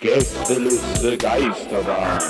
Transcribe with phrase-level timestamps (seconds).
[0.00, 2.20] Gästeliste Geisterbahn.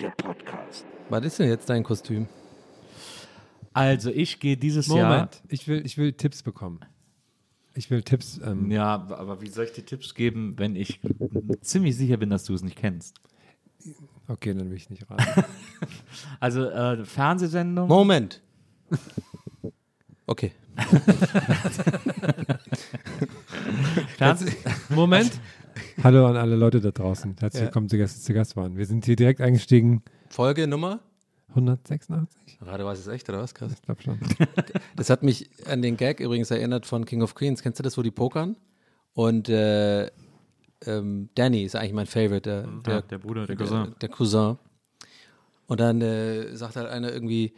[0.00, 0.84] Der Podcast.
[1.08, 2.26] Was ist denn jetzt dein Kostüm?
[3.72, 6.80] Also ich gehe dieses Moment, ich will, ich will Tipps bekommen.
[7.74, 8.40] Ich will Tipps.
[8.42, 9.06] Ähm, Jahr.
[9.10, 11.00] Ja, aber wie soll ich dir Tipps geben, wenn ich
[11.60, 13.20] ziemlich sicher bin, dass du es nicht kennst?
[14.28, 15.44] Okay, dann will ich nicht raten.
[16.40, 17.86] Also äh, Fernsehsendung.
[17.88, 18.42] Moment.
[20.26, 20.52] Okay.
[24.16, 24.52] Fernseh
[24.88, 25.32] Moment.
[26.02, 27.36] Hallo an alle Leute da draußen.
[27.38, 27.66] Herzlich Ja.
[27.66, 28.76] willkommen zu Gäste zu Gast waren.
[28.76, 30.02] Wir sind hier direkt eingestiegen.
[30.28, 31.00] Folge Nummer?
[31.50, 32.58] 186?
[32.58, 33.54] Gerade war es echt, oder was?
[33.54, 33.72] Krass.
[33.72, 34.18] Ich glaube schon.
[34.96, 37.62] Das hat mich an den Gag übrigens erinnert von King of Queens.
[37.62, 38.56] Kennst du das, wo die pokern?
[39.12, 40.10] Und äh,
[40.86, 43.94] ähm, Danny ist eigentlich mein Favorite, der, der, Ja, der Bruder, der Cousin.
[44.00, 44.58] Der, Cousin.
[45.66, 47.52] Und dann äh, sagt halt einer irgendwie,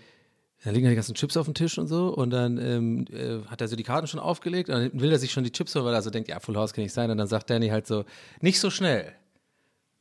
[0.65, 2.09] da liegen ja die ganzen Chips auf dem Tisch und so.
[2.09, 5.19] Und dann ähm, äh, hat er so die Karten schon aufgelegt und dann will er
[5.19, 7.11] sich schon die Chips holen, weil er so denkt, ja, Full House kann nicht sein.
[7.11, 8.05] Und dann sagt Danny halt so,
[8.41, 9.13] nicht so schnell.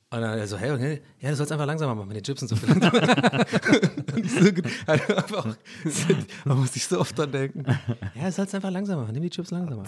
[0.10, 2.42] Und dann er so, hey, okay, ja, du sollst einfach langsamer machen mit den Chips
[2.44, 2.56] und so.
[2.66, 4.40] und ich so,
[4.88, 5.56] halt einfach,
[6.46, 7.66] man muss sich so oft dran denken.
[8.16, 9.84] Ja, du sollst einfach langsamer machen, nimm die Chips langsamer.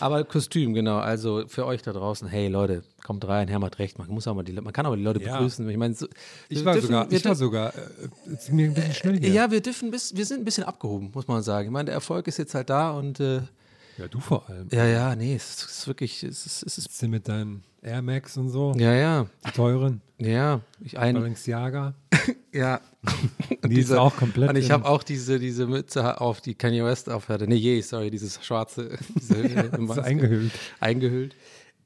[0.00, 0.98] Aber Kostüm, genau.
[0.98, 3.98] Also für euch da draußen, hey Leute, kommt rein, Herr hat recht.
[3.98, 5.36] Man, muss auch mal die, man kann aber die Leute Ja.
[5.36, 5.68] begrüßen.
[5.68, 6.06] Ich meine, so,
[6.48, 9.28] Ich war dürfen- sogar, wir ich war sogar, äh, ist mir ein bisschen schnell hier.
[9.32, 11.66] ja, wir dürfen, bis, wir sind ein bisschen abgehoben, muss man sagen.
[11.68, 13.42] Ich meine, der Erfolg ist jetzt halt da und äh,
[13.98, 14.68] Ja, du vor allem.
[14.72, 18.48] ja, ja, nee, es ist wirklich, es ist, es ist mit deinen Air Max und
[18.48, 21.94] so, ja, ja, die teuren, ja, ich ein, Balenciaga.
[22.52, 22.80] ja.
[23.66, 27.10] Die ist auch komplett Und ich habe auch diese, diese Mütze auf, die Kanye West
[27.10, 27.48] aufhatte.
[27.48, 30.04] Nee, je, sorry, dieses schwarze, diese, Maske.
[30.04, 30.52] eingehüllt.
[30.78, 31.34] Eingehüllt.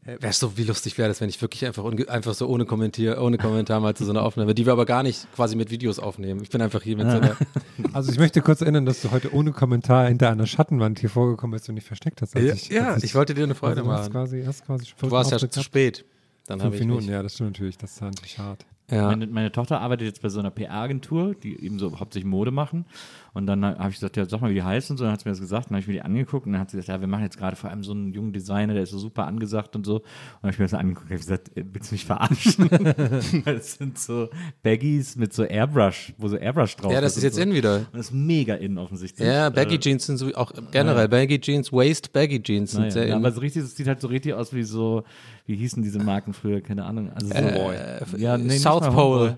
[0.07, 3.39] Wäre so, wie lustig wäre das, wenn ich wirklich einfach, einfach so ohne Kommentier, ohne
[3.39, 6.43] Kommentar mal zu so einer Aufnahme, die wir aber gar nicht quasi mit Videos aufnehmen.
[6.43, 7.37] Ich bin einfach hier mit so einer,
[7.93, 11.53] Also ich möchte kurz erinnern, dass du heute ohne Kommentar hinter einer Schattenwand hier vorgekommen
[11.53, 12.35] bist und dich versteckt hast.
[12.35, 14.13] Ja, ich, ja, als ich wollte dir eine Freude also machen.
[14.13, 16.05] Quasi, hast quasi du warst ja zu spät.
[16.47, 17.11] Dann Fünf ich Minuten, nicht.
[17.11, 17.77] ja, das stimmt natürlich.
[17.77, 18.65] Das ist natürlich hart.
[18.91, 19.07] Ja.
[19.09, 22.87] Meine, meine Tochter arbeitet jetzt bei so einer PR-Agentur, die eben so hauptsächlich Mode machen.
[23.37, 25.05] Und dann habe ich gesagt, ja, sag mal, wie die heißt und so.
[25.05, 26.71] Dann hat sie mir das gesagt, dann habe ich mir die angeguckt und dann hat
[26.71, 28.93] sie gesagt, ja, wir machen jetzt gerade vor allem so einen jungen Designer, der ist
[28.93, 29.97] so super angesagt und so.
[29.97, 30.05] Und
[30.41, 32.71] dann habe ich mir das angeguckt und habe gesagt, äh, willst du mich verarschen?
[33.45, 34.31] das sind so
[34.63, 37.43] Baggies mit so Airbrush, wo so Airbrush drauf ja, das ist und jetzt so.
[37.43, 37.77] in wieder.
[37.77, 39.29] Und das ist mega in offensichtlich.
[39.29, 42.91] Ja, Baggy Äh, Jeans sind so, auch generell, Baggy Jeans, Waist Baggy Jeans sind Naja,
[42.91, 43.21] sehr ja, in.
[43.21, 45.05] aber so richtig, es sieht halt so richtig aus wie so,
[45.45, 47.13] wie hießen diese Marken früher, keine Ahnung.
[47.13, 49.37] Also so, Äh, ja, nicht South Pole.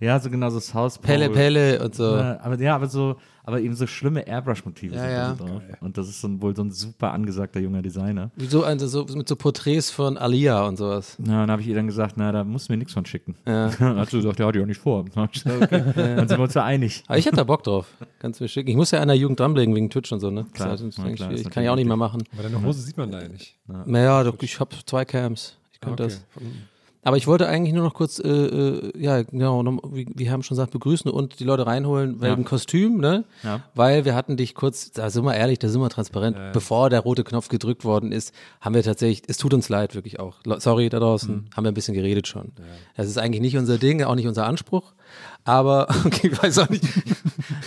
[0.00, 1.06] Ja, so genau so South Pole.
[1.28, 2.16] Pelle Pelle und so.
[2.16, 5.34] Ja, aber ja, aber so, aber eben so schlimme Airbrush-Motive Ja, sind ja.
[5.34, 5.62] drauf.
[5.82, 8.30] Und das ist so ein, wohl so ein super angesagter junger Designer.
[8.38, 11.16] So, also so mit so Porträts von Alia und sowas.
[11.18, 13.34] Na, dann habe ich ihr dann gesagt, na, da musst du mir nichts von schicken.
[13.46, 13.68] Ja.
[13.78, 15.04] dann hat sie gesagt, ja, hat die auch nicht vor.
[15.14, 15.92] Dann, ich gesagt, okay.
[15.94, 17.04] dann sind wir uns ja einig.
[17.06, 17.86] Aber ich hätte da Bock drauf.
[18.20, 18.70] Kannst du mir schicken.
[18.70, 20.46] Ich muss ja der Jugend dranbringen wegen Twitch und so, ne?
[20.54, 21.46] Klar, das ist na eigentlich klar, schwierig.
[21.46, 22.22] ist Kann ich auch nicht mehr machen.
[22.32, 23.56] Aber deine Hose sieht man da ja nicht.
[23.66, 25.56] Naja, doch, ich habe zwei Cams.
[25.72, 26.14] Ich könnte Okay.
[26.14, 26.42] das.
[27.02, 30.42] Aber ich wollte eigentlich nur noch kurz, äh, äh, ja, genau, noch, wie, wir haben
[30.42, 33.24] schon gesagt, begrüßen und die Leute reinholen wegen Kostüm, ne?
[33.42, 33.62] Ja.
[33.74, 36.36] Weil wir hatten dich kurz, da sind wir ehrlich, da sind wir transparent.
[36.52, 40.20] Bevor der rote Knopf gedrückt worden ist, haben wir tatsächlich, es tut uns leid, wirklich
[40.20, 40.36] auch.
[40.58, 42.52] Sorry da draußen, haben wir ein bisschen geredet schon.
[42.96, 44.92] Das ist eigentlich nicht unser Ding, auch nicht unser Anspruch.
[45.44, 46.84] Aber, okay, ich weiß auch nicht.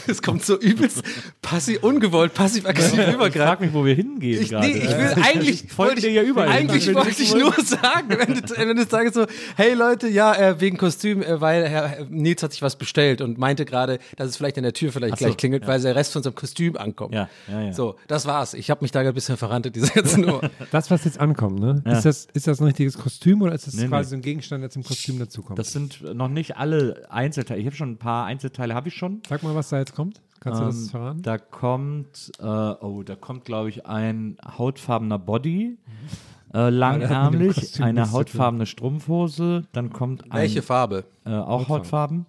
[0.07, 1.01] Es kommt so übelst
[1.41, 3.65] passiv, ungewollt, passiv-aggressiv rüber Ich frag gerade.
[3.65, 4.67] mich, wo wir hingehen Ich, gerade.
[4.67, 7.33] nee, ich will eigentlich, folge wollte dir ich, ja überall eigentlich Ich will wollte ich
[7.33, 9.25] nur sagen, wenn du, wenn du sagst so,
[9.55, 13.37] hey Leute, ja, äh, wegen Kostüm, äh, weil Herr Nils hat sich was bestellt und
[13.37, 15.67] meinte gerade, dass es vielleicht an der Tür vielleicht Ach so, gleich klingelt, ja.
[15.69, 17.13] weil der Rest von unserem Kostüm ankommt.
[17.13, 17.73] Ja, ja, ja.
[17.73, 18.53] So, das war's.
[18.53, 20.41] Ich habe mich da ein bisschen verrannt in dieser ganzen Nummer.
[20.71, 21.81] Das, was jetzt ankommt, ne?
[21.85, 21.93] Ja.
[21.93, 24.09] Ist, das, ist das ein richtiges Kostüm oder ist das Nee, quasi nee.
[24.09, 25.59] so ein Gegenstand, der zum Kostüm dazukommt?
[25.59, 27.61] Das sind noch nicht alle Einzelteile.
[27.63, 29.21] Ich habe schon ein paar Einzelteile, habe ich schon.
[29.29, 30.19] Sag mal, was da jetzt kommt.
[30.41, 31.21] Kannst du das Ähm, verraten?
[31.21, 35.77] Da kommt, äh, oh, da kommt, glaube ich, ein hautfarbener Body,
[36.53, 41.05] äh, langärmlich, eine hautfarbene Strumpfhose, dann kommt ein, Welche Farbe?
[41.25, 42.25] äh, auch Hautfarben.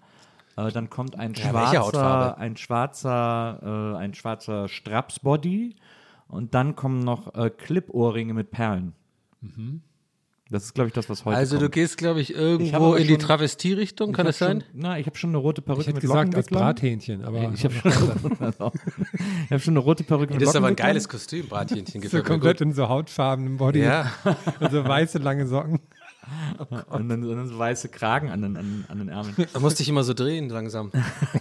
[0.57, 2.39] Äh, dann kommt ein Ja, welche schwarzer, Hautfarbe?
[2.39, 5.75] ein schwarzer, äh, ein schwarzer Strapsbody
[6.29, 8.93] und dann kommen noch äh, Clip-Ohrringe mit Perlen.
[10.55, 11.73] Das ist, glaube ich, das, was heute Also du kommt.
[11.73, 14.61] gehst, glaube ich, Ich irgendwo aber in die Travestie-Richtung, kann Ich das sein?
[14.61, 16.63] Schon, na, ich habe schon eine rote Perücke ich hätte mit gesagt, als Lockenwicklern.
[16.63, 17.93] Brathähnchen, aber Ich habe schon,
[19.47, 22.01] ich hab schon eine rote Perücke mit Das ist aber ein geiles Kostüm, Brathähnchen.
[22.09, 22.67] so komplett gut.
[22.69, 24.13] in so hautfarbenem Body Ja,
[24.61, 25.81] und so weiße lange Socken.
[26.91, 29.35] Und dann, und dann so weiße Kragen an den, an, an den Ärmeln.
[29.53, 30.91] da musste ich immer so drehen langsam.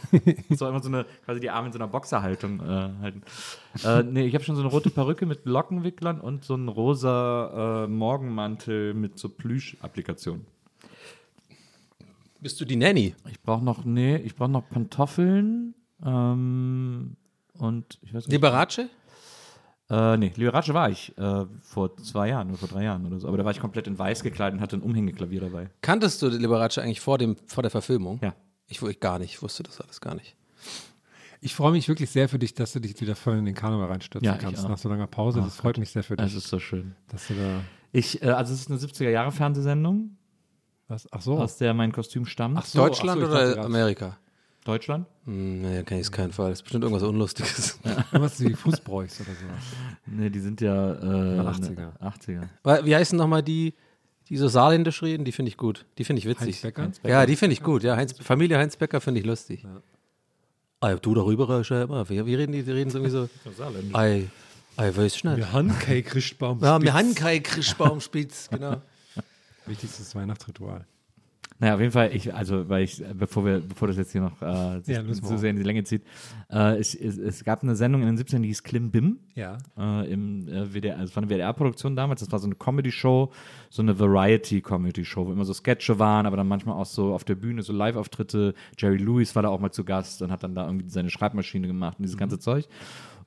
[0.49, 3.23] so immer so eine, quasi die Arme in so einer Boxerhaltung äh, halten.
[3.83, 7.85] Äh, nee, ich habe schon so eine rote Perücke mit Lockenwicklern und so einen rosa
[7.85, 10.45] äh, Morgenmantel mit so Plüsch-Applikationen.
[12.41, 13.15] Bist du die Nanny?
[13.29, 15.75] Ich brauche noch, nee, ich brauche noch Pantoffeln
[16.05, 17.15] ähm,
[17.57, 18.33] und ich weiß nicht.
[18.33, 18.89] Liberace?
[19.93, 23.27] Äh, nee, Liberace war ich äh, vor zwei Jahren oder vor drei Jahren oder so.
[23.27, 25.69] Aber da war ich komplett in weiß gekleidet und hatte ein Umhängeklavier dabei.
[25.81, 28.19] Kanntest du Liberace eigentlich vor, dem, vor der Verfilmung?
[28.23, 28.33] Ja.
[28.67, 30.35] Ich, ich gar nicht, ich wusste das alles gar nicht.
[31.41, 33.87] Ich freue mich wirklich sehr für dich, dass du dich wieder voll in den Karneval
[33.87, 35.41] reinstürzen Ja, kannst nach so langer Pause.
[35.41, 36.95] das freut mich sehr für dich, Es ist so schön.
[37.09, 37.59] dass du da.
[37.91, 40.17] Ich, äh, also es ist eine 70er-Jahre-Fernsehsendung,
[40.87, 41.07] Was?
[41.11, 41.37] Ach so.
[41.37, 42.57] aus der mein Kostüm stammt.
[42.57, 43.65] Ach so, Deutschland ach so, oder grad.
[43.65, 44.17] Amerika?
[44.63, 45.05] Deutschland?
[45.25, 46.49] Hm, nee, kann ich es keinen Fall.
[46.49, 47.79] Das ist bestimmt irgendwas Unlustiges.
[48.11, 49.63] Was wie Fußbräuchs oder sowas.
[50.05, 51.99] Nee, die sind ja äh, 80er.
[51.99, 52.41] 80er.
[52.63, 53.73] Weil- Wie heißen nochmal die,
[54.29, 55.25] die so saarländisch reden?
[55.25, 55.85] Die finde ich gut.
[55.97, 56.47] Die finde ich witzig.
[56.55, 56.81] Heinz Becker?
[56.83, 57.83] Heinz Ja, die finde ich gut.
[57.83, 59.65] Ja, Heinz, Familie Heinz Becker finde ich lustig.
[60.81, 62.09] Ei, du darüber ist ja immer.
[62.09, 62.63] Wie, wie reden die?
[62.63, 63.29] Die reden so irgendwie so.
[63.93, 64.27] Ei,
[64.77, 65.51] ei, weiß ich nicht.
[65.53, 66.59] Handcake Christbaum.
[66.61, 68.81] Ja, wir haben kein Krischbaumspitz, genau.
[69.65, 70.85] Wichtigstes Weihnachtsritual.
[71.63, 74.41] Naja, auf jeden Fall, ich, also, weil ich, bevor wir, bevor das jetzt hier noch
[74.41, 76.03] äh, sich Ja, zu sehr in die Länge zieht,
[76.51, 79.19] äh, es, es, es gab eine Sendung in den 70ern, die hieß Klimbim.
[79.33, 79.59] Ja.
[79.77, 83.31] äh, im äh, WDR, also es war eine WDR-Produktion damals, das war so eine Comedy-Show,
[83.69, 87.35] so eine Variety-Comedy-Show, wo immer so Sketche waren, aber dann manchmal auch so auf der
[87.35, 88.55] Bühne so Live-Auftritte.
[88.77, 91.67] Jerry Lewis war da auch mal zu Gast und hat dann da irgendwie seine Schreibmaschine
[91.67, 92.67] gemacht und dieses ganze Zeug.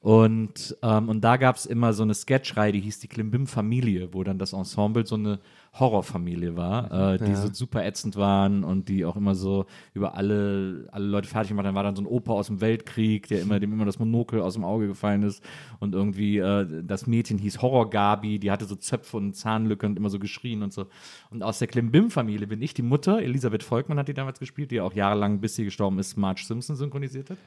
[0.01, 4.23] Und, ähm, und da gab es immer so eine Sketchreihe, die hieß die Klimbim-Familie, wo
[4.23, 5.41] dann das Ensemble so eine
[5.79, 10.89] Horrorfamilie war, äh, die so super ätzend waren und die auch immer so über alle,
[10.91, 11.75] alle Leute fertig gemacht haben.
[11.75, 14.41] Dann war dann so ein Opa aus dem Weltkrieg, der immer, dem immer das Monokel
[14.41, 15.43] aus dem Auge gefallen ist
[15.79, 19.97] und irgendwie äh, das Mädchen hieß Horror Gabi, die hatte so Zöpfe und Zahnlücke und
[19.99, 20.87] immer so geschrien und so.
[21.31, 24.81] Und aus der Klimbim-Familie bin ich die Mutter, Elisabeth Volkmann hat die damals gespielt, die
[24.81, 27.39] auch jahrelang, bis sie gestorben ist, Marge Simpson synchronisiert hat.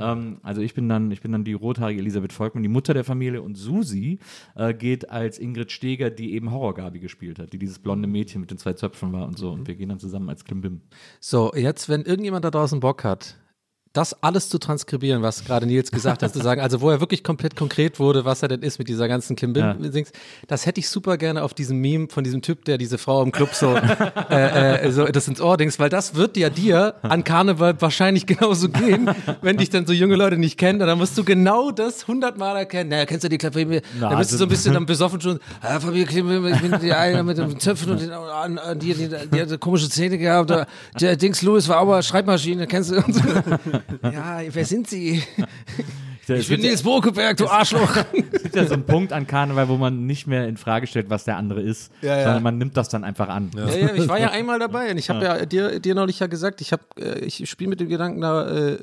[0.00, 3.04] Ähm, also ich bin dann, ich bin dann die rothaarige Elisabeth Volkmann, die Mutter der
[3.04, 4.18] Familie und Susi
[4.54, 8.40] äh, geht als Ingrid Steger, die eben Horror Gabi gespielt hat, die dieses blonde Mädchen
[8.40, 9.50] mit den zwei Zöpfen war und so.
[9.50, 10.82] Und wir gehen dann zusammen als Klimbim.
[11.20, 13.36] So, jetzt, wenn irgendjemand da draußen Bock hat,
[13.94, 17.22] das alles zu transkribieren, was gerade Nils gesagt hat, zu sagen, also wo er wirklich
[17.22, 20.10] komplett konkret wurde, was er denn ist mit dieser ganzen Klimbim-Dings,
[20.48, 23.30] das hätte ich super gerne auf diesem Meme von diesem Typ, der diese Frau im
[23.30, 23.76] Club so,
[24.30, 28.26] äh, äh, so das ins Ohr dings, weil das wird ja dir an Karneval wahrscheinlich
[28.26, 29.08] genauso gehen,
[29.42, 32.90] wenn dich dann so junge Leute nicht kennen, dann musst du genau das hundertmal erkennen.
[32.90, 33.80] Naja, kennst du die Klimbim?
[34.00, 36.60] Na, Da bist du also- so ein bisschen dann besoffen schon, ah, Familie Klimbim, ich
[36.60, 39.88] bin die eine mit den Zöpfen und den, an, an, die, die, die hatte komische
[39.88, 40.66] Zähne gehabt, der,
[41.00, 43.00] der Dings Lewis war aber Schreibmaschine, kennst du?
[44.02, 45.22] Ja, wer sind Sie?
[46.28, 47.96] Ich bin Nils Bokeberg, du Arschloch.
[48.32, 51.10] Es gibt ja so einen Punkt an Karneval, wo man nicht mehr in Frage stellt,
[51.10, 52.24] was der andere ist, Ja, ja.
[52.24, 53.50] sondern man nimmt das dann einfach an.
[53.56, 56.26] Ja, ja, ich war ja einmal dabei und ich habe ja dir, dir neulich ja
[56.26, 58.78] gesagt, ich, hab, äh, ich spiele mit dem Gedanken, da äh,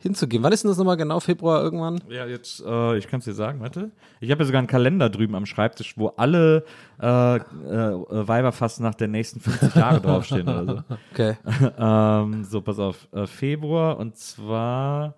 [0.00, 0.42] hinzugehen.
[0.42, 1.20] Wann ist denn das nochmal genau?
[1.20, 2.00] Februar irgendwann?
[2.08, 3.90] Ja, jetzt, äh, ich kann es dir sagen, warte.
[4.20, 6.64] Ich habe ja sogar einen Kalender drüben am Schreibtisch, wo alle
[7.00, 7.40] äh, äh,
[8.10, 10.96] Weiberfastnacht der nächsten 50 Jahre draufstehen oder so.
[11.12, 11.36] Okay.
[11.78, 13.08] ähm, so, pass auf.
[13.12, 15.14] Äh, Februar und zwar,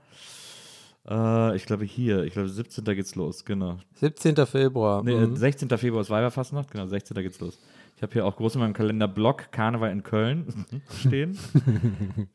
[1.09, 2.85] äh, ich glaube hier, ich glaube 17.
[2.85, 3.79] geht's los, genau.
[3.95, 4.37] 17.
[4.47, 5.03] Februar.
[5.03, 5.35] Nee, Mhm.
[5.35, 5.69] äh, 16.
[5.79, 7.17] Februar ist Weiberfastnacht, genau, 16.
[7.23, 7.59] geht's los.
[7.97, 10.47] Ich habe hier auch groß in meinem Kalender Block Karneval in Köln
[11.01, 11.37] stehen.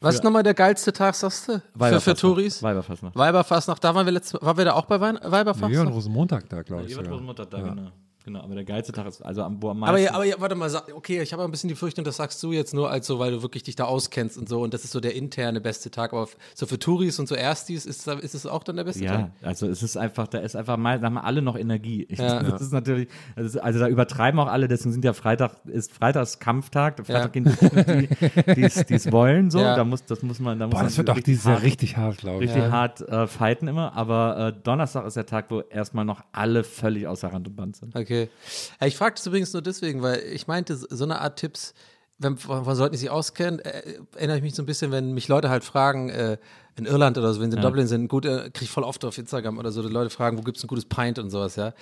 [0.01, 1.61] Was ist nochmal der geilste Tag, sagst du?
[1.77, 2.15] Für, für.
[2.15, 2.61] Touris?
[2.61, 3.15] Weiberfastnacht.
[3.15, 5.71] Weiberfastnacht, da waren wir letztes Waren wir da auch bei Weiberfastnacht?
[5.71, 6.93] Ja, Rosenmontag da, glaube ich.
[6.93, 7.11] Sogar.
[7.13, 7.91] Rosenmontag da, genau.
[8.25, 10.05] Genau, aber der geilste Tag ist, also am, wo am Aber meisten.
[10.05, 12.53] ja, aber ja, warte mal, okay, ich habe ein bisschen die Fürchtung, das sagst du
[12.53, 14.91] jetzt nur als so, weil du wirklich dich da auskennst und so und das ist
[14.91, 16.13] so der interne beste Tag.
[16.13, 19.11] Aber so für Touris und so Erstis ist, ist es auch dann der beste Ja,
[19.17, 19.31] Tag?
[19.41, 22.05] also es ist einfach, da ist einfach mal, da haben alle noch Energie.
[22.09, 22.41] Ich, Ja.
[22.41, 25.91] das ist natürlich, das ist, also da übertreiben auch alle, deswegen sind ja Freitag, ist
[25.91, 27.41] Freitags Kampftag, der Freitag Ja.
[27.41, 28.07] gehen die,
[28.55, 29.75] die, die es- wollen, so, Ja.
[29.75, 31.97] da muss, das muss man, da muss Boah, man das wird auch dieses Jahr richtig
[31.97, 32.51] hart, glaube ich.
[32.53, 36.63] richtig hart äh, fighten immer, aber äh, Donnerstag ist der Tag, wo erstmal noch alle
[36.63, 37.93] völlig außer Rand und Band sind.
[37.95, 38.12] Okay.
[38.21, 41.73] Ja, ich fragte es übrigens nur deswegen, weil ich meinte, so eine Art Tipps,
[42.19, 45.27] wenn, von, Leuten, die sich auskennen, äh, erinnere ich mich so ein bisschen, wenn mich
[45.27, 46.37] Leute halt fragen, äh,
[46.75, 49.03] in Irland oder so, wenn sie in Dublin sind, gut, äh, kriege ich voll oft
[49.05, 51.55] auf Instagram oder so, die Leute fragen, wo gibt es ein gutes Pint und sowas,
[51.55, 51.73] ja.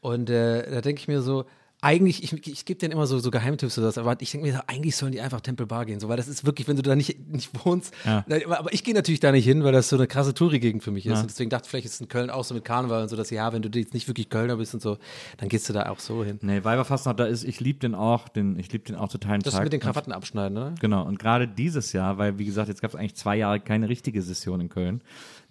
[0.00, 1.44] Und äh, da denke ich mir so,
[1.80, 4.52] eigentlich, ich, ich gebe denen immer so, so Geheimtipps oder das, aber ich denke mir,
[4.54, 6.82] so, eigentlich sollen die einfach Temple Bar gehen, so, weil das ist wirklich, wenn du
[6.82, 7.94] da nicht, nicht wohnst.
[8.04, 8.24] Ja.
[8.48, 11.06] Aber- ich gehe natürlich da nicht hin, weil das so eine krasse Touri-Gegend für mich
[11.06, 11.12] ist.
[11.12, 11.20] Ja.
[11.20, 13.14] Und deswegen dachte ich, vielleicht ist es in Köln auch so mit Karneval und so,
[13.16, 14.98] dass ja, wenn du jetzt nicht wirklich Kölner bist und so,
[15.36, 16.38] dann gehst du da auch so hin.
[16.42, 19.54] Nee, Weiberfastnacht, da ist, ich liebe den auch, den, ich liebe den auch totalen Das
[19.54, 19.62] Tag.
[19.64, 20.74] mit den Krawatten abschneiden, oder?
[20.80, 23.88] Genau, und gerade dieses Jahr, weil wie gesagt, jetzt gab es eigentlich zwei Jahre keine
[23.88, 25.00] richtige Session in Köln.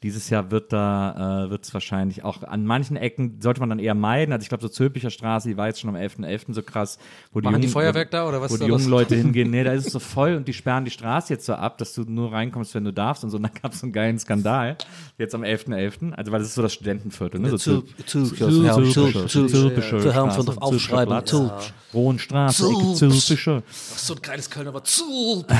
[0.03, 3.79] Dieses Jahr wird da, äh, wird es wahrscheinlich auch an manchen Ecken, sollte man dann
[3.79, 4.31] eher meiden.
[4.31, 6.53] Also ich glaube, so Zülpicher Straße, die war jetzt schon am 11.11.
[6.53, 6.99] so krass.
[7.31, 9.49] Wo Machen die jungen- Feuerwerk wo, da, oder was Wo ist die jungen Leute hingehen.
[9.49, 11.93] Nee, da ist es so voll und die sperren die Straße jetzt so ab, dass
[11.93, 13.23] du nur reinkommst, wenn du darfst.
[13.23, 14.77] Und so, und dann gab es so einen geilen Skandal.
[15.17, 16.13] Jetzt am 11.11.
[16.13, 17.39] Also weil das ist so das Studentenviertel.
[17.41, 17.57] Ne?
[17.57, 21.59] So Zülp- Zülpische Herren von Aufschreiben, Zülpischer
[21.93, 23.63] Rohenstraße, Ecke Zülpische.
[23.67, 24.85] So ein geiles Kölner Wort.
[24.85, 25.47] Zulp.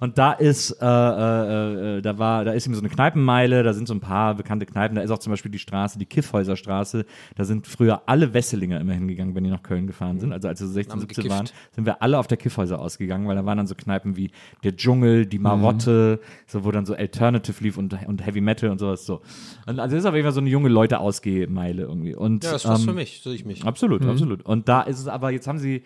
[0.00, 3.74] Und da ist, äh, äh, äh, da war, da ist eben so eine Kneipenmeile, da
[3.74, 6.56] sind so ein paar bekannte Kneipen, da ist auch zum Beispiel die Straße, die Kiffhäuser
[6.56, 7.04] Straße,
[7.36, 10.32] da sind früher alle Wesselinger immer hingegangen, wenn die nach Köln gefahren sind.
[10.32, 11.38] Also als wir so 16, Haben 17 gekifft.
[11.38, 14.30] waren, sind wir alle auf der Kiffhäuser ausgegangen, weil da waren dann so Kneipen wie
[14.64, 18.78] der Dschungel, die Marotte, so wo dann so Alternative lief und, und Heavy Metal und
[18.78, 19.20] sowas so.
[19.66, 22.14] Und also das ist auf jeden Fall so eine junge Leute Ausgehmeile irgendwie.
[22.14, 23.64] Und, Ja, das ist was ähm, für mich, sehe ich mich.
[23.66, 24.46] Absolut, absolut.
[24.46, 25.82] Und da ist es aber, jetzt haben sie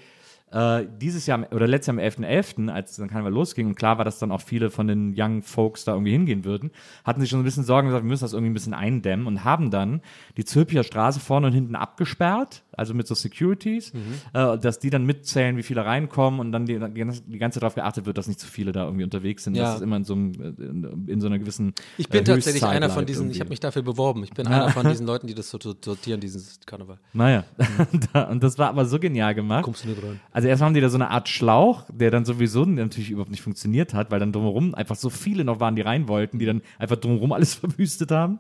[0.55, 4.05] äh, dieses Jahr oder letztes Jahr am 11.11., als dann Karneval losging und klar war,
[4.05, 6.71] dass dann auch viele von den Young Folks da irgendwie hingehen würden,
[7.05, 9.45] hatten sich schon ein bisschen Sorgen gesagt, wir müssen das irgendwie ein bisschen eindämmen und
[9.45, 10.01] haben dann
[10.37, 13.93] die Zülpicher Straße vorne und hinten abgesperrt, also mit so Securities,
[14.33, 17.75] äh, dass die dann mitzählen, wie viele reinkommen und dann die, die ganze Zeit darauf
[17.75, 19.65] geachtet wird, dass nicht zu viele da irgendwie unterwegs sind, Ja.
[19.65, 20.33] dass es immer in so, einem,
[21.07, 23.41] äh, in, so einer gewissen Ich bin äh, tatsächlich einer von bleibt diesen, ich irgendwie.
[23.41, 24.23] habe mich dafür beworben.
[24.25, 26.99] Ich bin einer von diesen Leuten, die das so so- sortieren, dieses Karneval.
[27.13, 27.45] Naja,
[28.13, 29.65] Da- und das war aber so genial gemacht.
[29.65, 30.21] Kommst du nicht rein?
[30.33, 33.43] Also erstmal haben die da so eine Art Schlauch, der dann sowieso natürlich überhaupt nicht
[33.43, 36.63] funktioniert hat, weil dann drumherum einfach so viele noch waren, die rein wollten, die dann
[36.79, 38.39] einfach drumherum alles verwüstet haben.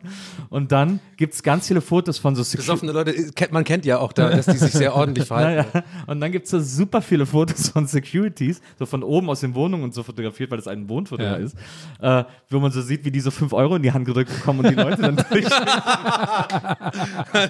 [0.50, 2.70] Und dann gibt's ganz viele Fotos von so Security.
[2.72, 3.14] Besoffene Leute,
[3.52, 5.44] man kennt ja auch da, dass die sich sehr ordentlich verhalten.
[5.74, 5.84] Naja.
[6.06, 9.84] Und dann gibt's so super viele Fotos von Securities, so von oben aus den Wohnungen
[9.84, 11.34] und so fotografiert, weil das ein Wohnfoto Ja.
[11.36, 11.54] ist,
[12.00, 14.60] äh, wo man so sieht, wie die so fünf Euro in die Hand gedrückt bekommen
[14.60, 15.44] und die Leute dann durch.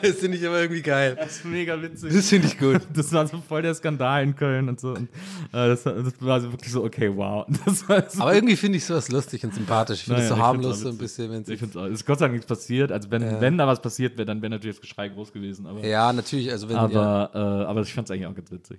[0.03, 1.17] das finde ich aber irgendwie geil.
[1.19, 2.13] Das ist mega witzig.
[2.13, 2.81] Das finde ich gut.
[2.93, 4.89] Das war so voll der Skandal in Köln und so.
[4.91, 5.09] Und,
[5.53, 7.47] äh, das, war- das war so wirklich so, okay, wow.
[7.67, 10.01] So, Aber irgendwie finde ich sowas lustig und sympathisch.
[10.01, 12.19] Ich finde es Naja, so harmlos so ein bisschen, wenn ich finde es ist Gott
[12.19, 12.93] sei Dank nichts passiert.
[12.93, 15.67] Also wenn, wenn da was passiert wäre, dann wäre natürlich das Geschrei groß gewesen.
[15.67, 18.51] Aber, Ja, natürlich, also wenn ja, aber, äh, aber ich fand es eigentlich auch ganz
[18.51, 18.79] witzig.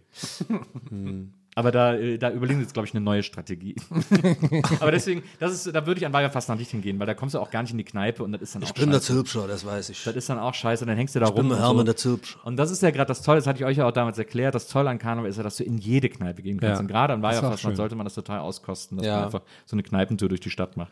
[1.57, 3.75] Aber da, äh, da überlegen sie jetzt, glaube ich, eine neue Strategie.
[4.81, 7.39] aber deswegen, das ist, da würde ich an Weiberfastnacht nicht hingehen, weil da kommst du
[7.39, 9.01] auch gar nicht in die Kneipe und das ist dann auch scheiße.
[9.01, 10.03] Zülpscher, das weiß ich.
[10.03, 11.47] Das ist dann auch scheiße, dann hängst du da rum.
[11.47, 11.83] der und Hermann so.
[11.85, 12.39] der Zülpscher.
[12.43, 14.53] Und das ist ja gerade das Tolle, das hatte ich euch ja auch damals erklärt.
[14.53, 16.75] Das Tolle an Karneval ist ja, dass du in jede Kneipe gehen kannst.
[16.75, 16.79] Ja.
[16.81, 17.75] Und gerade an Weiberfastnacht schön.
[17.77, 19.15] sollte man das total auskosten, dass Ja.
[19.15, 20.91] man einfach so eine Kneipentour durch die Stadt macht.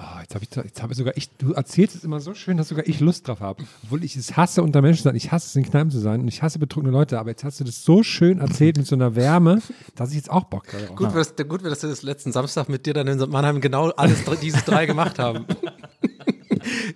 [0.00, 2.56] Oh, jetzt habe ich, jetzt hab ich sogar ich, du erzählst es immer so schön,
[2.56, 3.64] dass sogar ich Lust drauf habe.
[3.82, 5.16] Obwohl ich es hasse, unter Menschen zu sein.
[5.16, 7.18] Ich hasse es, in Kneipen zu sein und ich hasse betrunkene Leute.
[7.18, 9.60] Aber jetzt hast du das so schön erzählt mit so einer Wärme,
[9.96, 10.94] dass ich jetzt auch Bock habe.
[10.94, 14.18] Gut, dass, gut, dass wir das letzten Samstag mit dir dann in Mannheim genau alles
[14.40, 15.46] diese drei gemacht haben.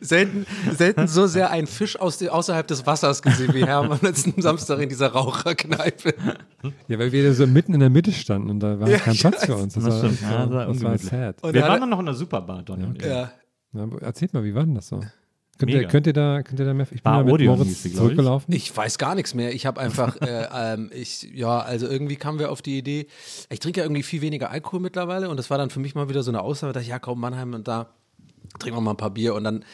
[0.00, 4.40] selten, selten so sehr einen Fisch aus außerhalb des Wassers gesehen wie Hermann am letzten
[4.40, 6.14] Samstag in dieser Raucherkneipe.
[6.88, 9.44] Ja, weil wir so mitten in der Mitte standen und da war Ja, kein Platz
[9.44, 9.74] für uns.
[9.74, 10.22] Das, Das war, stimmt.
[10.22, 11.42] Ja, das war das war sad.
[11.42, 13.06] Und Wir waren dann noch in der Superbar, Donny und ich.
[13.08, 13.32] Ja.
[13.72, 15.00] Na, erzählt mal, wie war denn das so?
[15.58, 16.86] Könnt ihr, könnt ihr da, könnt ihr da mehr?
[16.86, 17.94] Ich bin Bar da mit hieß Moritz ich.
[17.94, 18.52] zurückgelaufen.
[18.52, 19.54] Ich weiß gar nichts mehr.
[19.54, 23.06] Ich habe einfach, äh, ähm, ich, ja, also irgendwie kamen wir auf die Idee,
[23.48, 26.08] ich trinke ja irgendwie viel weniger Alkohol mittlerweile und das war dann für mich mal
[26.08, 27.90] wieder so eine Aussage, da dachte ich, ja komm, Mannheim und da
[28.58, 29.64] trinken wir mal ein paar Bier und dann,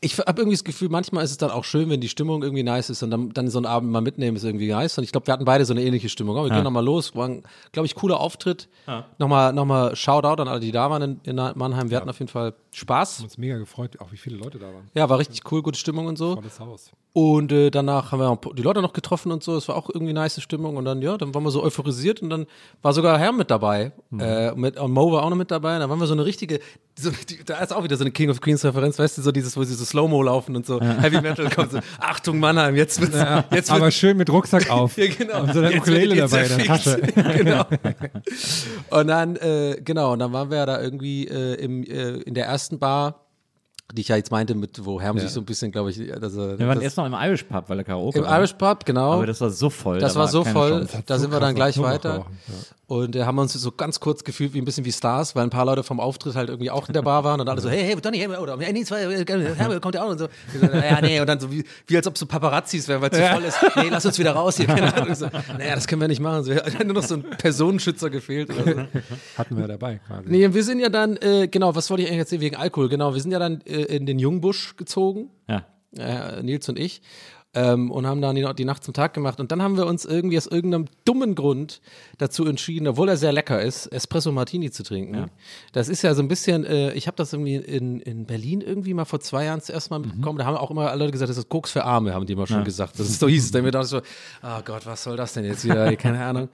[0.00, 2.62] ich habe irgendwie das Gefühl, manchmal ist es dann auch schön, wenn die Stimmung irgendwie
[2.62, 5.12] nice ist und dann, dann so einen Abend mal mitnehmen ist irgendwie nice und ich
[5.12, 6.36] glaube, wir hatten beide so eine ähnliche Stimmung.
[6.36, 8.68] Oh, wir gehen nochmal los, war ein, glaube ich, cooler Auftritt.
[9.18, 11.90] Nochmal, nochmal Shoutout an alle, die da waren in, in Mannheim.
[11.90, 13.20] Wir hatten auf jeden Fall Spaß.
[13.20, 14.90] uns mega gefreut, auch wie viele Leute da waren.
[14.94, 16.34] Ja, war richtig cool, gute Stimmung und so.
[16.34, 16.90] Volles Haus.
[17.12, 19.56] Und äh, danach haben wir auch die Leute noch getroffen und so.
[19.56, 20.76] Es war auch irgendwie nice Stimmung.
[20.76, 22.46] Und dann, ja, dann waren wir so euphorisiert und dann
[22.82, 23.92] war sogar Herr mit dabei.
[24.18, 25.78] Äh, mit, und Mo war auch noch mit dabei.
[25.78, 26.58] Da waren wir so eine richtige,
[26.98, 29.32] so, die, da ist auch wieder so eine King of Queens Referenz, weißt du, so
[29.32, 33.00] dieses, wo sie so Slow-Mo laufen und so Heavy Metal kommt so, Achtung Mannheim, jetzt
[33.00, 33.16] wird's,
[33.50, 34.96] jetzt Aber wird's, schön mit Rucksack auf.
[34.96, 35.42] ja, genau.
[35.42, 37.00] Und so eine Jetzt Ukulele dabei in der jetzt Tasche.
[37.36, 37.64] genau.
[38.90, 42.34] Und dann, äh, genau, und dann waren wir ja da irgendwie äh, im, äh, in
[42.34, 43.23] der ersten Bar,
[43.92, 46.58] die ich ja jetzt meinte, mit, wo Herm sich so ein bisschen, glaube ich, also,
[46.58, 48.38] Wir waren das, erst noch im Irish Pub, weil der Karaoke im war.
[48.38, 49.12] Irish Pub, genau.
[49.12, 49.98] Aber das war so voll.
[49.98, 51.02] Das da war so voll, Chance.
[51.06, 52.26] da so sind wir dann gleich weiter.
[52.86, 55.50] Und äh, haben uns so ganz kurz gefühlt wie ein bisschen wie Stars, weil ein
[55.50, 57.82] paar Leute vom Auftritt halt irgendwie auch in der Bar waren und alle so, hey,
[57.82, 60.28] hey, Donny, hey, oder hey, nee, zwei, Herr, kommt ja auch und so.
[60.52, 63.10] Wir so, Ja, nee, und dann so wie, wie als ob so Paparazzis wären, weil
[63.10, 63.58] es zu voll ist.
[63.76, 64.66] Nee, lass uns wieder raus hier.
[64.66, 65.14] Keine Ahnung.
[65.14, 65.26] So,
[65.58, 66.44] naja, das können wir nicht machen.
[66.44, 66.52] So,
[66.84, 68.50] nur noch so ein Personenschützer gefehlt.
[68.50, 68.82] Oder so.
[69.38, 70.28] Hatten wir dabei quasi.
[70.28, 72.90] Nee, wir sind ja dann, äh, genau, was wollte ich eigentlich erzählen wegen Alkohol?
[72.90, 75.64] Genau, wir sind ja dann äh, in den Jungbusch gezogen Ja.
[75.96, 77.02] äh, Nils und ich,
[77.56, 79.38] ähm, und haben dann die, die Nacht zum Tag gemacht.
[79.38, 81.80] Und dann haben wir uns irgendwie aus irgendeinem dummen Grund
[82.18, 85.30] dazu entschieden, obwohl er sehr lecker ist, Espresso Martini zu trinken.
[85.72, 88.92] Das ist ja so ein bisschen, äh, ich habe das irgendwie in, in Berlin irgendwie
[88.92, 90.38] mal vor zwei Jahren zuerst mal mitbekommen.
[90.38, 92.48] Da haben auch immer alle Leute gesagt, das ist Koks für Arme, haben die immer
[92.48, 92.98] schon gesagt.
[92.98, 93.50] Das ist so hieß es.
[93.52, 93.98] Dann mir dachte ich so,
[94.42, 95.94] oh Gott, was soll das denn jetzt wieder?
[95.96, 96.48] Keine Ahnung.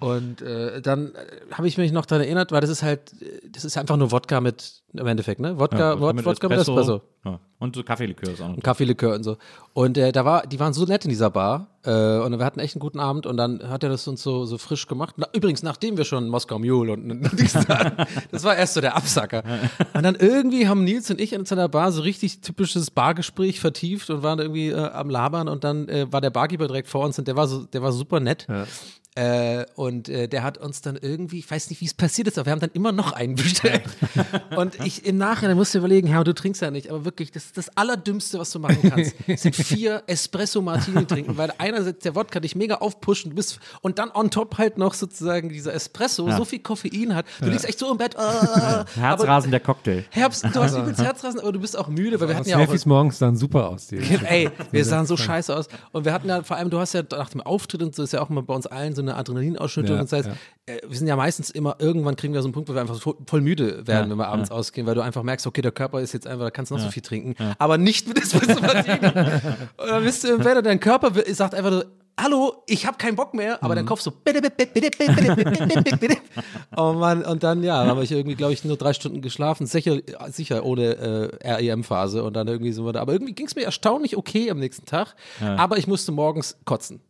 [0.00, 3.40] Und äh, dann äh, habe ich mich noch daran erinnert, weil das ist halt, äh,
[3.50, 5.58] das ist einfach nur Wodka mit, im Endeffekt, ne?
[5.58, 7.00] Wodka, Wodka, Wodka mit Espresso.
[7.24, 7.40] Ja.
[7.58, 8.56] Und so Kaffeelikör ist auch noch.
[8.56, 9.36] Und Kaffeelikör und so.
[9.72, 11.68] Und äh, da war, die waren so nett in dieser Bar.
[11.84, 14.44] Äh, und wir hatten echt einen guten Abend und dann hat er das uns so,
[14.44, 15.14] so frisch gemacht.
[15.16, 17.22] Na, übrigens, nachdem wir schon Moskau Mule und,
[18.30, 19.44] das war erst so der Absacker.
[19.94, 24.10] Und dann irgendwie haben Nils und ich in seiner Bar so richtig typisches Bargespräch vertieft
[24.10, 27.18] und waren irgendwie äh, am Labern und dann äh, war der Barkeeper direkt vor uns
[27.18, 28.46] und der war so, der war super nett.
[29.14, 32.38] Äh, und äh, der hat uns dann irgendwie, ich weiß nicht, wie es passiert ist,
[32.38, 33.82] aber wir haben dann immer noch einen bestellt.
[34.56, 37.58] und ich im Nachhinein musste überlegen, ja, du trinkst ja nicht, aber wirklich, das ist
[37.58, 42.40] das Allerdümmste, was du machen kannst, sind vier Espresso Martini trinken, weil einerseits der Wodka
[42.40, 46.60] dich mega du bist, und dann on top halt noch sozusagen dieser Espresso so viel
[46.60, 47.26] Koffein hat.
[47.40, 48.16] Du liegst echt so im Bett.
[48.22, 50.04] Äh, aber Herzrasen der Cocktail.
[50.10, 52.60] Herbst, du hast übelst Herzrasen, aber du bist auch müde, weil wir hatten ja auch
[52.60, 53.88] Selfies morgens sahen super aus.
[53.88, 53.98] Die.
[53.98, 55.68] Ey, wir sahen so scheiße aus.
[55.90, 58.12] Und wir hatten ja, vor allem, du hast ja nach dem Auftritt und so ist
[58.12, 59.96] ja auch immer bei uns allen so eine Adrenalinausschüttung.
[59.96, 60.28] Ja, und das heißt,
[60.68, 60.74] ja.
[60.74, 63.00] äh, wir sind ja meistens immer, irgendwann kriegen wir so einen Punkt, wo wir einfach
[63.00, 66.12] voll, müde werden, wenn wir abends ausgehen, weil du einfach merkst, okay, der Körper ist
[66.12, 69.06] jetzt einfach, da kannst du noch so viel trinken, aber nicht mit Espresso Martini.
[69.76, 71.82] und dann bist du im Bett und dein Körper sagt einfach so,
[72.20, 74.12] Hallo, ich habe keinen Bock mehr, aber dein Kopf so.
[76.76, 79.98] Oh Mann, und dann, ja, habe ich irgendwie, glaube ich, nur drei Stunden geschlafen, sicher,
[80.28, 83.00] sicher ohne äh, REM-Phase und dann irgendwie so weiter.
[83.00, 87.00] Aber irgendwie ging es mir erstaunlich okay am nächsten Tag, aber ich musste morgens kotzen.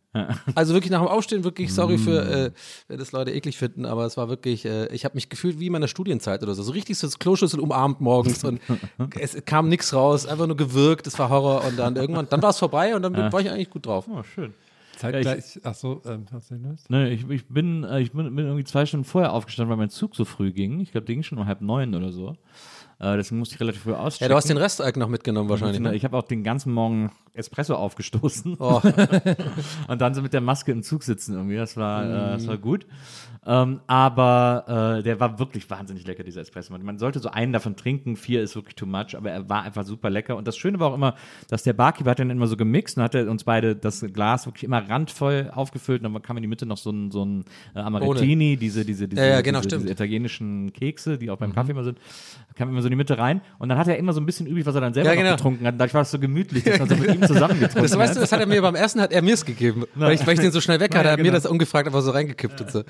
[0.55, 2.51] Also wirklich nach dem Aufstehen, wirklich, sorry für, äh,
[2.87, 5.67] wenn das Leute eklig finden, aber es war wirklich, äh, ich habe mich gefühlt wie
[5.67, 6.61] in meiner Studienzeit oder so.
[6.61, 8.61] So richtig so das Kloschüssel umarmt morgens und
[9.19, 12.51] es kam nichts raus, einfach nur gewirkt, es war Horror und dann irgendwann, dann war
[12.51, 14.07] es vorbei und dann war ich eigentlich gut drauf.
[14.07, 14.53] Oh, schön.
[14.97, 16.77] Zeitgleich, ach so, ähm, hast du den?
[16.87, 19.89] Ne, ich, ich, bin, äh, ich bin, bin irgendwie zwei Stunden vorher aufgestanden, weil mein
[19.89, 20.79] Zug so früh ging.
[20.79, 22.37] Ich glaube, der ging schon um halb neun oder so.
[23.03, 24.29] Äh, deswegen musste ich relativ früh Ja, auschecken.
[24.29, 25.81] du hast den Rest eigentlich noch mitgenommen wahrscheinlich.
[25.81, 25.93] Ne?
[25.93, 28.79] Ich habe auch den ganzen Morgen Espresso aufgestoßen Oh.
[29.87, 31.57] und dann so mit der Maske im Zug sitzen irgendwie.
[31.57, 32.47] Das war, äh, das Mhm.
[32.47, 32.85] war gut.
[33.45, 36.73] Ähm, aber äh, der war wirklich wahnsinnig lecker, dieser Espresso.
[36.77, 39.83] Man sollte so einen davon trinken, vier ist wirklich too much, aber er war einfach
[39.83, 40.37] super lecker.
[40.37, 41.15] Und das Schöne war auch immer,
[41.49, 44.45] dass der Barkeeper hat dann immer so gemixt und hat er uns beide das Glas
[44.45, 46.03] wirklich immer randvoll aufgefüllt.
[46.03, 49.07] Und dann kam in die Mitte noch so ein, so ein äh, Amarettini, diese, diese,
[49.07, 51.97] diese, Ja, ja, genau, diese, diese italienischen Kekse, die auch beim Kaffee immer sind,
[52.55, 53.41] kam immer so in die Mitte rein.
[53.59, 55.35] Und dann hat er immer so ein bisschen übrig, was er dann selber Ja, genau.
[55.35, 55.73] getrunken hat.
[55.73, 58.09] Und dadurch war es so gemütlich, dass man so mit ihm zusammen getrunken Das weißt
[58.11, 58.17] hat.
[58.17, 60.35] du, das hat er mir beim ersten hat er mir es gegeben, weil ich, weil
[60.35, 61.35] ich den so schnell weg hatte, hat mir genau.
[61.35, 62.83] das ungefragt einfach so reingekippt und so.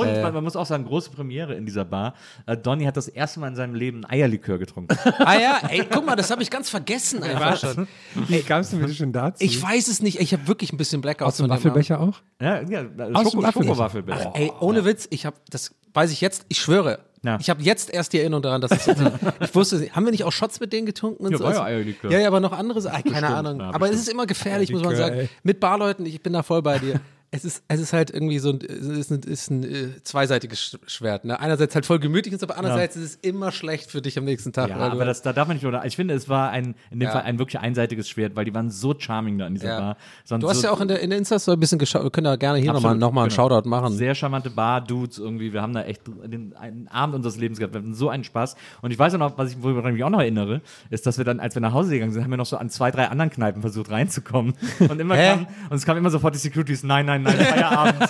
[0.00, 2.14] Und man, man muss auch sagen, große Premiere in dieser Bar.
[2.46, 4.96] Äh, Donny hat das erste Mal in seinem Leben ein Eierlikör getrunken.
[5.18, 7.86] Ah ja, ey, guck mal, das habe ich ganz vergessen einfach schon.
[8.28, 9.44] Wie kamst du bitte schon dazu?
[9.44, 12.14] Ich weiß es nicht, ich habe wirklich ein bisschen Blackout Aus dem Waffelbecher auch?
[12.40, 12.80] ja, ja,
[13.12, 13.52] Aus Schoko, dem Waffelbecher.
[13.52, 14.26] Schokowaffelbecher.
[14.26, 14.36] Abend.
[14.38, 17.00] Ey, ohne Witz, ich habe das weiß ich jetzt, ich schwöre.
[17.24, 17.36] Ja.
[17.40, 18.86] Ich habe jetzt erst die Erinnerung daran, dass es
[19.40, 21.44] ich wusste, haben wir nicht auch Shots mit denen getrunken und Ja, so?
[21.44, 22.10] war ja Also- Eierlikör.
[22.12, 23.58] Ja, ja, aber noch andere, Sa- keine Bestimmt, Ahnung.
[23.60, 24.00] ja, aber es bestimmt.
[24.02, 25.20] ist immer gefährlich, muss man Eierlikör, sagen.
[25.22, 25.28] ey.
[25.42, 27.00] Mit Barleuten, ich bin da voll bei dir.
[27.30, 30.78] Es ist, es ist halt irgendwie so ein, ist ein, ist ein äh, zweiseitiges Sch-
[30.88, 31.26] Schwert.
[31.26, 31.38] Ne?
[31.38, 34.52] Einerseits halt voll gemütlich so, aber andererseits ist es immer schlecht für dich am nächsten
[34.54, 34.70] Tag.
[34.70, 35.84] Ja, aber das, da darf man nicht, oder?
[35.84, 37.10] Ich finde, es war ein, in dem Ja.
[37.10, 39.78] Fall ein wirklich einseitiges Schwert, weil die waren so charming da in dieser Ja.
[39.80, 39.96] Bar.
[40.24, 42.10] Sonst Du hast so, ja auch in der, in der Insta-Story ein bisschen geschaut, wir
[42.10, 43.48] können da gerne hier nochmal noch mal einen genau.
[43.50, 43.92] Shoutout machen.
[43.94, 45.52] Sehr charmante Bar-Dudes irgendwie.
[45.52, 47.74] Wir haben da echt den, einen Abend unseres Lebens gehabt.
[47.74, 48.56] Wir hatten so einen Spaß.
[48.80, 51.18] Und ich weiß auch noch, was ich, woran ich mich auch noch erinnere, ist, dass
[51.18, 53.08] wir dann, als wir nach Hause gegangen sind, haben wir noch so an zwei, drei
[53.08, 54.54] anderen Kneipen versucht reinzukommen.
[54.78, 58.08] Und immer kam, und es kam immer sofort die Securities, nein, nein, nein, nein, Feierabend.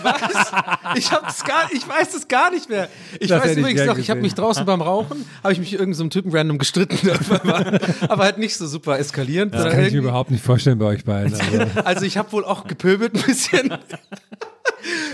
[0.96, 2.88] Ich hab's gar, ich weiß es gar nicht mehr.
[3.20, 4.22] Ich Das weiß ich übrigens gern noch, ich habe gesehen.
[4.22, 6.98] mich draußen beim Rauchen, habe ich mich irgendeinem so einem Typen random gestritten,
[8.08, 9.52] aber halt nicht so super eskalierend.
[9.54, 11.34] Das kann ich mir irgendwie- überhaupt nicht vorstellen bei euch beiden.
[11.38, 11.80] Also.
[11.84, 13.72] also ich habe wohl auch gepöbelt ein bisschen.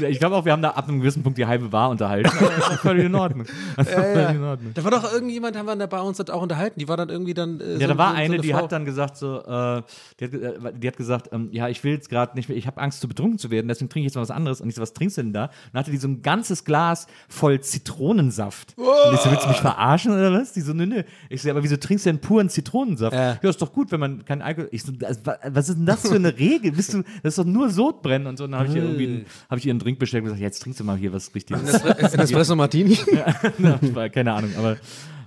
[0.08, 2.30] Ich glaube auch, wir haben da ab einem gewissen Punkt die halbe Wahr unterhalten.
[2.38, 3.46] Das war völlig in Ordnung.
[3.76, 4.72] War völlig in Ordnung.
[4.74, 6.78] Da war doch irgendjemand, haben wir da bei uns das auch unterhalten.
[6.80, 7.60] Die war dann irgendwie dann.
[7.60, 8.58] Äh, Ja, so, da war so, eine, die Frau.
[8.58, 9.82] hat dann gesagt so, äh,
[10.20, 12.66] die, hat, äh, die hat gesagt, ähm, ja, ich will jetzt gerade nicht mehr, ich
[12.66, 14.60] habe Angst zu betrunken zu werden, deswegen trinke ich jetzt mal was anderes.
[14.60, 15.44] Und ich so, was trinkst du denn da?
[15.44, 18.74] Und dann hatte die so ein ganzes Glas voll Zitronensaft.
[18.76, 20.52] Und ich so, willst du mich verarschen oder was?
[20.52, 21.02] Die so, nö, nö.
[21.28, 23.14] Ich so, ja, aber wieso trinkst du denn puren Zitronensaft?
[23.16, 23.38] Ja.
[23.42, 24.68] Ja, ist doch gut, wenn man keinen Alkohol.
[24.72, 26.72] Ich so, was ist denn das für eine Regel?
[26.72, 28.44] Bist du, das ist doch nur Sodbrennen und so.
[28.44, 30.40] Und dann habe ich ihr irgendwie, einen- habe ich ihr einen Drink bestellt und gesagt,
[30.42, 31.74] jetzt trinkst du mal hier was richtiges.
[31.74, 32.98] Espresso Martini.
[33.58, 34.76] Ja, Keine Ahnung, aber.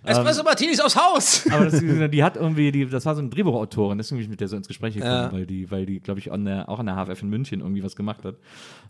[0.07, 1.45] Espresso Martinis aufs Haus.
[1.51, 4.41] Aber das, die hat irgendwie, die, das war so eine Drehbuchautorin, deswegen bin ich mit
[4.41, 5.31] der so ins Gespräch gekommen, Ja.
[5.31, 7.83] weil die, weil die, glaube ich, an der, auch an der HFF in München irgendwie
[7.83, 8.35] was gemacht hat.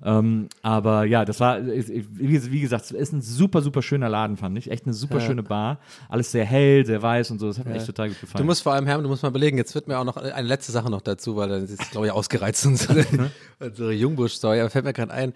[0.03, 4.57] Ähm, aber ja, das war, wie, gesagt, es ist ein super, super schöner Laden, fand
[4.57, 4.69] ich.
[4.69, 5.79] Echt eine super schöne Bar.
[6.09, 7.47] Alles sehr hell, sehr weiß und so.
[7.47, 8.43] Das hat mir echt total gut gefallen.
[8.43, 10.47] Du musst vor allem, Herm, du musst mal belegen, jetzt wird mir auch noch eine
[10.47, 13.05] letzte Sache noch dazu, weil dann ist, glaube ich, ausgereizt unsere,
[13.59, 14.59] unsere Jungbusch-Story.
[14.59, 15.33] Aber fällt mir gerade ein,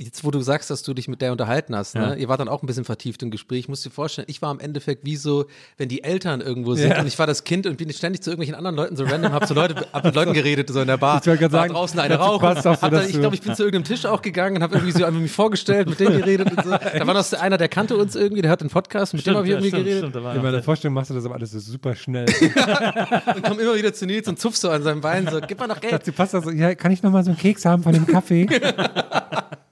[0.00, 2.00] jetzt wo du sagst, dass du dich mit der unterhalten hast, ne?
[2.02, 2.14] Ja.
[2.14, 4.58] ihr wart dann auch ein bisschen vertieft im Gespräch, musst dir vorstellen, ich war im
[4.58, 7.92] Endeffekt wie so, wenn die Eltern irgendwo sind und ich war das Kind und bin
[7.92, 10.80] ständig zu irgendwelchen anderen Leuten so random, hab zu Leute, hab mit Leuten geredet, so
[10.80, 11.20] in der Bar.
[11.22, 12.60] Ich wollte gerade War sagen, draußen eine rauchen.
[12.60, 14.98] so, Hab dann, ich glaube, ich bin zu irgendeinem Tisch auch gegangen und habe irgendwie
[14.98, 16.70] so einfach mich vorgestellt, mit denen geredet und so.
[16.94, 19.46] Da war noch einer, der kannte uns irgendwie, der hat einen Podcast, mit dem habe
[19.46, 20.10] ich ja, irgendwie stimmt, geredet.
[20.10, 22.26] stimmt, In meiner der- Vorstellung machst du das aber alles so super schnell.
[23.34, 25.66] und komm immer wieder zu Nils und zupf so an seinem Bein, so, gib mal
[25.68, 25.92] noch Geld.
[25.92, 28.06] Dazu passt das so, ja, kann ich noch mal so einen Keks haben von dem
[28.06, 28.46] Kaffee?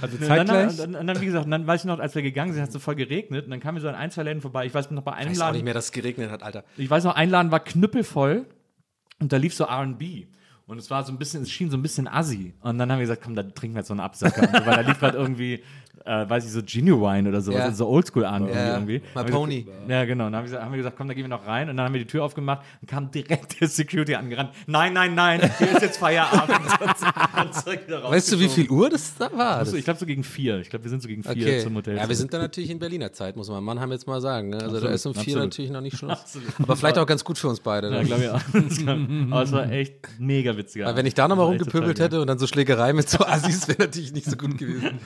[0.00, 0.80] also Und dann, zeitgleich.
[0.80, 2.72] und, und dann, wie gesagt, dann weiß ich noch, als wir gegangen sind, hat es
[2.74, 4.66] so voll geregnet und dann kamen wir so an ein, zwei Läden vorbei.
[4.66, 6.42] Ich weiß noch bei einem Ich weiß auch nicht Laden, mehr, dass es geregnet hat,
[6.42, 6.64] Alter.
[6.76, 8.46] ich weiß noch, ein Laden war knüppelvoll
[9.20, 10.26] und da lief so R&B.
[10.66, 12.54] Und es war so ein bisschen, es schien so ein bisschen assi.
[12.60, 14.46] Und dann haben wir gesagt, komm, da trinken wir jetzt so einen Absacker.
[14.46, 15.62] so, weil da lief halt irgendwie,
[16.04, 17.64] äh, weiß ich, so Genuine oder sowas, Ja.
[17.66, 18.74] also so Oldschool an Ja.
[18.74, 19.02] irgendwie.
[19.14, 19.62] My Pony.
[19.62, 20.26] gesagt- Ja, genau.
[20.26, 21.68] Und dann haben wir, gesagt, haben wir gesagt, komm, da gehen wir noch rein.
[21.68, 24.50] Und dann haben wir die Tür aufgemacht und kam direkt der Security angerannt.
[24.66, 26.58] Nein, nein, nein, hier ist jetzt Feierabend.
[28.10, 29.66] Weißt du, wie viel Uhr das da war?
[29.72, 30.58] Ich glaube so gegen vier.
[30.60, 31.60] Ich glaube, wir sind so gegen vier okay.
[31.60, 31.96] zum Hotel.
[31.96, 34.50] Ja, wir sind da natürlich in Berliner Zeit, muss man Mannheim jetzt mal sagen.
[34.50, 34.56] Ne?
[34.56, 35.42] Also da Absolut, ist um vier absolut.
[35.44, 36.12] natürlich noch nicht Schluss.
[36.12, 36.48] Absolut.
[36.60, 37.90] Aber vielleicht auch ganz gut für uns beide.
[37.90, 38.04] Ja, ne?
[38.04, 38.40] glaube ich auch.
[39.32, 40.86] Aber es war echt mega witziger.
[40.86, 43.82] Weil wenn ich da nochmal rumgepöbelt hätte und dann so Schlägerei mit so Assis, wäre
[43.82, 44.98] natürlich nicht so gut gewesen.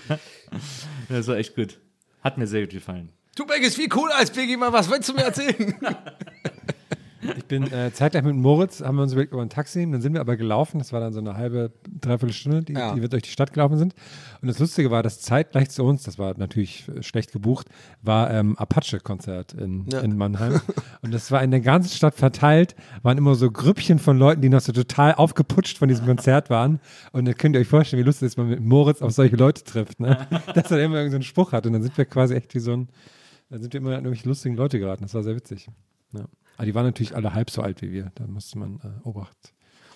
[1.08, 1.78] Das war echt gut.
[2.22, 3.12] Hat mir sehr gut gefallen.
[3.36, 5.74] Tupac ist viel cooler als Biggie, mal was willst du mir erzählen?
[7.36, 9.92] Ich bin äh, zeitgleich mit Moritz, haben wir uns überlegt, über ein Taxi nehmen.
[9.92, 10.78] Dann sind wir aber gelaufen.
[10.78, 12.94] Das war dann so eine halbe, dreiviertel Stunde, die, Ja.
[12.94, 13.94] die wir durch die Stadt gelaufen sind.
[14.42, 17.68] Und das Lustige war, dass zeitgleich zu uns, das war natürlich schlecht gebucht,
[18.02, 20.00] war ähm, Apache-Konzert in, Ja.
[20.00, 20.60] in Mannheim.
[21.02, 24.48] Und das war in der ganzen Stadt verteilt, waren immer so Grüppchen von Leuten, die
[24.48, 26.80] noch so total aufgeputscht von diesem Konzert waren.
[27.12, 29.12] Und da könnt ihr euch vorstellen, wie lustig es ist, wenn man mit Moritz auf
[29.12, 30.00] solche Leute trifft.
[30.00, 30.26] Ne?
[30.54, 31.66] Dass er immer irgendeinen so einen Spruch hat.
[31.66, 32.88] Und dann sind wir quasi echt wie so ein,
[33.50, 35.02] dann sind wir immer an irgendwelche lustigen Leute geraten.
[35.02, 35.68] Das war sehr witzig.
[36.12, 36.24] Ja.
[36.56, 38.10] Aber die waren natürlich alle halb so alt wie wir.
[38.14, 39.36] Da musste man äh, Obacht.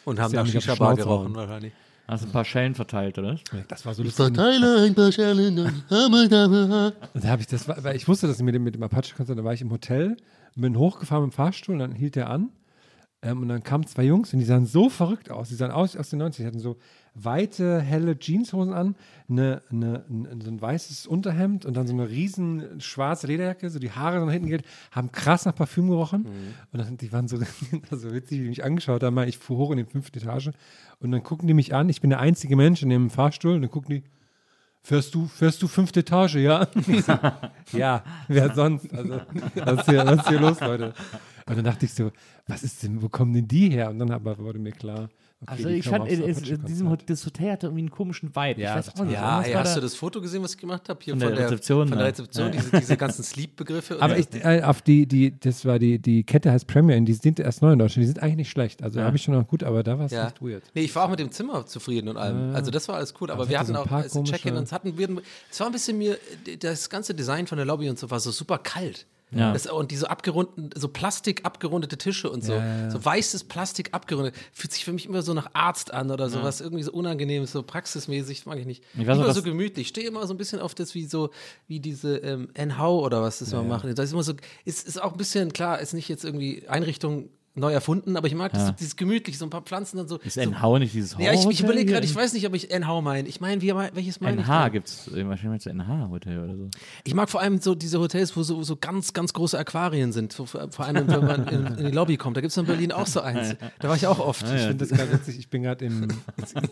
[0.05, 1.73] Und haben die Shisha-Bar gerochen wahrscheinlich.
[2.09, 3.39] Hast ein paar Schellen verteilt, oder?
[3.69, 4.25] Das war so lustig.
[4.35, 5.55] Verteile ein paar Schellen
[5.89, 9.39] da habe ich das, war- weil ich wusste, dass ich mit dem, mit dem Apache-Konzert,
[9.39, 10.17] da war ich im Hotel,
[10.57, 12.51] bin hochgefahren mit dem Fahrstuhl, und dann hielt der an.
[13.23, 15.51] Ähm, und dann kamen zwei Jungs und die sahen so verrückt aus.
[15.51, 16.79] Die sahen aus aus den 90 Die hatten so
[17.15, 18.97] weite, helle Jeanshosen an,
[19.29, 23.79] eine, eine, ein, so ein weißes Unterhemd und dann so eine riesen schwarze Lederjacke, so
[23.79, 26.27] die Haare so nach hinten geht, haben krass nach Parfüm gerochen.
[26.73, 27.39] Und dann, die waren so,
[27.91, 29.19] so witzig, wie die mich angeschaut haben.
[29.29, 30.51] Ich fuhr hoch in die fünfte Etage
[31.01, 31.89] und dann gucken die mich an.
[31.89, 34.03] Ich bin der einzige Mensch in dem Fahrstuhl und dann gucken die,
[34.83, 36.67] Fährst du, fährst du fünfte Etage, ja?
[37.67, 38.93] So, ja, wer sonst?
[38.95, 39.21] Also,
[39.55, 40.95] was ist, hier, was ist hier los, Leute?
[41.47, 42.11] Und dann dachte ich so,
[42.47, 43.91] was ist denn, wo kommen denn die her?
[43.91, 45.11] Und dann aber wurde mir klar,
[45.43, 46.69] okay, Also ich fand, es, Apache-Konzert.
[46.69, 48.61] diesem, das Hotel hatte irgendwie einen komischen Vibe.
[48.61, 49.13] Ja, ich weiß auch nicht.
[49.15, 50.99] Ja, war hast da- du das Foto gesehen, was ich gemacht habe?
[51.03, 52.07] Hier Von von, der der Rezeption, Von der?
[52.09, 52.51] Rezeption, Ja.
[52.61, 53.97] diese, diese ganzen Sleep-Begriffe.
[54.01, 54.21] Aber so.
[54.21, 57.41] ich, äh, auf die, die, das war die, die Kette heißt Premier Inn, die sind
[57.41, 58.83] erst neu in Deutschland, die sind eigentlich nicht schlecht.
[58.83, 59.07] Also Ja.
[59.07, 60.27] habe ich schon noch gut, aber da war es Ja.
[60.29, 60.63] echt weird.
[60.75, 62.55] Nee, ich war auch mit dem Zimmer zufrieden und allem.
[62.55, 63.31] Also das war alles cool.
[63.31, 65.09] Aber es wir hatte hatten so ein auch paar als Check-in und es hatten wir,
[65.51, 66.19] es war ein bisschen mir,
[66.61, 69.07] das ganze Design von der Lobby und so war so super kalt.
[69.33, 69.53] Ja.
[69.53, 72.55] Das, und diese abgerundeten, so Plastik abgerundete Tische und so.
[72.55, 72.91] Ja, ja, ja.
[72.91, 74.35] So weißes Plastik abgerundet.
[74.53, 76.61] Fühlt sich für mich immer so nach Arzt an oder sowas.
[76.61, 78.83] Irgendwie so unangenehm, so praxismäßig, mag ich nicht.
[78.99, 79.87] Ich weiß immer so gemütlich.
[79.87, 81.31] Ich stehe immer so ein bisschen auf das wie so,
[81.69, 83.95] wie diese ähm, NH oder was das wir machen.
[83.95, 87.29] Das ist immer so, ist, ist auch ein bisschen, klar, ist nicht jetzt irgendwie Einrichtung
[87.55, 90.19] neu erfunden, aber ich mag das, dieses gemütlich, so ein paar Pflanzen und so.
[90.19, 92.71] Ist so NH nicht dieses ja, ich, ich überlege gerade, ich weiß nicht, ob ich
[92.71, 93.29] NH meine.
[93.29, 94.47] Ich meine, wie, welches meine ich?
[94.47, 94.73] NH denn?
[94.73, 96.69] gibt's, äh, wahrscheinlich meinst du NH-Hotel oder so.
[97.05, 100.33] Ich mag vor allem so diese Hotels, wo so, so ganz, ganz große Aquarien sind.
[100.33, 102.37] So, vor allem, wenn man in, in die Lobby kommt.
[102.37, 103.57] Da gibt es in Berlin auch so eins.
[103.81, 104.43] Da war ich auch oft.
[104.43, 105.39] Ich finde das gerade witzig.
[105.39, 106.09] Ich bin gerade im.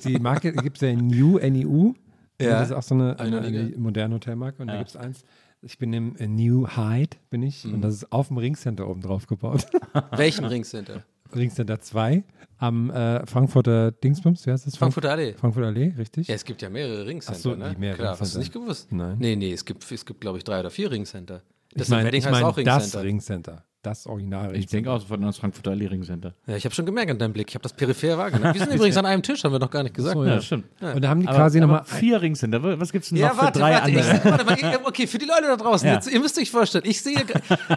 [0.05, 1.95] Die Marke gibt es ja in New, NEU.
[2.41, 2.61] Ja.
[2.61, 4.63] Das ist auch so eine, eine, Eine eine moderne Hotelmarke.
[4.63, 5.25] Und da gibt es eins.
[5.61, 7.65] Ich bin im äh, New Hyde, bin ich.
[7.65, 9.67] Und das ist auf dem Ringcenter oben drauf gebaut.
[10.13, 11.05] Welchen Ringcenter?
[11.35, 12.23] Ringcenter 2
[12.59, 14.47] am äh, Frankfurter Dingsbums.
[14.47, 14.77] Wie heißt das?
[14.77, 15.35] Frankfurter Allee.
[15.35, 16.29] Frankfurter Allee, richtig?
[16.29, 17.73] Ja, es gibt ja mehrere Ringcenter, Ach so, ne?
[17.75, 18.39] die mehrere Klar, hast du Ringcenter.
[18.41, 18.93] nicht gewusst?
[18.93, 19.17] Nein.
[19.19, 21.43] Nee, nee, es gibt, es gibt glaube ich, drei oder vier Ringcenter.
[21.75, 23.65] Das ich meine, Wedding ich heißt mein, auch das Ringcenter.
[23.89, 26.35] Das Original Ich denke auch sofort an das Frankfurter Allee-Ringcenter.
[26.47, 27.49] Ja, ich habe schon gemerkt an deinem Blick.
[27.49, 28.53] Ich habe das peripher wahrgenommen.
[28.55, 30.15] Wir sind übrigens an einem Tisch, haben wir noch gar nicht gesagt.
[30.15, 30.37] so, Ja, ja.
[30.37, 30.67] das stimmt.
[30.81, 31.85] Und da haben die Aber, quasi nochmal.
[31.85, 32.63] vier Ringcenter.
[32.63, 34.25] Wa- Was gibt's denn noch Ja, für warte, drei warte, ich, andere?
[34.31, 35.95] warte mal, ich- okay, für die Leute da draußen, Ja.
[35.95, 37.17] jetzt, ihr müsst euch vorstellen, ich sehe,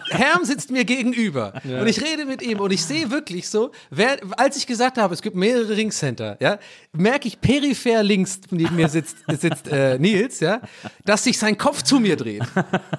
[0.10, 4.18] Herm sitzt mir gegenüber und ich rede mit ihm und ich sehe wirklich so, wer,
[4.38, 6.58] als ich gesagt habe, es gibt mehrere Ringcenter, ja,
[6.94, 10.62] merke ich peripher links neben mir sitzt, sitzt äh, Nils, ja,
[11.06, 12.44] dass sich sein Kopf zu mir dreht.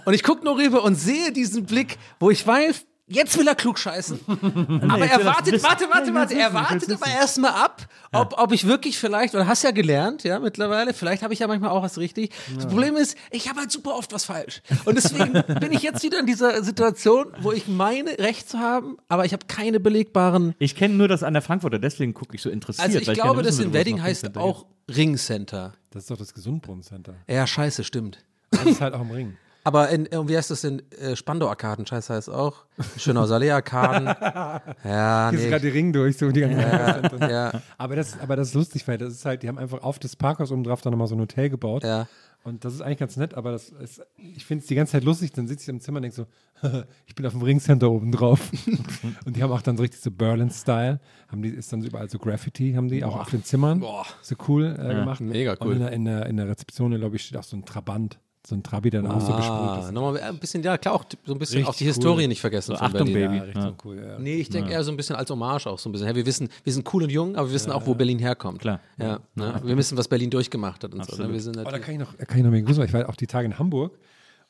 [0.05, 3.55] Und ich gucke nur rüber und sehe diesen Blick, wo ich weiß, Jetzt will er
[3.55, 4.21] klug scheißen.
[4.27, 6.35] Aber er wartet, warte, Nee, warte, ich warte.
[6.35, 10.23] Er ich wartet aber erstmal ab, ob, ob ich wirklich vielleicht, oder hast ja gelernt,
[10.23, 12.31] ja, mittlerweile, vielleicht habe ich ja manchmal auch was richtig.
[12.55, 14.63] Das Problem ist, ich habe halt super oft was falsch.
[14.85, 18.97] Und deswegen bin ich jetzt wieder in dieser Situation, wo ich meine, Recht zu haben,
[19.09, 20.55] aber ich habe keine belegbaren.
[20.59, 22.87] Ich kenne nur das an der Frankfurter, deswegen gucke ich so interessiert.
[22.87, 25.75] Also ich weil glaube, das in Wedding heißt auch Ringcenter.
[25.91, 27.15] Das ist doch das Gesundbrunnen-Center.
[27.29, 28.25] Ja, scheiße, stimmt.
[28.51, 29.37] Das ist halt auch im Ring.
[29.65, 31.87] Aber in, äh, wie heißt das in äh, Spandau-Arkaden?
[31.87, 32.65] Scheiße heißt auch.
[32.97, 34.07] Schönhauser Allee-Arkaden.
[34.85, 35.51] Ja, Hier ist nee.
[35.51, 38.87] gerade die Ring durch, so die ganzen Ja, ja, Aber das, aber das ist lustig,
[38.89, 41.15] weil das ist halt, die haben einfach auf das Parkhaus oben drauf dann nochmal so
[41.15, 41.85] ein Hotel gebaut.
[41.85, 42.07] ja.
[42.45, 45.05] Und das ist eigentlich ganz nett, aber das ist, ich finde es die ganze Zeit
[45.05, 45.33] lustig.
[45.33, 46.27] Dann sitze ich im Zimmer und denke so,
[47.07, 48.41] ich bin auf dem Ringcenter oben drauf.
[49.25, 50.99] und die haben auch dann so richtig so Berlin-Style.
[51.29, 53.79] Haben die, ist dann so überall so Graffiti, haben die auch auf den Zimmern.
[53.79, 54.05] Boah.
[54.23, 55.21] So cool äh, gemacht.
[55.21, 55.75] mega Und cool.
[55.75, 58.19] in der, in der, in der Rezeption, glaube ich, steht auch so ein Trabant.
[58.45, 59.93] So ein Trabi, der dann auch so besprüht Ah, ist.
[59.93, 61.89] nochmal ein bisschen, ja klar, auch so ein bisschen Richtig auch die cool.
[61.89, 63.31] Historie nicht vergessen So, von Achtung, Berlin.
[63.31, 63.37] Baby.
[63.37, 63.73] Ja, richtig Ja.
[63.85, 64.19] cool, ja.
[64.19, 66.09] Nee, ich denke eher so ein bisschen als Hommage auch so ein bisschen.
[66.09, 68.61] Ja, wir wissen, wir sind cool und jung, aber wir wissen auch, wo Berlin herkommt.
[68.61, 68.81] Klar.
[68.99, 69.61] Ja, ne?
[69.65, 71.23] Wir wissen, was Berlin durchgemacht hat und so.
[71.23, 71.33] Ne?
[71.33, 72.93] Wir sind Oh, da kann ich noch, da kann ich noch mal grüßen, weil ich
[72.93, 73.97] war auch die Tage in Hamburg.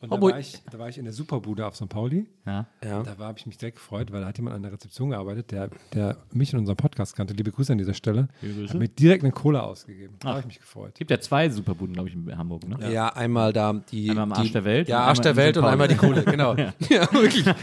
[0.02, 1.88] Und da war, ich, da war ich in der Superbude auf St.
[1.88, 2.26] Pauli.
[2.44, 2.66] Ja.
[2.84, 3.04] ja.
[3.04, 5.70] Da habe ich mich direkt gefreut, weil da hat jemand an der Rezeption gearbeitet, der,
[5.94, 7.34] der mich in unserem Podcast kannte.
[7.34, 8.26] Liebe Grüße an dieser Stelle.
[8.68, 10.16] Hat mir direkt eine Cola ausgegeben.
[10.18, 10.90] Da habe ich mich gefreut.
[10.94, 12.66] Es gibt ja zwei Superbuden, glaube ich, in Hamburg.
[12.66, 12.92] Ne?
[12.92, 14.10] ja, einmal da die.
[14.10, 15.94] Einmal am Arsch die, der Welt Ja, und Arsch einmal der Welt und einmal die.
[15.94, 16.54] Kohle, genau.
[16.88, 17.44] ja, wirklich.
[17.44, 17.54] Ja,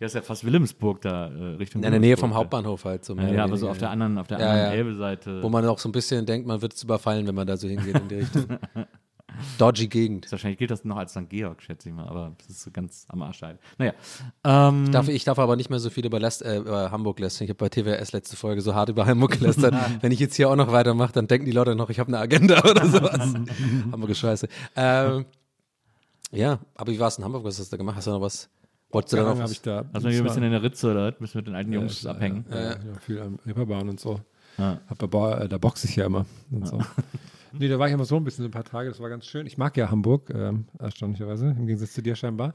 [0.00, 1.84] ist ja fast Wilhelmsburg da äh, Richtung.
[1.84, 2.36] In der Nähe vom ja.
[2.36, 3.04] Hauptbahnhof halt.
[3.04, 3.92] So Ja, ja, aber so auf der ja.
[3.92, 4.72] anderen, auf der Ja, anderen ja.
[4.72, 5.42] Elbe-Seite.
[5.42, 7.68] Wo man auch so ein bisschen denkt, man wird es überfallen, wenn man da so
[7.68, 8.58] hingeht in die Richtung.
[9.58, 10.30] Dodgy Gegend.
[10.30, 11.28] Wahrscheinlich gilt das noch als St.
[11.28, 13.58] Georg, schätze ich mal, aber das ist so ganz am Arsch halt.
[13.78, 13.92] Naja.
[14.44, 17.44] Ähm, Darf, ich darf aber nicht mehr so viel über, Läst, äh, über Hamburg lästern.
[17.44, 19.74] Ich habe bei TWS letzte Folge so hart über Hamburg gelästert.
[20.00, 22.18] Wenn ich jetzt hier auch noch weitermache, dann denken die Leute noch, ich habe eine
[22.18, 23.34] Agenda oder sowas.
[23.92, 24.48] Hamburg ist scheiße.
[24.76, 25.24] Ähm,
[26.32, 27.44] ja, aber wie war es in Hamburg?
[27.44, 27.96] Was hast du da gemacht?
[27.96, 28.48] Hast du noch was?
[28.92, 29.52] Wolltest du da noch was?
[29.52, 29.84] ich da.
[29.92, 31.20] also hier ein bisschen in der Ritze oder was?
[31.20, 32.44] Müssen wir mit den alten Jungs ja, abhängen.
[32.50, 34.20] Ja, ja, ja, viel am Reeperbahn und so.
[34.58, 34.80] Ja.
[34.88, 36.26] Hab aber, äh, da boxe ich ja immer.
[36.50, 36.80] Und so.
[37.52, 39.26] Nee, da war ich immer so ein bisschen so ein paar Tage, das war ganz
[39.26, 39.46] schön.
[39.46, 42.54] Ich mag ja Hamburg, ähm, erstaunlicherweise, im Gegensatz zu dir scheinbar.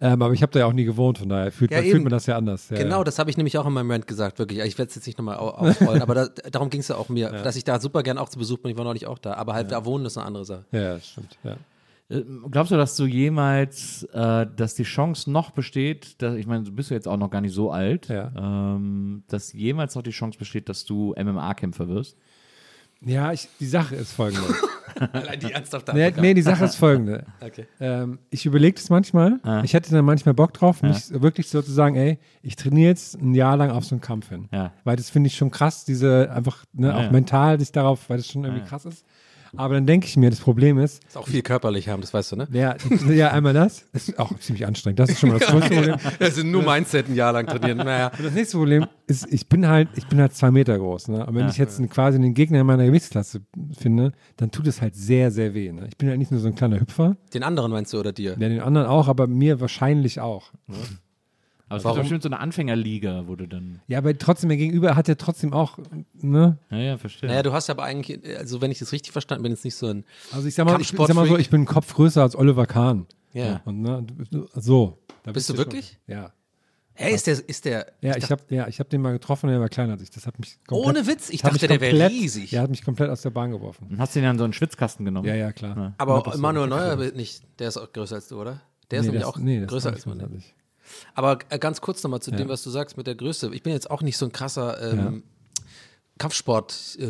[0.00, 2.02] Ähm, aber ich habe da ja auch nie gewohnt, von daher fühlt, Ja, man, fühlt
[2.02, 2.68] man das ja anders.
[2.70, 3.04] Ja, Genau, ja.
[3.04, 4.58] das habe ich nämlich auch in meinem Rant gesagt, wirklich.
[4.60, 7.08] Ich werde es jetzt nicht nochmal au- aufrollen, aber da, darum ging es ja auch
[7.08, 8.72] mir, dass ich da super gern auch zu Besuch bin.
[8.72, 10.64] Ich war neulich auch da, aber halt da wohnen ist eine andere Sache.
[10.72, 11.38] Ja, stimmt.
[11.44, 11.56] Ja.
[12.08, 16.64] Äh, Glaubst du, dass du jemals, äh, dass die Chance noch besteht, dass, ich meine,
[16.64, 18.32] du bist ja jetzt auch noch gar nicht so alt, Ja.
[18.36, 22.16] ähm, dass jemals noch die Chance besteht, dass du MMA-Kämpfer wirst?
[23.04, 24.46] Ja, ich, die Sache ist folgende.
[25.12, 27.24] Allein die ernsthafte nee, nee, die Sache ist folgende.
[27.40, 27.66] Okay.
[27.80, 29.40] Ähm, ich überlege es manchmal.
[29.42, 29.62] Ah.
[29.64, 33.20] Ich hätte dann manchmal Bock drauf, mich wirklich so zu sagen, ey, ich trainiere jetzt
[33.20, 34.48] ein Jahr lang auf so einen Kampf hin.
[34.52, 34.72] Ja.
[34.84, 37.10] Weil das finde ich schon krass, diese einfach, ne, Ja, auch ja.
[37.10, 39.04] mental sich darauf, weil das schon irgendwie krass ist.
[39.56, 42.32] Aber dann denke ich mir, das Problem ist, Ist auch viel körperlich haben, das weißt
[42.32, 42.48] du, ne?
[42.52, 42.76] ja,
[43.10, 44.98] ja, einmal das, ist auch ziemlich anstrengend.
[44.98, 45.96] Das ist schon mal das größte Problem.
[46.18, 47.78] Das sind nur Mindset ein Jahr lang trainieren.
[47.78, 48.10] Naja.
[48.16, 51.08] Und das nächste Problem ist, ich bin halt, ich bin halt zwei Meter groß.
[51.08, 51.26] Ne?
[51.26, 53.42] Und wenn ich jetzt einen, quasi einen Gegner in meiner Gewichtsklasse
[53.78, 55.70] finde, dann tut es halt sehr, sehr weh.
[55.72, 55.86] Ne?
[55.88, 58.30] Ich bin halt nicht nur so ein kleiner Hüpfer, Den anderen meinst du oder dir?
[58.38, 60.52] ja, den anderen auch, aber mir wahrscheinlich auch.
[61.72, 61.96] Aber es Warum?
[61.96, 63.80] gibt bestimmt so eine Anfängerliga, wo du dann.
[63.88, 65.78] Ja, aber trotzdem, der Gegenüber hat ja trotzdem auch,
[66.20, 66.58] ne?
[66.70, 67.28] Ja, ja, verstehe.
[67.30, 69.86] Naja, du hast aber eigentlich, also wenn ich das richtig verstanden bin, jetzt nicht so
[69.86, 70.04] ein.
[70.32, 72.36] Also ich sag mal, ich, ich sag mal so, ich bin einen Kopf größer als
[72.36, 73.06] Oliver Kahn.
[73.32, 73.62] Ja.
[73.64, 74.06] Und ne,
[74.54, 74.98] so.
[75.22, 75.98] Da Bist du schon- wirklich?
[76.06, 76.32] Ja.
[76.94, 77.86] Hey, ist der, ist der.
[78.02, 80.10] Ja, ich habe ja, ich hab den mal getroffen und der war kleiner als ich.
[80.10, 82.50] Das hat mich komplett, Ohne Witz, ich dachte, der wäre riesig.
[82.50, 83.86] Der hat mich komplett aus der Bahn geworfen.
[83.90, 85.26] Und hast du den dann so einen Schwitzkasten genommen?
[85.26, 85.94] Ja, ja, klar.
[85.96, 86.40] aber das so.
[86.42, 88.60] Manuel Neuer wird nicht, der ist auch größer als du, oder?
[88.90, 90.42] Der ist Nee, nämlich das- auch nee, größer als man.
[91.14, 93.50] Aber äh, ganz kurz nochmal zu dem, was du sagst mit der Größe.
[93.54, 95.22] Ich bin jetzt auch nicht so ein krasser ähm,
[96.18, 97.04] Kampfsport, äh,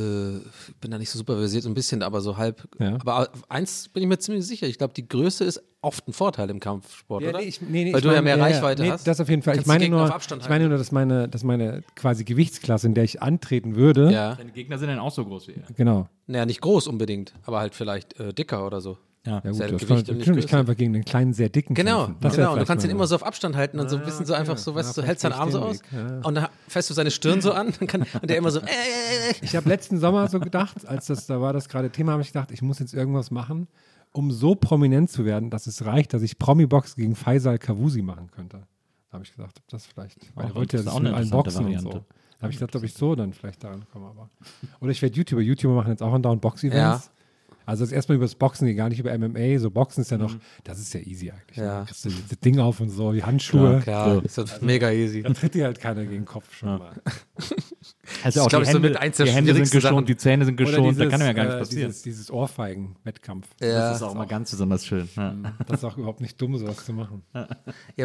[0.80, 2.66] bin da nicht so super versiert, so ein bisschen, aber so halb.
[2.78, 2.94] Ja.
[2.94, 4.66] Aber eins bin ich mir ziemlich sicher.
[4.66, 7.38] Ich glaube, die Größe ist oft ein Vorteil im Kampfsport, oder?
[7.38, 9.06] nee, ich, nee, nee, Weil ich du ja meine, mehr Reichweite nee, hast.
[9.06, 9.54] Das auf jeden Fall.
[9.54, 13.04] Kannst ich meine nur, ich meine nur, dass meine, dass meine quasi Gewichtsklasse, in der
[13.04, 14.36] ich antreten würde, Ja.
[14.36, 15.74] Deine Gegner sind dann auch so groß wie er.
[15.74, 16.08] genau.
[16.26, 18.96] Naja, nicht groß unbedingt, aber halt vielleicht äh, dicker oder so.
[19.24, 19.40] Ja.
[19.44, 21.48] Ja, gut, das Gewicht kann, und nicht stimmt, ich kann einfach gegen den kleinen, sehr
[21.48, 22.20] dicken Genau, kämpfen.
[22.22, 22.54] Das genau.
[22.54, 24.58] Und du kannst ihn immer so auf Abstand halten und so ein bisschen so einfach
[24.58, 25.80] so, weißt du, so hältst deinen Arm so aus
[26.24, 28.64] und dann fährst du seine Stirn so an dann kann, und der immer so, äh,
[28.64, 29.34] äh, äh.
[29.42, 32.28] Ich habe letzten Sommer so gedacht, als das da war, das gerade Thema, habe ich
[32.28, 33.68] gedacht, ich muss jetzt irgendwas machen,
[34.10, 38.28] um so prominent zu werden, dass es reicht, dass ich Promi-Box gegen Faisal Kavusi machen
[38.30, 38.66] könnte.
[39.10, 41.16] Da habe ich gedacht, ob das vielleicht, weil Auch er wollte ja auch mit eine
[41.16, 41.84] allen Boxen und so.
[41.86, 42.04] Variante.
[42.38, 44.06] Da habe ich gedacht, ob ich so dann vielleicht daran komme.
[44.06, 44.30] Aber.
[44.80, 45.42] Oder ich werde YouTuber.
[45.42, 47.10] YouTuber machen jetzt auch andauernd Box-Events.
[47.66, 49.58] Also das erstmal über das Boxen, gar nicht über MMA.
[49.58, 51.56] So Boxen ist ja noch, das ist ja easy eigentlich.
[51.58, 51.80] Ja.
[51.80, 53.80] Da kriegst du das Ding auf und so, die Handschuhe.
[53.82, 55.22] Klar, ist das mega easy.
[55.22, 56.92] Da tritt dir halt keiner gegen den Kopf schon mal.
[58.24, 60.06] Also ist, auch glaub die ich, so mit eins der die Hände sind geschont, Sachen.
[60.06, 61.88] die Zähne sind geschont, da dieses, kann ja gar nichts äh, passieren.
[61.88, 63.48] Dieses, dieses Ohrfeigen-Wettkampf.
[63.58, 63.92] das Ja.
[63.92, 65.08] ist auch mal ganz besonders schön.
[65.16, 65.34] Ja.
[65.66, 67.22] Das ist auch überhaupt nicht dumm, sowas zu machen.
[67.34, 67.46] ja,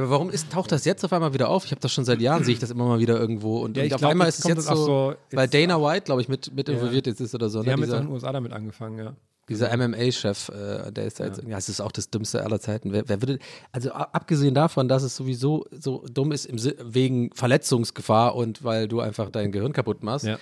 [0.02, 1.66] aber warum ist, taucht das jetzt auf einmal wieder auf?
[1.66, 3.60] Ich habe das schon seit Jahren, sehe ich das immer mal wieder irgendwo.
[3.60, 5.80] Und, Ja, und auf glaub, einmal ist es jetzt das so, auch so- weil Dana
[5.82, 6.76] White, glaube ich, mit, mit Ja.
[6.76, 7.62] involviert jetzt ist oder so.
[7.62, 7.74] Die Ne?
[7.74, 9.16] haben jetzt auch in den USA damit angefangen, ja.
[9.50, 12.92] Dieser MMA-Chef, äh, der ist da jetzt, ja, es ist auch das Dümmste aller Zeiten.
[12.92, 13.40] Wer, wer würde,
[13.72, 19.00] also abgesehen davon, dass es sowieso so dumm ist im, wegen Verletzungsgefahr und weil du
[19.00, 20.26] einfach dein Gehirn kaputt machst.
[20.26, 20.38] Ja.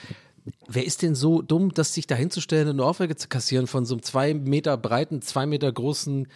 [0.68, 3.86] Wer ist denn so dumm, das sich da hinzustellen und eine Ohrfeige zu kassieren von
[3.86, 6.28] so einem zwei Meter breiten, zwei Meter großen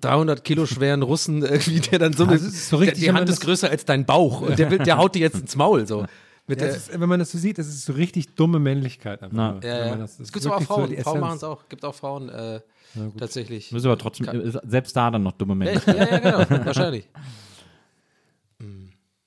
[0.00, 3.38] 300 Kilo schweren Russen irgendwie, der dann so, Also so richtig, der, die Hand ist
[3.38, 6.04] das- größer als dein Bauch und der, will, der haut dir jetzt ins Maul so.
[6.46, 9.36] Ist, wenn man das so sieht, das ist so richtig dumme Männlichkeit einfach.
[9.36, 9.52] Na.
[9.52, 9.64] nur.
[9.64, 9.90] ja, Wenn ja.
[9.90, 11.84] man das- das Es gibt aber auch wirklich so Frauen, Frauen machen es auch, gibt
[11.84, 12.60] auch Frauen äh,
[13.18, 13.72] tatsächlich.
[13.72, 15.82] Müssen aber trotzdem, selbst da dann noch dumme Menschen.
[15.96, 17.08] ja, ja, genau, wahrscheinlich.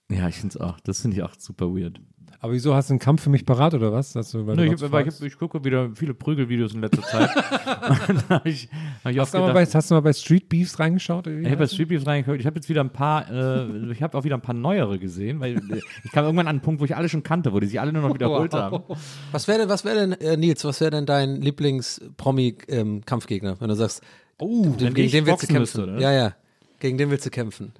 [0.10, 0.80] Ja, ich finde es auch.
[0.80, 2.00] Das finde ich auch super weird.
[2.40, 4.14] Aber wieso hast du einen Kampf für mich parat oder was?
[4.14, 7.02] Dass du, du ich, was hab- weil ich, ich gucke wieder viele Prügelvideos in letzter
[7.02, 7.30] Zeit.
[8.46, 8.70] Ich,
[9.04, 11.26] hab ich hast, du mal bei, gedacht, hast du mal bei Street Beefs reingeschaut?
[11.28, 12.40] ich habe bei Street Beefs reingeguckt.
[12.40, 15.40] Ich habe jetzt wieder ein paar, äh, ich habe auch wieder ein paar neuere gesehen,
[15.40, 17.66] weil äh, ich kam irgendwann an einen Punkt, wo ich alle schon kannte, wo die
[17.68, 18.84] sich alle nur noch wiederholt haben.
[19.32, 23.76] Was wäre denn, was wäre denn, äh, Nils, was wäre denn dein Lieblings-Promi-Kampfgegner, wenn du
[23.76, 24.02] sagst,
[24.38, 25.62] oh, wenn gegen den willst du kämpfen?
[25.62, 26.00] müsste, oder?
[26.00, 26.36] ja, ja,
[26.80, 27.72] gegen den willst du kämpfen.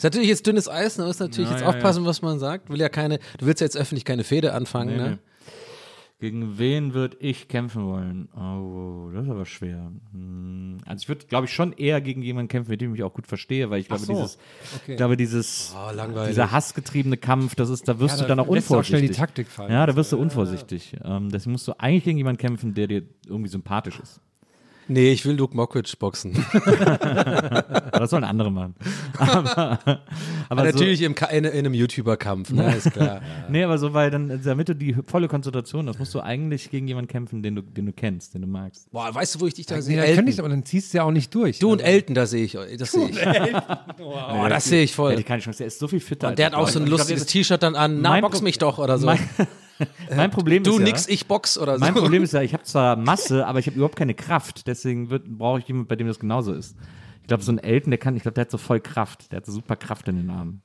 [0.00, 2.70] Ist natürlich jetzt dünnes Eis, da muss natürlich Ja, jetzt ja, aufpassen, was man sagt.
[2.70, 5.10] Will ja keine, du willst ja jetzt öffentlich keine Fehde anfangen, Nee, ne?
[5.10, 5.16] nee.
[6.20, 8.28] Gegen wen würde ich kämpfen wollen?
[8.34, 9.92] Oh, das ist aber schwer.
[10.12, 13.02] Hm, Also ich würde, glaube ich, schon eher gegen jemanden kämpfen, mit dem ich mich
[13.04, 14.38] auch gut verstehe, weil ich glaube, so, dieses,
[14.76, 14.92] okay.
[14.92, 18.44] ich glaube, dieses, Oh, dieser hassgetriebene Kampf, das ist, da wirst Ja, du dann da
[18.44, 19.16] auch du auch schnell die unvorsichtig.
[19.18, 19.70] Taktik fallen.
[19.70, 20.96] Ja, da wirst du unvorsichtig.
[21.04, 24.20] Ähm, deswegen musst du eigentlich gegen jemanden kämpfen, der dir irgendwie sympathisch ist.
[24.92, 26.44] Nee, ich will Luke Mockridge boxen.
[26.52, 28.74] Aber das sollen andere machen.
[29.18, 30.00] aber aber
[30.48, 32.74] Aber so, natürlich im, in, in einem YouTuber-Kampf, ne?
[32.76, 33.20] Ist klar.
[33.48, 36.88] Nee, aber so, weil dann, damit du die volle Konzentration hast, musst du eigentlich gegen
[36.88, 38.90] jemanden kämpfen, den du, den du kennst, den du magst.
[38.90, 39.96] Boah, weißt du, wo ich dich da Nee, sehe?
[39.96, 40.28] dann kann Elton.
[40.28, 41.58] ich, aber dann ziehst du ja auch nicht durch.
[41.60, 42.76] Du und Also, Elton, da sehe ich euch.
[42.76, 43.18] Das sehe ich.
[44.00, 45.16] Oh, das sehe ich voll.
[45.16, 46.28] hat keine Chance, der ist so viel fitter.
[46.28, 48.00] Und der hat auch so ein lustiges T-Shirt dann an.
[48.00, 49.12] Na, box mich doch oder so.
[50.08, 51.80] Mein, mein Problem du ist nix, ja, ich box oder so.
[51.84, 54.66] mein Problem ist ja, ich habe zwar Masse, aber ich habe überhaupt keine Kraft.
[54.66, 56.76] Deswegen brauche ich jemanden, bei dem das genauso ist.
[57.22, 59.32] Ich glaube, so ein Elton, der kann, ich glaube, der hat so voll Kraft.
[59.32, 60.62] Der hat so super Kraft in den Armen.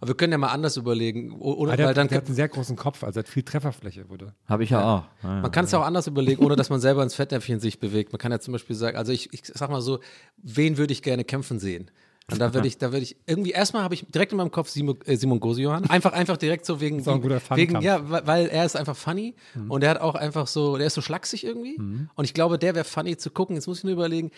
[0.00, 1.32] Aber wir können ja mal anders überlegen.
[1.32, 3.42] O- Oder, Ah, der, weil dann der hat einen sehr großen Kopf, also hat viel
[3.42, 4.34] Trefferfläche, wurde.
[4.46, 5.04] Habe ich ja, auch.
[5.22, 5.40] Ja, ja.
[5.42, 8.12] Man kann es ja auch anders überlegen, ohne dass man selber ins Fettnäpfchen sich bewegt.
[8.12, 9.98] Man kann ja zum Beispiel sagen, also ich, ich sag mal so,
[10.38, 11.90] wen würde ich gerne kämpfen sehen?
[12.32, 14.68] Und da würde ich, da würde ich irgendwie, erstmal habe ich direkt in meinem Kopf
[14.68, 15.88] Simon, äh, Simon Gosiohan.
[15.90, 17.84] Einfach, einfach direkt so wegen, auch ein guter wegen Fun-Kampf.
[17.84, 19.34] ja, weil, er ist einfach funny
[19.68, 21.76] und er hat auch einfach so, der ist so schlaksig irgendwie.
[22.14, 23.56] Und ich glaube, der wäre funny zu gucken.
[23.56, 24.30] Jetzt muss ich nur überlegen,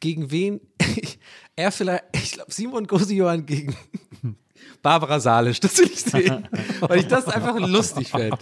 [0.00, 0.60] gegen wen
[1.56, 3.76] er vielleicht, ich glaube, Simon Gosiohan gegen
[4.82, 6.48] Barbara Salisch, das will ich sehen.
[6.80, 8.38] Weil ich das einfach lustig fände.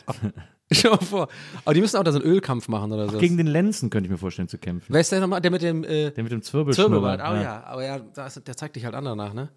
[0.80, 1.28] Schau mal vor.
[1.64, 3.18] Aber die müssen auch da so einen Ölkampf machen oder so.
[3.18, 4.92] Gegen den Lenzen könnte ich mir vorstellen zu kämpfen.
[4.92, 5.40] Wer ist der nochmal?
[5.40, 7.20] Der mit dem äh, Der mit dem Zwirbelschnurrbart.
[7.20, 7.40] Zwirbelbart.
[7.40, 9.48] Oh ja, aber ja, das, der zeigt dich halt an danach, ne?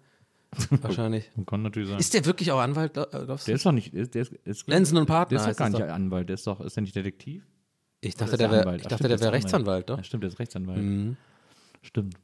[0.70, 1.30] Wahrscheinlich.
[1.46, 1.98] Kann natürlich sein.
[1.98, 3.50] Ist der wirklich auch Anwalt, äh, glaubst du?
[3.50, 5.70] der ist doch nicht, der ist, der ist, Lenzen und Der Partner ist doch gar
[5.70, 5.94] das nicht doch.
[5.94, 7.44] Anwalt, der ist doch, ist der nicht Detektiv?
[8.00, 9.98] Ich dachte, der wäre Ach, dachte, der wäre Rechtsanwalt, doch?
[9.98, 10.78] Ja, stimmt, der ist Rechtsanwalt.
[10.82, 11.16] Mhm.
[11.82, 12.14] Stimmt.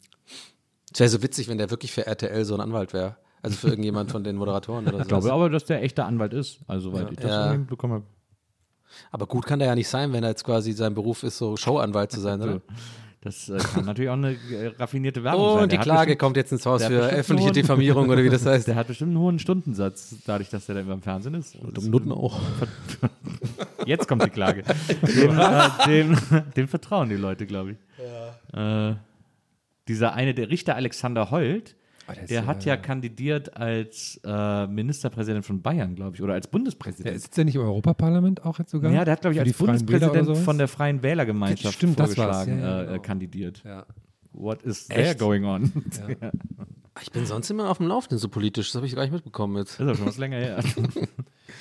[0.92, 3.16] Es wäre so witzig, wenn der wirklich für RTL so ein Anwalt wäre.
[3.42, 5.02] Also für irgendjemand von den Moderatoren oder so.
[5.02, 6.60] Ich glaube aber, dass der echter Anwalt ist.
[6.68, 7.54] Also, soweit ich das Ja.
[7.54, 8.04] mitbekommen habe.
[9.10, 11.56] Aber gut kann der ja nicht sein, wenn er jetzt quasi sein Beruf ist, so
[11.56, 12.60] Showanwalt zu sein, oder?
[13.24, 15.62] Das äh, kann natürlich auch eine äh, raffinierte Werbung sein.
[15.62, 18.44] Und die Klage bestimmt- kommt jetzt ins Haus für öffentliche nur- Diffamierung oder wie das
[18.44, 18.66] heißt.
[18.66, 21.56] Der hat bestimmt einen hohen Stundensatz, dadurch, dass der da immer im Fernsehen ist.
[21.72, 22.40] Das- Nutten auch.
[23.86, 24.62] Jetzt kommt die Klage.
[25.02, 26.18] dem, äh, dem,
[26.56, 28.56] dem vertrauen die Leute, glaube ich.
[28.58, 28.94] Äh,
[29.88, 31.76] dieser eine, der Richter Alexander Holt,
[32.14, 36.46] der der ja- hat ja kandidiert als äh, Ministerpräsident von Bayern, glaube ich, oder als
[36.46, 37.20] Der Bundespräsident.
[37.20, 38.92] sitzt ja nicht im Europaparlament auch jetzt sogar?
[38.92, 42.80] Ja, der hat, glaube ich, als Bundespräsident von der Freien Wählergemeinschaft Stimmt, vorgeschlagen Ja, ja,
[42.80, 42.96] äh, genau.
[42.96, 43.62] äh, kandidiert.
[43.64, 43.86] Ja.
[44.32, 45.18] What is there Echt?
[45.18, 45.72] going on?
[47.02, 49.56] Ich bin sonst immer auf dem Laufenden so politisch, das habe ich gar nicht mitbekommen
[49.56, 49.80] jetzt.
[49.80, 50.58] Das ist auch schon was länger her.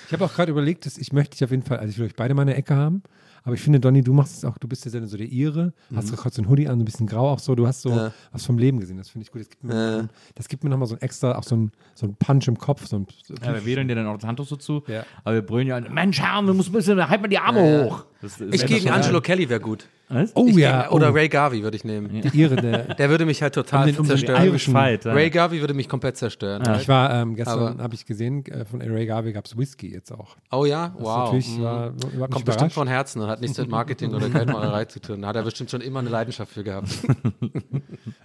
[0.08, 2.06] Ich habe auch gerade überlegt, dass ich möchte dich auf jeden Fall, also ich will
[2.06, 3.02] euch beide mal eine Ecke haben,
[3.44, 6.16] aber ich finde, Donny, du machst es auch, du bist ja so der Ire, hast
[6.16, 8.12] gerade so ein Hoodie an, so ein bisschen grau auch so, du hast so Ja.
[8.32, 9.42] was vom Leben gesehen, das finde ich gut.
[9.42, 10.08] Das gibt mir, Ja.
[10.36, 12.86] das gibt mir nochmal so ein extra, auch so ein, so ein Punch im Kopf.
[12.88, 14.84] So ein, so Ja, wir wedeln dir dann auch das Handtuch so zu.
[14.88, 15.04] Ja.
[15.24, 18.06] Aber wir brüllen ja, Mensch, Herr, du musst ein bisschen, halt mal die Arme hoch.
[18.22, 19.88] Das, das Ich gegen Angelo Kelly wäre gut.
[20.14, 20.32] Was?
[20.36, 22.22] oh ich ja, gegen, oder oh, Ray Garvey würde ich nehmen.
[22.22, 24.44] die Ire, der, Der würde mich halt total Um den- um den zerstören.
[24.46, 25.14] irischen- Fight, ja.
[25.14, 26.64] Ray Garvey würde mich komplett zerstören.
[26.80, 30.12] Ich war ähm, gestern, habe ich gesehen, äh, von Ray Garvey gab es Whisky jetzt
[30.12, 30.36] auch.
[30.52, 31.18] Oh ja, Das wow.
[31.26, 31.64] natürlich Mhm.
[31.64, 31.94] war,
[32.30, 35.22] Kommt bestimmt von Herzen und hat nichts mit Marketing oder Geldmacherei zu tun.
[35.22, 36.90] Da hat er bestimmt schon immer eine Leidenschaft für gehabt.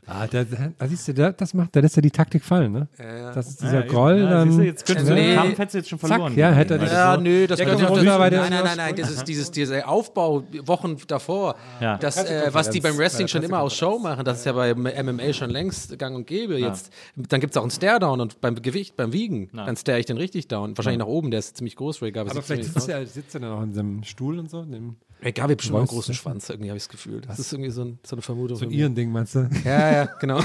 [0.09, 2.89] Ah, da, da, siehst du, da, das macht, da lässt er die Taktik fallen, ne?
[3.34, 4.57] Das ist dieser Ja, Groll, ja, dann.
[4.57, 5.30] du, jetzt könntest du Nee.
[5.30, 6.37] den Kampf hättest du jetzt schon Zack, verloren.
[6.37, 9.51] ja, hätte er das- Ja, so- nö, das ja der- Nein, nein, nein, nein, dieses,
[9.51, 11.57] dieser Aufbau Wochen davor.
[11.81, 11.99] Ja.
[11.99, 14.74] Das, äh, was die beim Wrestling schon immer aus Show machen, das ist ja bei
[14.74, 16.59] MMA schon längst gang und gäbe.
[16.59, 20.07] Jetzt, dann gibt es auch einen Stare-Down und beim Gewicht, beim Wiegen, dann stare ich
[20.07, 20.77] den richtig down.
[20.77, 22.31] Wahrscheinlich nach oben, der ist ziemlich groß, Ray Garvey.
[22.31, 24.62] aber vielleicht sitzt er, sitzt er dann auch in seinem Stuhl und so.
[24.62, 27.22] in Dem, Ray Garvey hat bestimmt auch einen großen Schwanz, irgendwie habe ich das Gefühl.
[27.22, 28.57] Das ist irgendwie so, ein, so eine Vermutung.
[28.57, 28.70] so ein.
[28.70, 29.49] Iren-Ding, meinst du?
[29.64, 30.41] Ja, ja, genau.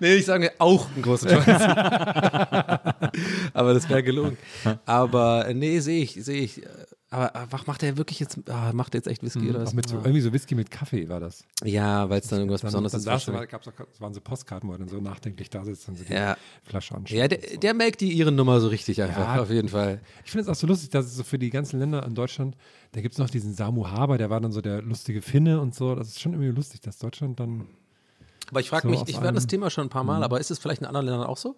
[0.00, 1.46] nee, ich sage auch einen großen Schwanz.
[3.52, 4.38] aber das wäre gelungen.
[4.86, 6.62] Aber äh, nee, sehe ich, sehe ich.
[7.10, 8.38] Aber äh, was macht er wirklich jetzt?
[8.48, 9.72] Ah, macht er jetzt echt Whisky oder was?
[9.72, 11.44] Mit so, irgendwie so Whisky mit Kaffee war das.
[11.62, 13.50] Ja, weil es dann irgendwas Dann, Besonderes dann ist.
[13.50, 16.04] gab's auch, es waren so Postkarten, wo er dann so nachdenklich da sitzt und so
[16.04, 16.36] die Ja.
[16.64, 17.16] Flasche anschaut.
[17.16, 19.42] Ja, der, der merkt die ihren Nummer so richtig einfach, Ja.
[19.42, 20.00] auf jeden Fall.
[20.24, 22.56] Ich finde es auch so lustig, dass es so für die ganzen Länder in Deutschland,
[22.92, 25.74] da gibt es noch diesen Samu Haber, der war dann so der lustige Finne und
[25.74, 25.94] so.
[25.94, 27.68] Das ist schon irgendwie lustig, dass Deutschland dann.
[28.50, 30.50] Aber ich frage So mich, ich werde das Thema schon ein paar Mal, aber ist
[30.50, 31.54] es vielleicht in anderen Ländern auch so?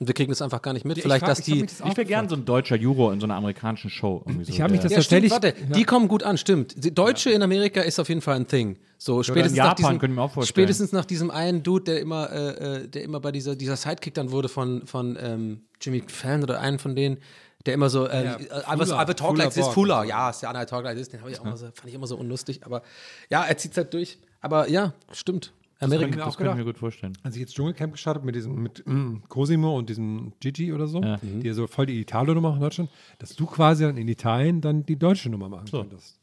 [0.00, 0.96] Und wir kriegen das einfach gar nicht mit.
[0.96, 1.60] Ich Vielleicht, frag- dass ich hab die.
[1.60, 4.22] mich das Ich wäre gern so ein deutscher Juror in so einer amerikanischen Show.
[4.26, 5.60] irgendwie So Ich habe mich das Ja, stimmt, tatsächlich.
[5.66, 6.82] warte, die kommen gut an, stimmt.
[6.82, 8.78] Die Deutsche in Amerika ist auf jeden Fall ein Thing.
[8.96, 13.04] So spätestens Japan nach diesem, spätestens nach diesem einen Dude, der immer, äh, äh, der
[13.04, 16.96] immer bei dieser, dieser Sidekick dann wurde von, von ähm, Jimmy Fallon oder einen von
[16.96, 17.18] denen,
[17.66, 19.66] der immer so, äh, Ja, I, was, Fuller, I will talk like this.
[19.68, 21.88] Fuller, ja, ist der andere I talk like this, den ich auch immer so, fand
[21.88, 22.80] ich immer so unlustig, aber
[23.28, 24.18] ja, er zieht halt durch.
[24.40, 25.52] Aber ja, stimmt.
[25.80, 26.22] Amerika.
[26.22, 27.12] auch Das könnte ich mir gut vorstellen.
[27.22, 30.86] Als ich jetzt Dschungelcamp gestartet habe mit diesem, mit mm, Cosimo und diesem Gigi oder
[30.86, 31.18] so, Ja.
[31.22, 34.84] die ja so voll die Italo-Nummer in Deutschland, dass du quasi dann in Italien dann
[34.84, 36.19] die deutsche Nummer machen könntest.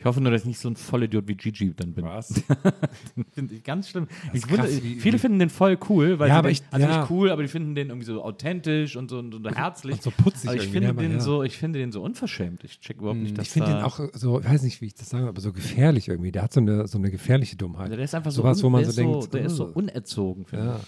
[0.00, 2.06] Ich hoffe nur, dass ich nicht so ein Vollidiot wie Gigi dann bin.
[2.06, 2.42] Was?
[3.34, 4.08] Finde ich ganz schlimm.
[4.32, 6.52] Ich krass, wundere, wie- viele wie- finden den voll cool, weil Ja, sie aber den,
[6.52, 7.00] ich- also ja.
[7.00, 9.96] nicht cool, aber die finden den irgendwie so authentisch und so, und so herzlich.
[9.96, 11.20] Und so putzig aber ich finde ne, aber den ja.
[11.20, 12.64] so, ich finde den so unverschämt.
[12.64, 14.86] Ich check überhaupt nicht, dass Ich finde da, den auch so, ich weiß nicht, wie
[14.86, 16.32] ich das sage, aber so gefährlich irgendwie.
[16.32, 17.82] Der hat so eine, so eine gefährliche Dummheit.
[17.82, 19.56] Also der ist einfach so, Sowas, wo man der so ist denkt, so, der ist
[19.56, 19.72] so oh.
[19.74, 20.46] unerzogen.
[20.46, 20.80] finde Ja.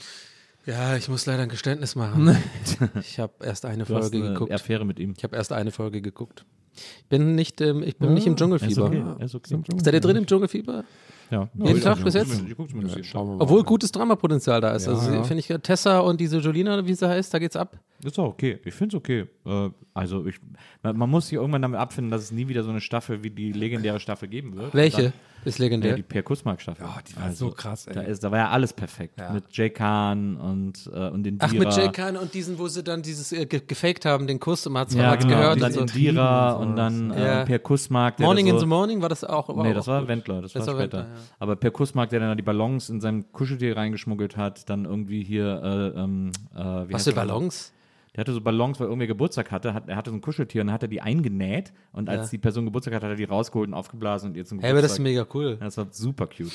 [0.65, 2.35] Ja, ich muss leider ein Geständnis machen.
[3.01, 3.89] ich habe erst eine ich.
[3.89, 4.53] Du hast Folge eine geguckt.
[4.53, 5.13] Affäre mit ihm.
[5.17, 6.47] Ich habe erst eine Folge geguckt.
[6.75, 8.85] Ich bin nicht, ähm, ich bin Ja, nicht im Ist Dschungelfieber.
[8.87, 9.25] okay.
[9.25, 9.59] Ist okay.
[9.83, 10.85] Seid ihr drin im Dschungelfieber?
[11.33, 11.49] Ja.
[11.55, 12.31] Jeden ich Tag bis jetzt?
[12.31, 13.15] Das.
[13.15, 14.87] Obwohl gutes Dramapotenzial da ist.
[14.87, 15.23] Ja, also ja.
[15.25, 17.79] finde ich Tessa und diese Jolina, wie sie heißt, da geht's ab.
[18.05, 18.59] Ist auch okay.
[18.65, 19.27] Ich finde es okay.
[19.47, 20.37] Äh, also ich,
[20.83, 23.31] man, man muss sich irgendwann damit abfinden, dass es nie wieder so eine Staffel wie
[23.31, 24.75] die legendäre Staffel geben wird.
[24.75, 25.13] Welche Dann,
[25.45, 25.95] ist ja, legendär?
[25.95, 26.85] die Per Kussmark-Staffel.
[26.85, 27.95] Ja, die war so krass, ey.
[27.95, 29.21] Da, ist, da war ja alles perfekt.
[29.21, 29.33] Ja.
[29.33, 32.83] Mit Jay Khan und, äh, und den Ach, mit Jay Khan und diesen, wo sie
[32.83, 35.37] dann dieses äh, ge gefaked haben, den Kuss und man hat's Ja, man hat's genau.
[35.37, 35.55] gehört.
[35.55, 35.97] und dann und so.
[35.97, 37.43] Indira und dann Ja.
[37.43, 38.19] äh, Per Kussmark.
[38.19, 39.49] Morning da in so, the Morning war das auch.
[39.63, 40.09] Nee, das auch war gut.
[40.09, 40.99] Wendler, das, Das war war später.
[40.99, 41.22] Wendler, ja.
[41.39, 45.63] Aber Per Kussmark, der dann die Ballons in seinem Kuscheltier reingeschmuggelt hat, dann irgendwie hier,
[45.63, 47.13] äh, ähm, äh, wie Was für?
[47.13, 47.73] Ballons?
[48.15, 49.73] Der hatte so Ballons, weil irgendwer Geburtstag hatte.
[49.73, 51.73] Hat, er hatte so ein Kuscheltier und dann hat er die eingenäht.
[51.93, 52.31] Und als Ja.
[52.33, 54.83] die Person Geburtstag hatte, hat er die rausgeholt und aufgeblasen und ihr zum Hey, aber
[54.83, 55.25] das ist Geburtstag.
[55.27, 55.57] mega cool.
[55.59, 56.53] Ja, das war super cute.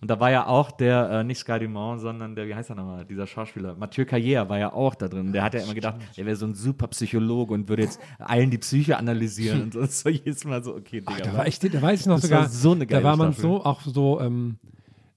[0.00, 2.76] Und da war ja auch der, äh, nicht Sky Dumont, sondern der, wie heißt er
[2.76, 5.32] nochmal, dieser Schauspieler, Mathieu Carrière war ja auch da drin.
[5.34, 8.50] Der hat ja immer gedacht, er wäre so ein super Psychologe und würde jetzt allen
[8.50, 9.80] die Psyche analysieren und so.
[10.06, 11.16] War jedes Mal so, okay, Digga.
[11.22, 13.16] Da, war ich, da weiß ich noch Das sogar, war so eine geile da war
[13.18, 13.50] man Staffel.
[13.50, 14.56] so, auch so, ähm,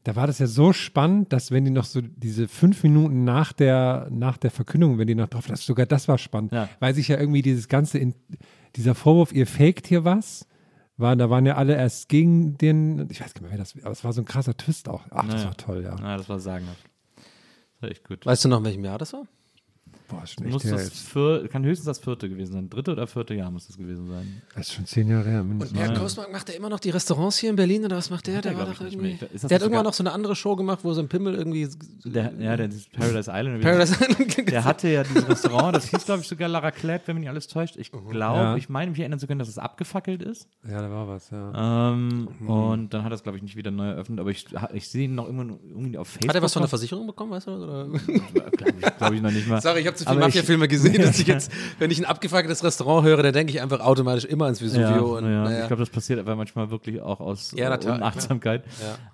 [0.08, 3.52] da war das ja so spannend, dass wenn die noch so diese fünf Minuten nach
[3.52, 6.70] der, nach der Verkündung, wenn die noch drauf, das, sogar das war spannend, Ja.
[6.80, 8.16] weil sich ja irgendwie dieses ganze, in,
[8.78, 10.48] dieser Vorwurf, ihr faked hier was,
[10.96, 13.76] war, da waren ja alle erst gegen den, ich weiß gar nicht mehr, wer das,
[13.84, 15.04] aber es war so ein krasser Twist auch.
[15.12, 15.46] Ach, das Naja.
[15.48, 15.96] war toll, ja.
[16.00, 16.84] Ja, das war sagenhaft.
[17.16, 18.26] Das war echt gut.
[18.26, 19.28] Weißt du noch, in welchem Jahr das war?
[20.10, 22.70] Boah, ist schon Muss das vier, kann höchstens das vierte gewesen sein.
[22.70, 24.42] Dritte oder vierte Jahr muss das gewesen sein.
[24.56, 25.42] Das ist schon zehn Jahre her.
[25.42, 25.78] Und mindestens.
[25.80, 28.36] Per Kosmark macht er immer noch die Restaurants hier in Berlin oder was macht der?
[28.36, 29.18] Macht er, Der war doch irgendwie.
[29.20, 31.68] Der hat irgendwann noch so eine andere Show gemacht, wo so ein Pimmel irgendwie.
[32.06, 33.62] Der, ja, der ist Paradise Island.
[33.62, 33.98] Paradise
[34.48, 37.30] Der hatte ja dieses Restaurant, das hieß, glaube ich, sogar Lara Clad, wenn mich nicht
[37.30, 37.76] alles täuscht.
[37.78, 38.56] Ich glaube, Ja.
[38.56, 40.48] ich meine, mich erinnern zu können, dass es abgefackelt ist.
[40.70, 41.92] Ja, da war was, ja.
[41.92, 44.88] Ähm, Und dann hat er es, glaube ich, nicht wieder neu eröffnet, aber ich, ich
[44.88, 46.30] sehe ihn noch immer irgendwie auf Facebook.
[46.30, 47.52] Hat er was von der Versicherung bekommen, weißt du?
[47.52, 47.88] Oder?
[48.58, 49.62] Glaube ich, glaub ich noch nicht mal.
[49.62, 53.06] Sorry, ich habe zu viele Mafia-Filme gesehen, dass ich jetzt, wenn ich ein abgefucktes Restaurant
[53.06, 54.82] höre, dann denke ich einfach automatisch immer ans Vesuvio.
[54.82, 55.44] Ja, und, ja.
[55.44, 55.62] naja.
[55.62, 58.64] Ich glaube, das passiert aber manchmal wirklich auch aus Ja, äh, Unachtsamkeit.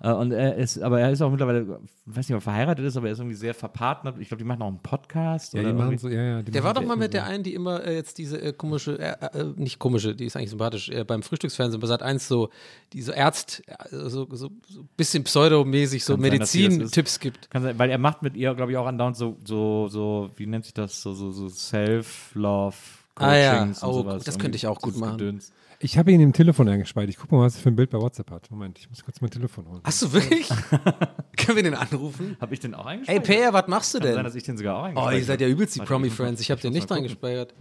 [0.00, 2.84] Äh, und er ist, aber er ist auch mittlerweile, ich weiß nicht, ob er verheiratet
[2.84, 4.16] ist, aber er ist irgendwie sehr verpartnert.
[4.18, 5.54] Ich glaube, die machen auch einen Podcast.
[5.54, 6.42] Ja, oder die machen so, ja, ja.
[6.42, 8.52] Die der machen war doch mal mit der einen, die immer äh, jetzt diese äh,
[8.52, 12.28] komische, äh, äh, nicht komische, die ist eigentlich sympathisch, äh, beim Frühstücksfernsehen bei Sat 1
[12.28, 12.50] so,
[12.92, 16.16] die so Ärzt, äh, so, so, so ein bisschen pseudomäßig so.
[16.16, 17.50] Medizin-Tipps gibt.
[17.50, 20.46] Kann sein, weil er macht mit ihr, glaube ich, auch andauernd so, so, so, wie
[20.46, 22.76] nennt sich das, so, so, so Self-Love.
[23.16, 24.24] Ah ja, Coachings und oh, sowas.
[24.24, 25.18] das könnte ich auch gut machen.
[25.18, 25.52] Gedöns.
[25.80, 27.10] Ich habe ihn im Telefon eingespeichert.
[27.10, 28.50] Ich guck mal, was er für ein Bild bei WhatsApp hat.
[28.50, 29.80] Moment, ich muss kurz mein Telefon holen.
[29.84, 30.48] Hast du wirklich?
[31.36, 32.36] Können wir den anrufen?
[32.40, 33.24] Habe ich den auch Ey, eingespeichert?
[33.24, 34.24] Peer, was machst du Kann sein, denn?
[34.24, 36.40] dass ich den sogar auch Oh, eingespeichert ihr seid ja übelst die Promi-Friends.
[36.40, 37.54] Ich habe den nicht eingespeichert.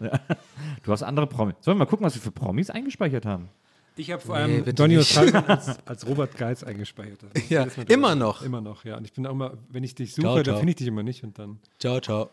[0.83, 1.55] Du hast andere Promis.
[1.61, 3.49] Sollen wir mal gucken, was wir für Promis eingespeichert haben?
[3.95, 4.97] Ich habe vor Nee, allem bitte Donny
[5.47, 7.19] als, als Robert Geis eingespeichert.
[7.49, 8.41] Ja, immer noch.
[8.41, 8.97] Immer noch, ja.
[8.97, 10.57] Und ich bin auch immer, wenn ich dich Ciao, suche, dann ciao.
[10.57, 11.59] finde ich dich immer nicht und dann.
[11.77, 12.29] Ciao, ciao.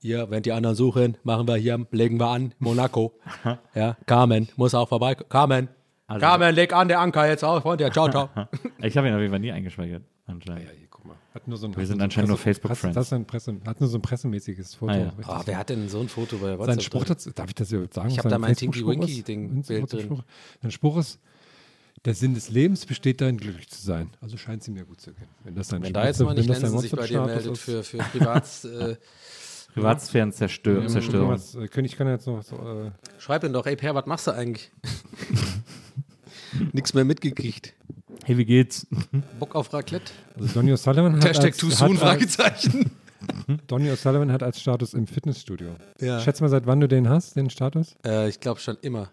[0.00, 3.14] Ja, während die anderen suchen, machen wir hier, legen wir an, Monaco.
[3.74, 5.14] ja, Carmen, muss auch vorbei.
[5.16, 5.68] Carmen,
[6.06, 8.28] Also- Carmen, leg an, der Anker jetzt auf, Freund, ja, ciao, ciao.
[8.82, 10.02] Ich habe ihn auf jeden Fall nie eingespeichert.
[10.26, 10.64] Anscheinend.
[10.66, 11.16] Ja, hier, guck mal.
[11.34, 12.94] Hat nur so ein, Wir sind so ein anscheinend nur Facebook-Friends.
[12.94, 14.92] Das ist ein Presse, hat nur so ein pressemäßiges Foto.
[14.92, 15.12] Ah, ja.
[15.26, 16.74] Oh, wer hat denn so ein Foto bei WhatsApp?
[16.76, 18.10] Sein Spruch dazu, darf ich das überhaupt sagen?
[18.10, 19.28] Ich was hab da mein Tinky Facebook-Spruch Winky ist?
[19.28, 19.86] Ding Sein.
[19.88, 20.22] Spruch-
[20.62, 21.18] Sein Spruch ist,
[22.04, 24.10] der Sinn des Lebens besteht darin, glücklich zu sein.
[24.20, 25.26] Also scheint es ihm ja gut zu gehen.
[25.42, 27.60] Wenn das Wenn da jetzt mal nicht wenn Lenzen sich bei dir meldet ist.
[27.60, 28.96] für, für Privats, äh,
[29.78, 31.30] Privatsphären zerstör Zerstörung.
[31.30, 34.06] Was, äh, König kann ja jetzt noch so, äh, schreib ihn doch, ey, Per, was
[34.06, 34.70] machst du eigentlich?
[36.72, 37.74] Nix mehr mitgekriegt.
[38.24, 38.86] Hey, wie geht's?
[39.38, 40.12] Bock auf Raclette?
[40.38, 42.90] also Donny O'Sullivan hat Hashtag als, too soon, Fragezeichen.
[43.66, 45.76] Donny O'Sullivan hat als Status im Fitnessstudio.
[46.00, 46.20] Ja.
[46.20, 47.96] Schätz mal, seit wann du den hast, den Status?
[48.04, 49.10] Äh, ich glaube schon immer.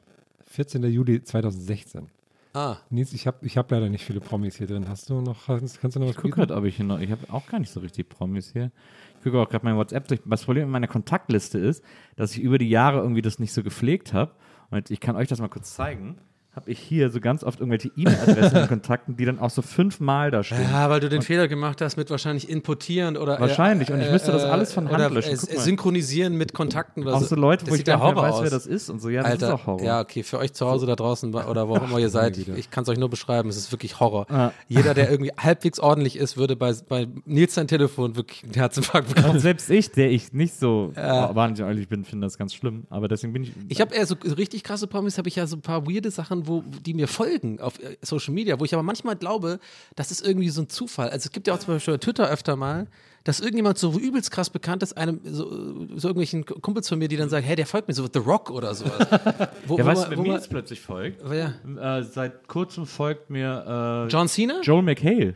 [0.48, 0.84] 14.
[0.84, 2.08] Juli 2016.
[2.56, 4.88] Ah, Nils, ich habe ich hab leider nicht viele Promis hier drin.
[4.88, 7.02] Hast du noch, kannst, kannst du noch was Ich gucke gerade, ob ich hier noch.
[7.02, 8.72] Ich habe auch gar nicht so richtig Promis hier.
[9.18, 10.22] Ich gucke auch gerade mein WhatsApp durch.
[10.26, 11.84] Das Problem in meiner Kontaktliste ist,
[12.16, 14.32] dass ich über die Jahre irgendwie das nicht so gepflegt habe.
[14.70, 16.18] Und ich kann euch das mal kurz zeigen.
[16.56, 20.32] Habe ich hier so ganz oft irgendwelche E-Mail-Adressen in Kontakten, die dann auch so fünfmal
[20.32, 20.62] da stehen.
[20.72, 23.40] Ja, weil du den Fehler gemacht hast mit wahrscheinlich importieren oder.
[23.40, 25.34] Wahrscheinlich, und ich müsste das alles von Hand oder, löschen.
[25.34, 27.28] Äh, synchronisieren mit Kontakten oder auch so.
[27.28, 28.44] so Leute, Das wo ich gar nicht weiß, aus.
[28.44, 29.10] wer das ist und so.
[29.10, 29.84] Ja, das Alter, ist auch Horror.
[29.84, 32.48] ja, okay, für euch zu Hause da draußen oder wo auch immer ihr seid, ich,
[32.50, 34.26] ich kann es euch nur beschreiben, es ist wirklich Horror.
[34.30, 34.52] Ja.
[34.68, 39.14] Jeder, der irgendwie halbwegs ordentlich ist, würde bei, bei Nils sein Telefon wirklich einen Herzinfarkt
[39.14, 39.36] bekommen.
[39.36, 42.86] Und selbst ich, der ich nicht so wahnsinnig ordentlich bin, finde das ganz schlimm.
[42.90, 43.52] Aber deswegen bin ich.
[43.68, 46.12] Ich habe eher so so richtig krasse Promis, habe ich ja so ein paar weirde
[46.12, 49.60] Sachen, wo, die mir folgen auf äh, Social Media, wo ich aber manchmal glaube,
[49.96, 51.10] das ist irgendwie so ein Zufall.
[51.10, 52.88] Also es gibt ja auch zum Beispiel bei Twitter öfter mal,
[53.24, 55.50] dass irgendjemand so übelst krass bekannt ist, einem so,
[55.96, 58.52] so irgendwelchen Kumpels von mir, die dann sagen, hey, der folgt mir so The Rock
[58.52, 59.00] oder sowas.
[59.68, 61.22] Wo, ja, wo weißt du, wer mir jetzt plötzlich folgt?
[61.24, 61.56] Wer?
[61.66, 64.62] Äh, seit kurzem folgt mir äh, John Cena?
[64.62, 65.36] Joel McHale.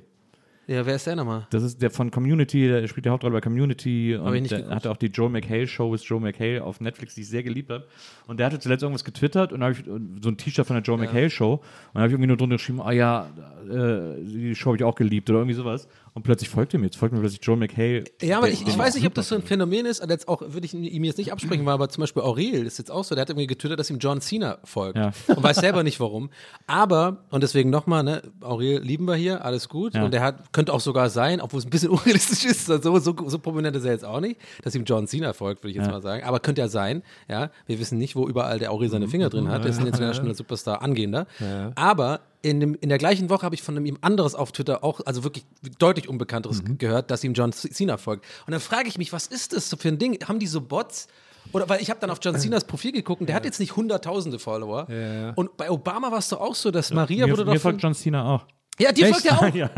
[0.70, 1.48] Ja, wer ist der nochmal?
[1.50, 4.70] Das ist der von Community, der spielt die Hauptrolle bei Community ich und nicht der
[4.70, 7.72] hatte auch die Joel McHale Show with Joel McHale auf Netflix, die ich sehr geliebt
[7.72, 7.88] habe.
[8.28, 10.84] Und der hatte zuletzt irgendwas getwittert und da hab ich so ein T-Shirt von der
[10.84, 11.62] Joel McHale Show und
[11.96, 13.28] da habe ich irgendwie nur drunter geschrieben, ah ja,
[13.68, 15.88] äh, die Show habe ich auch geliebt oder irgendwie sowas.
[16.14, 18.04] Und plötzlich folgt er mir, jetzt folgt mir plötzlich Joel McHale.
[18.22, 20.42] Ja, aber ich, ich weiß nicht, ob das so ein Phänomen ist, also jetzt auch
[20.42, 23.16] würde ich ihm jetzt nicht absprechen, weil aber zum Beispiel Aurel ist jetzt auch so,
[23.16, 25.12] der hat irgendwie getwittert, dass ihm John Cena folgt Ja.
[25.28, 26.30] und weiß selber nicht warum.
[26.68, 29.94] Aber, und deswegen nochmal, ne, Aurel lieben wir hier, alles gut.
[29.94, 30.04] Ja.
[30.04, 33.16] Und der hat, könnte auch sogar sein, obwohl es ein bisschen unrealistisch ist, so, so,
[33.28, 35.86] so prominent ist er jetzt auch nicht, dass ihm John Cena folgt, würde ich jetzt
[35.86, 35.94] Ja.
[35.94, 36.24] mal sagen.
[36.26, 37.50] Aber könnte ja sein, ja.
[37.66, 39.64] Wir wissen nicht, wo überall der Aurel seine Finger drin hat.
[39.64, 41.28] Der ist ein international Superstar angehender.
[41.76, 44.84] Aber in, dem, in der gleichen Woche habe ich von einem ihm anderes auf Twitter
[44.84, 45.46] auch, also wirklich
[45.78, 48.26] deutlich unbekannteres gehört, dass ihm John Cena folgt.
[48.46, 50.18] Und dann frage ich mich, was ist das für ein Ding?
[50.28, 51.08] Haben die so Bots?
[51.54, 53.76] Oder weil ich habe dann auf John Cenas Profil geguckt und der hat jetzt nicht
[53.76, 54.88] hunderttausende Follower.
[54.92, 55.32] ja.
[55.36, 57.72] Und bei Obama war es doch auch so, dass Maria mir, wurde mir doch von,
[57.72, 58.46] folgt John Cena auch.
[58.80, 59.50] Ja, die folgt ja auch.
[59.54, 59.70] ja.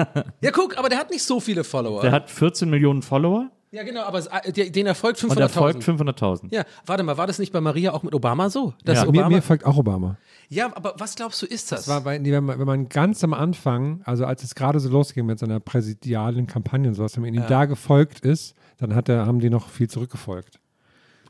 [0.42, 2.02] Ja, guck, aber der hat nicht so viele Follower.
[2.02, 5.48] Der hat 14 Millionen Follower ja, genau, aber äh, der- den er folgt und er
[5.48, 6.18] folgt 500.000.
[6.20, 6.54] 500.000.
[6.54, 8.74] Ja, warte mal, war das nicht bei Maria auch mit Obama so?
[8.84, 9.04] Dass Ja.
[9.06, 10.18] Mir, Obama, mir folgt auch Obama.
[10.50, 11.86] ja, aber was glaubst du, ist das?
[11.86, 14.78] Das war, bei, nee, wenn, man, wenn man ganz am Anfang, also als es gerade
[14.82, 18.94] so losging mit seiner präsidialen Kampagne und sowas, wenn man ihm da gefolgt ist, dann
[18.94, 20.60] hat er, haben die noch viel zurückgefolgt.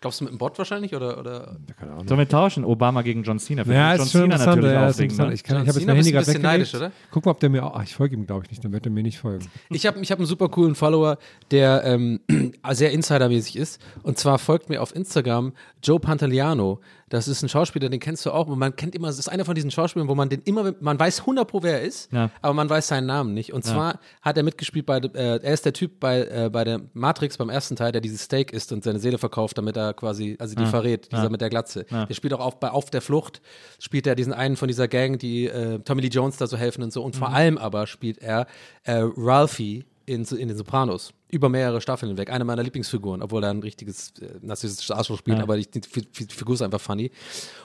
[0.01, 0.95] Glaubst du mit dem Bot wahrscheinlich?
[0.95, 1.57] Oder, oder?
[1.79, 2.07] Keine Ahnung.
[2.07, 2.65] Sollen wir tauschen?
[2.65, 3.63] Obama gegen John Cena.
[3.63, 4.55] Für Ja, John ist schon Cena interessant.
[4.61, 5.29] natürlich Ja, ist interessant.
[5.29, 5.33] ne?
[5.35, 6.73] Ich, kann, John ich habe jetzt Cena mein Handy ein gerade bisschen weggelegt.
[6.73, 6.91] neidisch, oder?
[7.11, 7.75] Guck mal, ob der mir auch.
[7.75, 8.65] Ach, ich folge ihm, glaube ich, nicht.
[8.65, 9.47] Dann wird er mir nicht folgen.
[9.69, 11.17] Ich habe ich hab einen super coolen Follower,
[11.51, 12.19] der ähm,
[12.71, 13.79] sehr insidermäßig ist.
[14.01, 16.79] Und zwar folgt mir auf Instagram Joe Pantoliano.
[17.11, 18.47] Das ist ein Schauspieler, den kennst du auch.
[18.47, 20.97] Und man kennt immer, das ist einer von diesen Schauspielern, wo man den immer, man
[20.99, 22.31] weiß 100 pro, wer er ist, Ja.
[22.41, 23.53] aber man weiß seinen Namen nicht.
[23.53, 26.81] Und zwar hat er mitgespielt bei, äh, er ist der Typ bei, äh, bei der
[26.93, 30.35] Matrix beim ersten Teil, der dieses Steak isst und seine Seele verkauft, damit er quasi,
[30.39, 31.85] also die verrät, dieser mit der Glatze.
[31.91, 33.41] Der spielt auch auf, bei Auf der Flucht,
[33.79, 36.81] spielt er diesen einen von dieser Gang, die äh, Tommy Lee Jones da so helfen
[36.81, 37.03] und so.
[37.03, 38.47] Und vor allem aber spielt er
[38.83, 41.13] äh, Ralphie in, in den Sopranos.
[41.29, 42.29] Über mehrere Staffeln hinweg.
[42.29, 46.25] Eine meiner Lieblingsfiguren, obwohl er ein richtiges äh, narzisstisches Arschloch spielt, aber ich, die, die,
[46.25, 47.11] Figur ist einfach funny.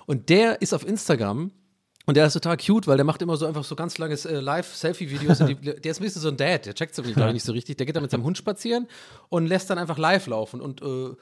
[0.06, 1.50] Und der ist auf Instagram
[2.08, 4.38] und der ist total cute, weil der macht immer so einfach so ganz langes äh,
[4.38, 5.38] Live-Selfie-Videos.
[5.38, 7.76] der ist ein bisschen so ein Dad, der checkt es glaube ich, nicht so richtig.
[7.78, 8.86] Der geht dann mit seinem Hund spazieren
[9.28, 11.14] und lässt dann einfach live laufen und äh, äh,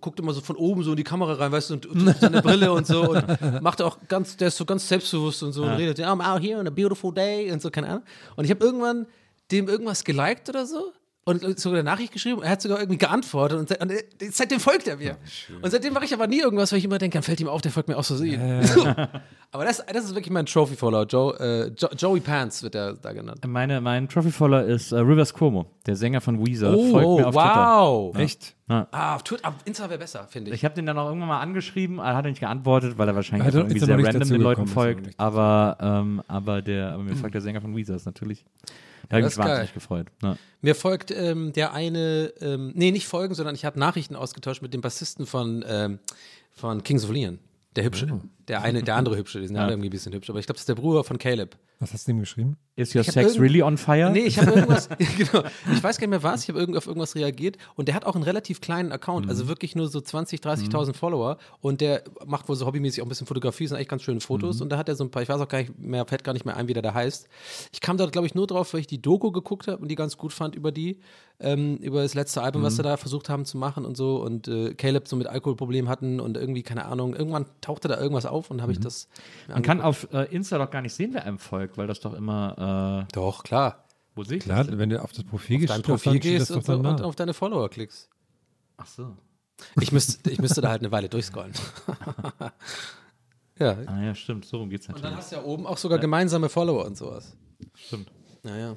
[0.00, 2.42] guckt immer so von oben so in die Kamera rein, weißt du, und, und seine
[2.42, 3.24] Brille und so und
[3.62, 6.58] macht auch ganz, der ist so ganz selbstbewusst und so und redet, I'm out here
[6.58, 8.02] on a beautiful day und so, keine Ahnung.
[8.34, 9.06] Und ich habe irgendwann
[9.50, 10.92] dem irgendwas geliked oder so.
[11.28, 14.86] Und sogar eine Nachricht geschrieben, er hat sogar irgendwie geantwortet und, und äh, seitdem folgt
[14.86, 15.16] er mir.
[15.60, 17.60] und seitdem mache ich aber nie irgendwas, weil ich immer denke, dann fällt ihm auf,
[17.60, 18.40] der folgt mir aus Versehen.
[19.50, 21.04] aber das, das ist wirklich mein Trophy-Follower.
[21.06, 23.44] Joe, äh, jo Joey Pants wird er da genannt.
[23.44, 26.72] Meine, mein Trophy-Follower ist äh, Rivers Cuomo, der Sänger von Weezer.
[26.72, 28.16] Oh, Folgt mir auf wow.
[28.16, 28.55] Echt?
[28.68, 30.56] Ah, auf Twitter, auf Insta wäre besser, finde ich.
[30.56, 33.46] Ich habe den dann auch irgendwann mal angeschrieben, er hat nicht geantwortet, weil er wahrscheinlich
[33.46, 35.10] Hat er- irgendwie sehr random den Leuten folgt.
[35.18, 38.44] Aber, ähm, aber, der, aber mir folgt der Sänger von Weezer, ist natürlich.
[39.08, 39.74] Da habe das ich mich wahnsinnig geil.
[39.74, 40.06] gefreut.
[40.20, 40.36] Ja.
[40.62, 44.74] Mir folgt ähm, der eine, ähm, nee, nicht folgen, sondern ich habe Nachrichten ausgetauscht mit
[44.74, 46.00] dem Bassisten von, ähm,
[46.50, 47.38] von Kings of Leon.
[47.76, 48.08] Der hübsche.
[48.10, 48.20] Oh.
[48.48, 50.30] Der eine, der andere hübsche, die sind alle irgendwie ein bisschen hübsch.
[50.30, 51.56] Aber ich glaube, das ist der Bruder von Caleb.
[51.80, 52.56] Was hast du ihm geschrieben?
[52.76, 54.10] Is your sex really on fire?
[54.10, 54.88] Nee, ich habe irgendwas,
[55.18, 55.42] genau,
[55.72, 58.04] ich weiß gar nicht mehr was, ich habe irgend, auf irgendwas reagiert und der hat
[58.06, 59.30] auch einen relativ kleinen Account, Mhm.
[59.30, 63.08] also wirklich nur so 20, 30.000 Follower und der macht wohl so hobbymäßig auch ein
[63.10, 64.20] bisschen Fotografie, sind eigentlich ganz schöne Mhm.
[64.22, 66.24] Fotos und da hat er so ein paar, ich weiß auch gar nicht mehr, fällt
[66.24, 67.28] gar nicht mehr ein, wie der da heißt.
[67.72, 69.96] Ich kam da, glaube ich, nur drauf, weil ich die Doku geguckt habe und die
[69.96, 70.98] ganz gut fand über die,
[71.40, 72.66] ähm, über das letzte Album, Mhm.
[72.66, 75.90] was sie da versucht haben zu machen und so und äh, Caleb so mit Alkoholproblemen
[75.90, 79.08] hatten und irgendwie, keine Ahnung, irgendwann tauchte da irgendwas auf und habe ich das
[79.48, 79.54] Mhm.
[79.54, 82.14] Man kann auf äh, Insta doch gar nicht sehen, wer einem folgt, weil das doch
[82.14, 83.06] immer.
[83.08, 83.84] Äh, Doch, klar.
[84.14, 84.78] wo sehe ich Klar, das?
[84.78, 88.08] wenn du auf das Profil gehst, Dein Profil gehst und, und auf deine Follower klickst.
[88.76, 89.16] Ach so.
[89.80, 91.52] Ich müsste, ich müsste da halt eine Weile durchscrollen.
[93.58, 93.76] ja.
[93.86, 95.18] Ah ja, stimmt, so rum geht's Und dann natürlich.
[95.18, 97.36] hast du ja oben auch sogar gemeinsame Follower und sowas.
[97.74, 98.10] Stimmt.
[98.42, 98.76] Naja.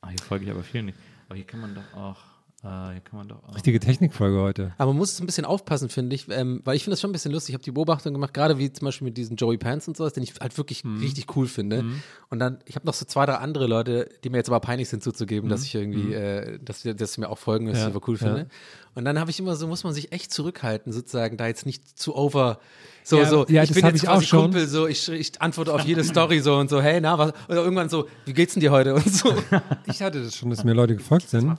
[0.00, 0.98] Ah, hier folge ich aber vielen nicht.
[1.28, 2.16] Aber hier kann man doch auch.
[2.64, 3.54] Äh, hier kann man doch auch.
[3.56, 4.72] Richtige Technikfolge heute.
[4.78, 7.12] Aber man muss ein bisschen aufpassen, finde ich, ähm, weil ich finde das schon ein
[7.12, 7.50] bisschen lustig.
[7.50, 10.12] Ich habe die Beobachtung gemacht, gerade wie zum Beispiel mit diesen Joey Pants und sowas,
[10.12, 11.84] den ich halt wirklich richtig cool finde.
[12.30, 14.88] Und dann, ich habe noch so zwei, drei andere Leute, die mir jetzt aber peinlich
[14.88, 17.94] sind zuzugeben, dass ich irgendwie, äh, dass, dass sie mir auch folgen, was Ja, ich
[17.94, 18.26] aber cool ja.
[18.26, 18.46] finde.
[18.94, 21.98] Und dann habe ich immer so, muss man sich echt zurückhalten, sozusagen, da jetzt nicht
[21.98, 22.60] zu over.
[23.02, 24.42] So, Ja, so, ja, ich das bin jetzt ich auch schon.
[24.42, 27.32] Kumpel, so, ich, ich antworte auf jede Story so und so, hey, na, was?
[27.48, 28.94] Oder irgendwann so, wie geht's denn dir heute?
[28.94, 29.34] Und so.
[29.86, 31.58] Ich hatte das schon, dass mir Leute gefolgt sind.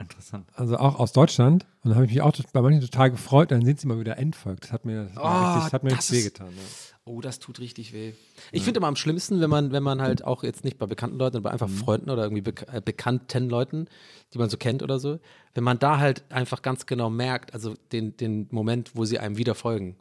[0.00, 0.48] Interessant.
[0.54, 1.66] Also auch aus Deutschland.
[1.82, 3.50] Und da habe ich mich auch bei manchen total gefreut.
[3.50, 4.64] Dann sind sie mal wieder entfolgt.
[4.64, 6.48] Das hat mir, das Oh, richtig, das hat mir das wehgetan.
[6.48, 6.62] Ja.
[7.04, 8.14] Oh, das tut richtig weh.
[8.50, 11.18] Ich finde immer am schlimmsten, wenn man, wenn man halt auch jetzt nicht bei bekannten
[11.18, 13.88] Leuten, aber einfach Freunden oder irgendwie bek äh, bekannten Leuten,
[14.32, 15.18] die man so kennt oder so,
[15.54, 19.36] wenn man da halt einfach ganz genau merkt, also den, den Moment, wo sie einem
[19.36, 19.96] wieder folgen.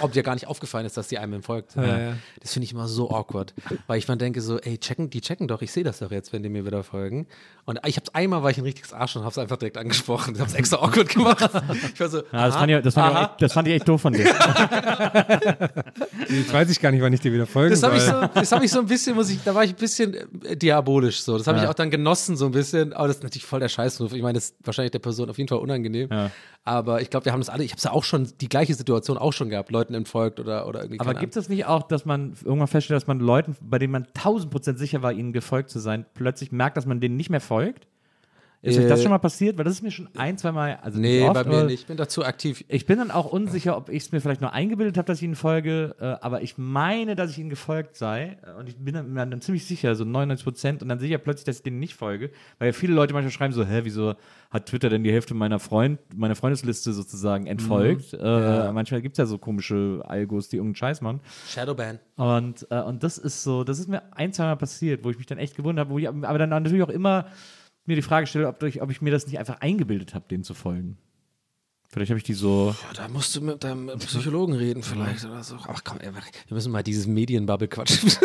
[0.00, 1.76] Ob dir gar nicht aufgefallen ist, dass sie einem folgt.
[1.76, 2.12] Ja, ja.
[2.40, 3.52] Das finde ich immer so awkward.
[3.86, 6.32] Weil ich dann denke so, ey, checken, die checken doch, ich sehe das doch jetzt,
[6.32, 7.26] wenn die mir wieder folgen.
[7.66, 10.34] Und ich habe einmal, war ich ein richtiges Arsch und habe es einfach direkt angesprochen.
[10.34, 11.50] Ich habe es extra awkward gemacht.
[11.92, 13.74] Ich war so, Ja, das, aha, fand ich, das, fand ich echt, das fand ich
[13.74, 14.24] echt doof von dir.
[16.28, 18.22] Jetzt weiß ich gar nicht, wann ich dir wieder folgen Das habe ich, soll.
[18.22, 20.14] so, das hab ich so ein bisschen, muss ich, da war ich ein bisschen
[20.44, 21.38] äh, diabolisch so.
[21.38, 22.92] Das habe ich auch dann genossen so ein bisschen.
[22.92, 24.12] Aber das ist natürlich voll der Scheißruf.
[24.12, 26.08] Ich meine, das ist wahrscheinlich der Person auf jeden Fall unangenehm.
[26.66, 28.74] Aber ich glaube, wir haben das alle, ich habe es ja auch schon, die gleiche
[28.74, 31.00] Situation auch schon gehabt, Leuten entfolgt oder, oder irgendwie.
[31.00, 34.06] Aber gibt es nicht auch, dass man irgendwann feststellt, dass man Leuten, bei denen man
[34.14, 37.42] 1000 Prozent sicher war, ihnen gefolgt zu sein, plötzlich merkt, dass man denen nicht mehr
[37.42, 37.86] folgt?
[38.64, 39.56] Ist euch das Äh, schon mal passiert?
[39.58, 41.80] Weil das ist mir schon ein, zwei Mal, also Nee, oft, bei mir nicht.
[41.82, 42.64] Ich bin dazu aktiv.
[42.68, 45.24] Ich bin dann auch unsicher, ob ich es mir vielleicht nur eingebildet habe, dass ich
[45.24, 48.94] ihnen folge, äh, aber ich meine, dass ich ihnen gefolgt sei äh, und ich bin
[48.94, 51.56] dann, mir dann ziemlich sicher, so 99 Prozent und dann sehe ich ja plötzlich, dass
[51.56, 54.14] ich denen nicht folge, weil ja viele Leute manchmal schreiben so, hä, wieso
[54.50, 58.14] hat Twitter denn die Hälfte meiner Freund, meiner Freundesliste sozusagen entfolgt?
[58.14, 61.20] Äh, Manchmal gibt es ja so komische Algos, die irgendeinen Scheiß machen.
[61.48, 61.98] Shadowban.
[62.16, 65.18] Und, äh, und das ist so, das ist mir ein, zwei Mal passiert, wo ich
[65.18, 67.26] mich dann echt gewundert habe, wo ich aber dann natürlich auch immer
[67.86, 70.44] mir die Frage stelle, ob ich, ob ich mir das nicht einfach eingebildet habe, denen
[70.44, 70.98] zu folgen.
[71.88, 72.74] Vielleicht habe ich die so.
[72.88, 75.56] Ja, da musst du mit deinem Psychologen reden vielleicht oder so.
[75.68, 78.10] Ach komm, ey, wir müssen mal dieses Medienbubble quatschen.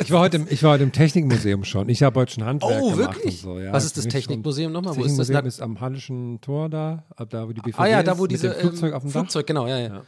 [0.00, 1.88] Ich war, heute im, ich war heute im Technikmuseum schon.
[1.90, 3.34] Ich habe heute schon Handwerk Oh, gemacht wirklich?
[3.44, 3.60] und so.
[3.60, 4.92] Ja, Was ist das Technikmuseum nochmal?
[4.92, 5.04] Ist das?
[5.28, 8.12] Technikmuseum Da- ist am Hallischen Tor da, ab da wo die BVG ah ja, da
[8.12, 10.02] ist, wo diese Flugzeug ähm, auf dem Flugzeug, genau, ja, ja.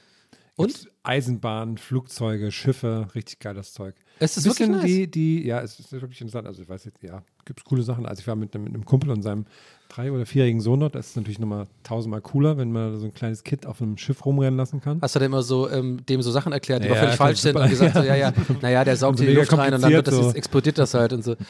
[0.57, 0.89] Und?
[1.03, 3.95] Eisenbahn, Flugzeuge, Schiffe, richtig geiles Zeug.
[4.19, 5.11] Es ist Bisschen wirklich nice.
[5.11, 6.47] die, die, ja, es ist wirklich interessant.
[6.47, 8.07] Also ich weiß jetzt, ja, gibt es coole Sachen.
[8.07, 9.47] Also ich war mit, einem- mit einem Kumpel und seinem
[9.89, 10.95] drei- oder vierjährigen Sohn dort.
[10.95, 14.25] Das ist natürlich nochmal tausendmal cooler, wenn man so ein kleines Kind auf einem Schiff
[14.25, 15.01] rumrennen lassen kann.
[15.03, 17.39] Hast du denn immer so ähm, dem so Sachen erklärt, die Ja, aber völlig falsch
[17.41, 17.65] sind super.
[17.65, 19.91] und gesagt so, ja, ja, naja, der saugt So in die Luft rein und dann
[19.93, 20.31] wird das, so.
[20.33, 21.35] explodiert das halt und so.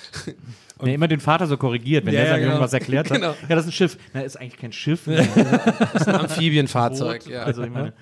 [0.84, 2.48] Nee, immer den Vater so korrigiert, wenn Ja, der ja, genau.
[2.52, 3.16] irgendwas erklärt hat.
[3.20, 3.34] Genau.
[3.48, 3.96] Ja, das ist ein Schiff.
[4.14, 5.02] Na, ist eigentlich kein Schiff.
[5.04, 7.44] Das ist ein Amphibienfahrzeug, ja.
[7.44, 7.92] Also ich meine,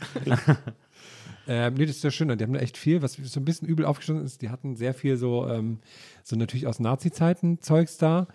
[1.52, 2.28] Ähm, nee, das ist ja schön.
[2.38, 4.40] Die haben da echt viel, was so ein bisschen übel aufgestoßen ist.
[4.40, 5.80] Die hatten sehr viel so, ähm,
[6.22, 8.28] so natürlich aus Nazi-Zeiten Zeugs da,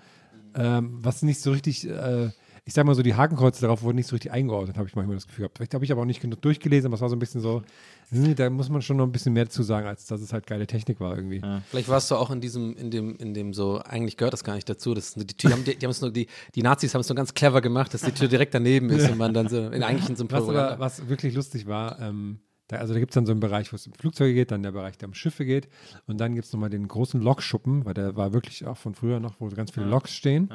[0.53, 2.31] ähm, was nicht so richtig, äh,
[2.65, 5.15] ich sag mal so, die Hakenkreuze darauf wurden nicht so richtig eingeordnet, habe ich manchmal
[5.15, 5.57] das Gefühl gehabt.
[5.57, 7.63] Vielleicht habe ich aber auch nicht genug durchgelesen, aber es war so ein bisschen so,
[8.09, 10.45] hm, da muss man schon noch ein bisschen mehr dazu sagen, als dass es halt
[10.45, 11.41] geile Technik war irgendwie.
[11.69, 14.55] Vielleicht warst du auch in diesem, in dem, in dem so, eigentlich gehört das gar
[14.55, 14.93] nicht dazu.
[14.93, 17.15] Das die die haben, die, die, haben es nur, die, die Nazis haben es nur
[17.15, 20.09] ganz clever gemacht, dass die Tür direkt daneben ist und man dann so, in, eigentlich
[20.09, 23.15] in so einem Was, aber, was wirklich lustig war, ähm, da, also da gibt es
[23.15, 25.45] dann so einen Bereich, wo es um Flugzeuge geht, dann der Bereich, der um Schiffe
[25.45, 25.67] geht.
[26.07, 29.19] Und dann gibt es nochmal den großen Lokschuppen, weil der war wirklich auch von früher
[29.19, 30.45] noch, wo ganz viele Loks stehen.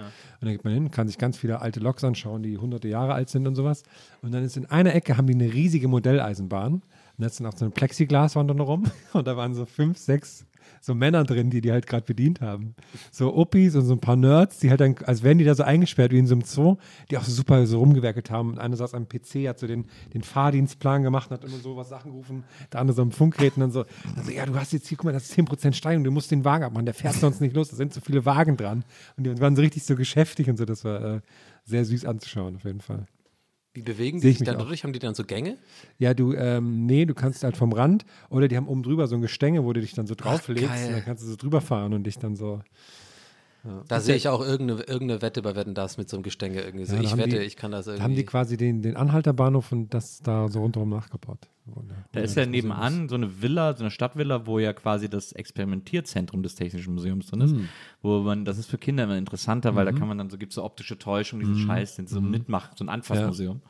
[0.41, 3.15] Und dann geht man hin, kann sich ganz viele alte Loks anschauen, die hunderte Jahre
[3.15, 3.85] alt sind und sowas.
[4.23, 6.75] Und dann ist in einer Ecke, haben die eine riesige Modelleisenbahn.
[6.75, 6.83] Und
[7.19, 8.85] da ist dann auch so eine Plexiglaswand rum.
[9.13, 10.47] Und da waren so fünf, sechs
[10.81, 12.75] so Männer drin, die die halt gerade bedient haben.
[13.11, 15.63] So Uppis und so ein paar Nerds, die halt dann, als wären die da so
[15.63, 16.77] eingesperrt wie in so einem Zoo,
[17.11, 18.51] die auch so super so rumgewerkelt haben.
[18.51, 21.89] Und einer saß am PC, hat so den, den Fahrdienstplan gemacht, hat immer so was
[21.89, 23.85] Sachen gerufen, der andere so am Funkgerät und dann so,
[24.17, 26.45] also, ja, du hast jetzt hier, guck mal, das ist 10% Steigung, du musst den
[26.45, 28.85] Wagen abmachen, der fährt sonst nicht los, da sind so viele Wagen dran.
[29.17, 31.21] Und die waren so richtig so geschäftig und so, das war äh,
[31.65, 33.07] sehr süß anzuschauen, auf jeden Fall.
[33.73, 34.83] Wie bewegen die ich sich dann durch?
[34.83, 35.57] Haben die dann so Gänge?
[35.99, 39.15] Ja, du, ähm, nee, du kannst halt vom Rand oder die haben oben drüber so
[39.15, 40.89] ein Gestänge, wo du dich dann so drauflegst geil.
[40.89, 42.63] und dann kannst du so drüber fahren und dich dann so.
[43.89, 46.87] Da sehe ich auch irgendeine, irgendeine Wette bei Wetten das mit so einem Gestänge irgendwie
[46.87, 46.95] so.
[46.95, 48.05] Ja, da ich haben wette, die- ich kann das Da irgendwie.
[48.05, 51.49] haben die quasi den, den Anhalterbahnhof und das da so rundherum nachgebaut.
[51.67, 51.83] Wo
[52.13, 56.43] da ist ja nebenan so eine Villa, so eine Stadtvilla, wo ja quasi das Experimentierzentrum
[56.43, 57.55] des Technischen Museums drin ist.
[58.03, 60.53] Wo man, das ist für Kinder immer interessanter, weil da kann man dann so, gibt
[60.53, 63.61] es so optische Täuschung, diesen Scheiß, den so ein Mitmach, so ein Anfassmuseum.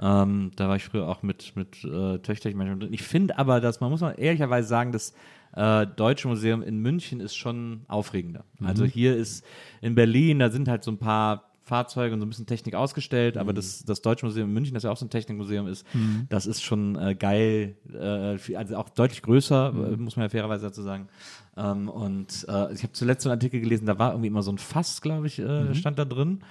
[0.00, 2.92] Ähm, da war ich früher auch mit, mit äh, Töchterchen manchmal drin.
[2.92, 5.12] Ich finde aber, dass man muss mal ehrlicherweise sagen, das
[5.54, 8.44] äh, Deutsche Museum in München ist schon aufregender.
[8.64, 9.44] Also hier ist
[9.80, 13.36] in Berlin, da sind halt so ein paar Fahrzeuge und so ein bisschen Technik ausgestellt,
[13.36, 15.86] aber das, das Deutsche Museum in München, das ja auch so ein Technikmuseum ist,
[16.28, 20.66] das ist schon äh, geil, äh, also auch deutlich größer, äh, muss man ja fairerweise
[20.66, 21.08] dazu sagen.
[21.56, 24.50] Ähm, und äh, ich habe zuletzt so einen Artikel gelesen, da war irgendwie immer so
[24.50, 26.42] ein Fass, glaube ich, äh, stand da drin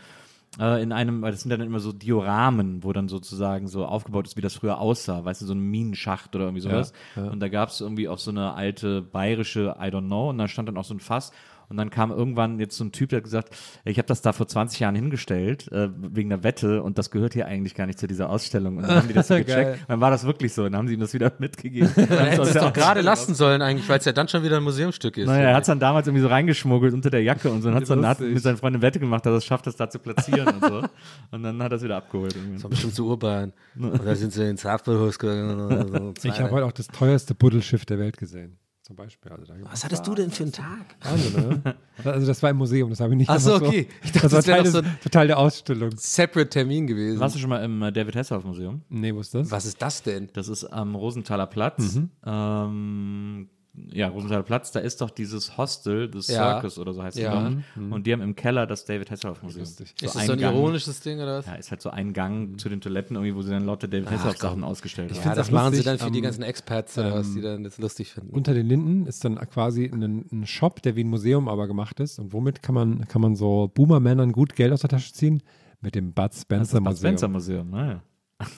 [0.59, 4.27] äh, in einem, weil das sind dann immer so Dioramen, wo dann sozusagen so aufgebaut
[4.27, 6.91] ist, wie das früher aussah, weißt du, so ein Minenschacht oder irgendwie sowas.
[7.29, 10.47] Und da gab es irgendwie auch so eine alte bayerische, I don't know, und da
[10.47, 11.31] stand dann auch so ein Fass.
[11.71, 13.55] Und dann kam irgendwann jetzt so ein Typ, der hat gesagt,
[13.85, 17.33] ich habe das da vor 20 Jahren hingestellt, äh, wegen der Wette, und das gehört
[17.33, 18.75] hier eigentlich gar nicht zu dieser Ausstellung.
[18.75, 19.79] Und dann haben die das so gecheckt.
[19.87, 20.65] Dann war das wirklich so.
[20.65, 21.89] Und dann haben sie ihm das wieder mitgegeben.
[21.95, 24.63] Man hätte es doch gerade lassen sollen eigentlich, weil es ja dann schon wieder ein
[24.63, 25.27] Museumsstück ist.
[25.27, 27.75] Naja, er hat es dann damals irgendwie so reingeschmuggelt unter der Jacke und so und
[27.75, 29.99] hat dann hat mit seinen Freunden Wette gemacht, dass er es schafft, das da zu
[29.99, 30.83] platzieren und so.
[31.31, 32.35] Und dann hat er es wieder abgeholt.
[32.35, 32.55] Irgendwie.
[32.55, 33.53] Das war bestimmt zu urban.
[33.77, 36.13] Und da sind sie ins Haftballhaus gegangen.
[36.19, 36.27] so.
[36.27, 38.57] Ich habe heute auch das teuerste Buddelschiff der Welt gesehen.
[38.91, 39.31] Zum Beispiel.
[39.31, 40.97] Also da Was hattest du denn für einen Tag?
[41.01, 41.33] Wahnsinn,
[41.63, 41.75] ne?
[42.03, 43.87] Also das war im Museum, das habe ich nicht Ach so, einfach okay.
[44.03, 45.91] Ich dachte, das war das wäre Teil, so des, ein- Teil der Ausstellung.
[45.95, 47.19] Separate Termin gewesen.
[47.21, 48.81] Warst du schon mal im äh, David Hasselhoff Museum?
[48.89, 49.49] Nee, wo ist das?
[49.49, 50.27] Was ist das denn?
[50.33, 51.95] Das ist am Rosenthaler Platz.
[51.95, 52.09] Mhm.
[52.25, 56.53] Ähm, ja, Rosenthaler Platz, da ist doch dieses Hostel, das Ja.
[56.59, 57.49] Circus oder so heißt es, Ja.
[57.49, 57.81] ich.
[57.91, 59.65] Und die haben im Keller das David Hasselhoff Museum.
[59.65, 61.45] So Ist das so ein Gang- ironisches Ding oder was?
[61.45, 64.11] Ja, ist halt so ein Gang zu den Toiletten irgendwie, wo sie dann lauter David
[64.11, 65.21] Hasselhoff Sachen ausgestellt haben.
[65.23, 67.63] Ja, das auch machen sie dann für die ähm, ganzen Experts oder was, die dann
[67.63, 68.31] das lustig finden.
[68.33, 71.99] Unter den Linden ist dann quasi ein, ein Shop, der wie ein Museum aber gemacht
[72.01, 72.19] ist.
[72.19, 75.41] Und womit kann man, kann man so Boomer-Männern gut Geld aus der Tasche ziehen?
[75.79, 76.97] Mit dem Bud Das Spencer das Bud Museum.
[76.97, 78.03] Spencer Museum, naja.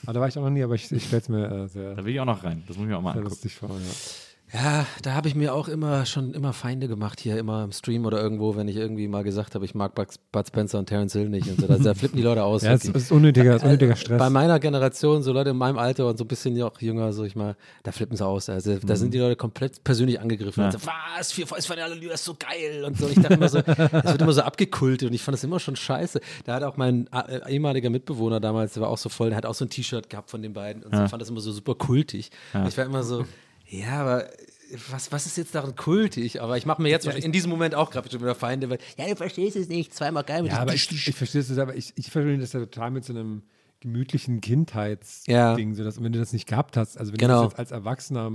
[0.06, 1.94] Ah, da war ich auch noch nie, aber ich, ich stelle es mir äh, sehr,
[1.96, 2.64] Da will ich auch noch rein.
[2.68, 3.30] Das muss ich mir auch mal sehr angucken.
[3.36, 3.70] lustig vor.
[3.70, 3.76] Ja.
[4.54, 8.06] Ja, da habe ich mir auch immer schon immer Feinde gemacht hier, immer im Stream
[8.06, 11.30] oder irgendwo, wenn ich irgendwie mal gesagt habe, ich mag Bud Spencer und Terence Hill
[11.30, 11.66] nicht und so.
[11.66, 12.62] Da, da flippen die Leute aus.
[12.62, 13.04] Ja, es wirklich.
[13.04, 14.20] ist unnötiger, es ist unnötiger Stress.
[14.20, 17.24] Bei meiner Generation, so Leute in meinem Alter und so ein bisschen auch jünger, so
[17.24, 18.48] ich mal, da flippen sie aus.
[18.48, 20.62] Also da sind die Leute komplett persönlich angegriffen.
[20.62, 20.68] Ja.
[20.68, 20.88] Und so,
[21.18, 23.06] was, vier Fäuste von der Allerlü, das ist so geil und so.
[23.08, 25.60] Und ich dachte immer so, das wird immer so abgekultet und ich fand das immer
[25.60, 26.22] schon scheiße.
[26.46, 29.48] Da hat auch mein äh, ehemaliger Mitbewohner damals, der war auch so voll, der hat
[29.48, 31.74] auch so ein T-Shirt gehabt von den beiden und so, fand das immer so super
[31.74, 32.30] kultig.
[32.54, 33.26] Und Ich war immer so,
[33.80, 34.30] ja, aber
[34.90, 36.42] was, was ist jetzt daran kultig?
[36.42, 39.06] Aber ich mache mir jetzt in diesem Moment auch gerade schon wieder Feinde, weil, ja,
[39.08, 41.94] du verstehst es nicht, zweimal geil mit Ja, aber ich, ich verstehe es, aber ich,
[41.96, 43.44] ich verbinde das ja total mit so einem
[43.82, 45.58] gemütlichen Kindheitsding, Ja.
[45.76, 47.40] so dass wenn du das nicht gehabt hast, also wenn Genau.
[47.40, 48.32] du das jetzt als erwachsener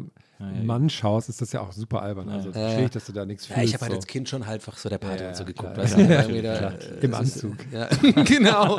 [0.62, 2.28] Mann schaust, ist das ja auch super albern.
[2.28, 3.56] Also verstehe ich, dass du da nichts fühlst.
[3.58, 3.96] Ja, ich habe halt so.
[3.96, 5.74] als Kind schon halt einfach so der Party Ja, und so ja, geguckt.
[5.74, 5.84] klar.
[5.84, 6.42] weißt du?
[6.42, 7.56] Da, äh, Im ist- Anzug.
[7.72, 7.88] Ja,
[8.24, 8.78] genau.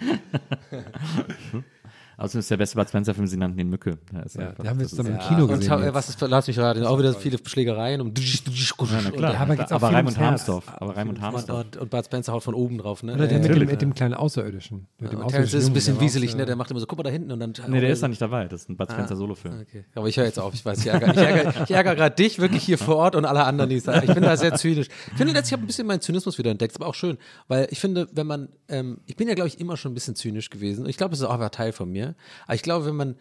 [2.20, 3.98] Außerdem ist der beste Bud Spencer-Film, sie nannten ihn Mücke.
[4.12, 5.68] Da ist Ja, einfach- den haben wir jetzt dann im Ja, Kino und gesehen.
[5.68, 9.34] schau, äh, was ist, lass mich raten, auch wieder viele Schlägereien und Ja, klar.
[9.40, 10.18] Aber auch aber ums Herz.
[10.18, 10.64] Harmsdorf.
[10.76, 11.64] Aber Raimund und, Harmsdorf.
[11.64, 13.02] und, und Bud Spencer haut von oben drauf.
[13.02, 13.14] Ne?
[13.14, 14.86] Oder der mit dem, natürlich, mit dem kleinen Außerirdischen.
[14.98, 16.44] Mit dem und Terrence ist ein bisschen wieselig, ne?
[16.46, 17.52] Der macht immer so, guck mal da hinten und dann.
[17.68, 18.46] Nee, der ist da nicht dabei.
[18.48, 19.54] Das ist ein Bud Spencer Solofilm.
[19.54, 19.84] Ah, Okay.
[19.94, 23.16] Aber ich höre jetzt auf, ich weiß, ich ärgere, gerade dich wirklich hier vor Ort
[23.16, 24.06] und alle anderen, die es sagen.
[24.06, 24.88] Ich bin da sehr zynisch.
[25.10, 27.18] Ich finde letztlich, ich habe ein bisschen meinen Zynismus wieder entdeckt, ist aber auch schön,
[27.48, 30.14] weil ich finde, wenn man, ähm, ich bin ja, glaube ich, immer schon ein bisschen
[30.16, 30.86] zynisch gewesen.
[30.88, 32.09] Ich glaube, es ist auch einfach Teil von mir.
[32.44, 33.16] Aber ich glaube, wenn man,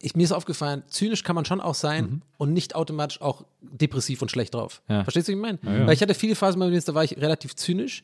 [0.00, 4.22] ich, mir ist aufgefallen, zynisch kann man schon auch sein und nicht automatisch auch depressiv
[4.22, 4.82] und schlecht drauf.
[4.88, 5.04] Ja.
[5.04, 5.86] Verstehst du, was ich meine?
[5.86, 8.02] Weil ich hatte viele Phasen meinem Leben, da war ich relativ zynisch,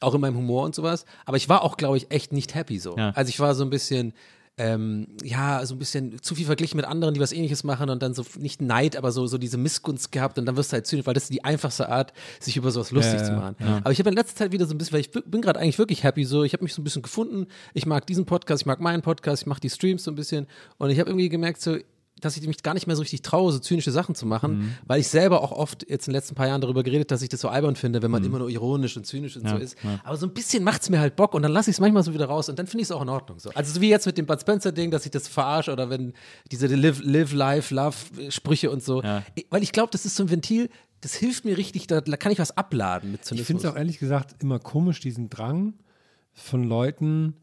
[0.00, 1.04] auch in meinem Humor und sowas.
[1.24, 2.96] Aber ich war auch, glaube ich, echt nicht happy so.
[2.96, 3.10] Ja.
[3.10, 4.14] Also ich war so ein bisschen,
[4.62, 8.00] ähm, ja, so ein bisschen zu viel verglichen mit anderen, die was ähnliches machen und
[8.00, 10.86] dann so nicht Neid, aber so, so diese Missgunst gehabt und dann wirst du halt
[10.86, 13.56] zynisch, weil das ist die einfachste Art, sich über sowas lustig Ja, zu ja, machen.
[13.82, 15.78] Aber ich habe in letzter Zeit wieder so ein bisschen, weil ich bin gerade eigentlich
[15.78, 18.66] wirklich happy so, ich habe mich so ein bisschen gefunden, ich mag diesen Podcast, ich
[18.66, 20.46] mag meinen Podcast, ich mache die Streams so ein bisschen.
[20.78, 21.76] Und ich habe irgendwie gemerkt so,
[22.24, 24.74] dass ich mich gar nicht mehr so richtig traue, so zynische Sachen zu machen, Mhm.
[24.86, 27.28] weil ich selber auch oft jetzt in den letzten paar Jahren darüber geredet, dass ich
[27.28, 28.12] das so albern finde, wenn Mhm.
[28.12, 29.76] man immer nur ironisch und zynisch und so ist.
[30.04, 32.02] Aber so ein bisschen macht es mir halt Bock und dann lasse ich es manchmal
[32.02, 33.38] so wieder raus und dann finde ich es auch in Ordnung.
[33.38, 33.50] So.
[33.50, 36.12] Also so wie jetzt mit dem Bud Spencer-Ding, dass ich das verarsche oder wenn
[36.50, 37.96] diese Live, live Life, Love
[38.30, 39.02] Sprüche und so.
[39.02, 39.22] Ja.
[39.34, 40.68] Ich- Weil ich glaube, das ist so ein Ventil,
[41.00, 43.46] das hilft mir richtig, da, da kann ich was abladen mit Ich Zynismus.
[43.46, 45.74] finde es auch ehrlich gesagt immer komisch, diesen Drang
[46.32, 47.34] von Leuten,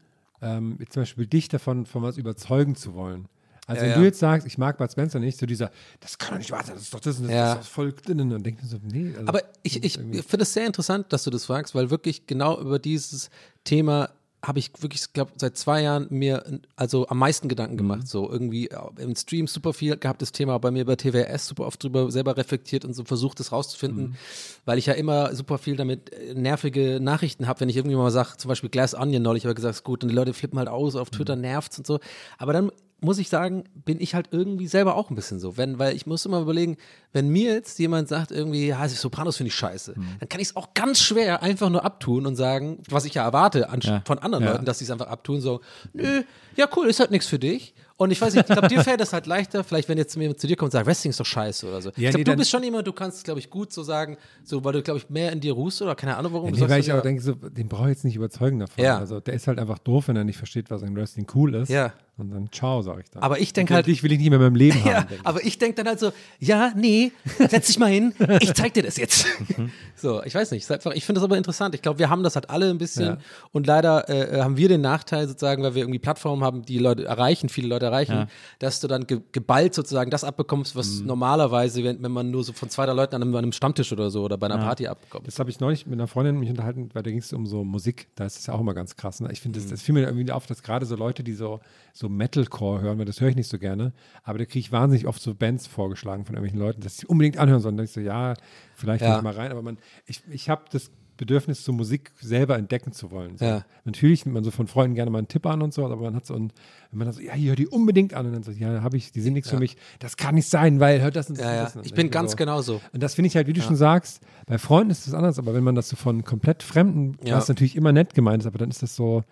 [0.42, 3.26] ähm, zum Beispiel dich davon, von was überzeugen zu wollen.
[3.66, 6.32] Also Ja, wenn du jetzt sagst, ich mag Bud Spencer nicht, so dieser, das kann
[6.32, 7.54] doch nicht wahr sein, das ist doch das und das, Ja.
[7.54, 8.20] das ist voll drin.
[8.32, 9.12] Und denkt mir so, nee.
[9.16, 12.60] Also, Aber ich, ich finde es sehr interessant, dass du das fragst, weil wirklich genau
[12.60, 13.30] über dieses
[13.64, 14.10] Thema
[14.42, 16.42] habe ich wirklich, glaube seit zwei Jahren mir
[16.74, 18.08] also am meisten Gedanken gemacht.
[18.08, 21.82] So irgendwie im Stream super viel gehabt das Thema, bei mir bei TWS super oft
[21.82, 24.16] drüber selber reflektiert und so versucht, das rauszufinden,
[24.64, 28.10] weil ich ja immer super viel damit äh, nervige Nachrichten habe, wenn ich irgendwie mal
[28.10, 30.68] sage, zum Beispiel Glass Onion neulich, habe gesagt, ist gut, und die Leute flippen halt
[30.68, 32.00] aus, auf Twitter nervt's und so.
[32.38, 35.56] Aber dann muss ich sagen, bin ich halt irgendwie selber auch ein bisschen so.
[35.56, 36.76] Wenn, weil ich muss immer überlegen,
[37.12, 40.56] wenn mir jetzt jemand sagt, irgendwie, ja, Sopranos finde ich scheiße, dann kann ich es
[40.56, 44.02] auch ganz schwer einfach nur abtun und sagen, was ich ja erwarte an, Ja.
[44.06, 44.52] von anderen Ja.
[44.52, 45.60] Leuten, dass sie es einfach abtun, so,
[45.92, 46.22] nö,
[46.56, 47.74] ja cool, ist halt nichts für dich.
[47.96, 50.40] Und ich weiß nicht, ich glaube, dir fällt das halt leichter, vielleicht wenn jetzt jemand
[50.40, 51.90] zu dir kommt und sagt, Wrestling ist doch scheiße oder so.
[51.90, 54.64] ich glaube, nee, du bist schon jemand, du kannst, glaube ich, gut so sagen, so,
[54.64, 56.46] weil du, glaube ich, mehr in dir ruhst oder keine Ahnung, warum.
[56.46, 58.16] Ja, du nee, sagst weil ich auch ja, denke, so, den brauche ich jetzt nicht
[58.16, 58.82] überzeugen davon.
[58.82, 58.96] Ja.
[58.98, 61.68] Also der ist halt einfach doof, wenn er nicht versteht, was im Wrestling cool ist.
[61.68, 61.92] Ja.
[62.20, 63.22] Und dann ciao, sage ich dann.
[63.22, 65.08] Aber ich denk Und halt- Dich will ich nicht mehr in meinem Leben Ja, haben.
[65.08, 67.12] denk aber ich denke dann halt so, ja, nee,
[67.48, 69.26] setz dich mal hin, ich zeig dir das jetzt.
[69.96, 71.74] so, ich weiß nicht, einfach, ich finde das aber interessant.
[71.74, 73.18] Ich glaube, wir haben das halt alle ein bisschen Ja.
[73.52, 77.04] und leider äh, haben wir den Nachteil sozusagen, weil wir irgendwie Plattformen haben, die Leute
[77.04, 78.26] erreichen, viele Leute erreichen, Ja.
[78.58, 82.52] dass du dann ge geballt sozusagen das abbekommst, was normalerweise, wenn, wenn man nur so
[82.52, 84.86] von zwei, drei Leuten an einem, an einem Stammtisch oder so oder bei einer Party
[84.86, 85.26] abbekommt.
[85.26, 87.64] Das habe ich neulich mit einer Freundin mich unterhalten, weil da ging es um so
[87.64, 88.08] Musik.
[88.16, 89.20] Da ist es ja auch immer ganz krass.
[89.20, 89.28] Ne?
[89.32, 91.60] Ich finde, das, das fiel mir irgendwie auf, dass gerade so Leute, die so,
[91.92, 93.92] so Metalcore hören, weil das höre ich nicht so gerne,
[94.22, 97.38] aber da kriege ich wahnsinnig oft so Bands vorgeschlagen von irgendwelchen Leuten, dass sie unbedingt
[97.38, 97.76] anhören sollen.
[97.76, 98.34] Da denke ich so, ja,
[98.74, 99.08] vielleicht Ja.
[99.08, 99.16] ja.
[99.18, 103.10] ich mal rein, aber man, ich, ich habe das Bedürfnis, so Musik selber entdecken zu
[103.10, 103.36] wollen.
[103.36, 103.44] So.
[103.44, 103.62] Ja.
[103.84, 106.14] Natürlich nimmt man so von Freunden gerne mal einen Tipp an und so, aber man
[106.14, 106.54] hat so, und
[106.90, 108.96] wenn man dann so, ja, hier hör die unbedingt an und dann so, ja, habe
[108.96, 109.76] ich, die sind nichts für mich.
[109.98, 111.44] Das kann nicht sein, weil hört das und das.
[111.44, 111.64] Ja, und ja.
[111.64, 111.76] das.
[111.76, 112.80] Und Ich dann bin mir ganz so, genauso.
[112.94, 115.52] und das finde ich halt, wie du schon sagst, bei Freunden ist das anders, aber
[115.52, 117.36] wenn man das so von komplett Fremden, Ja.
[117.36, 119.22] was natürlich immer nett gemeint ist, aber dann ist das so,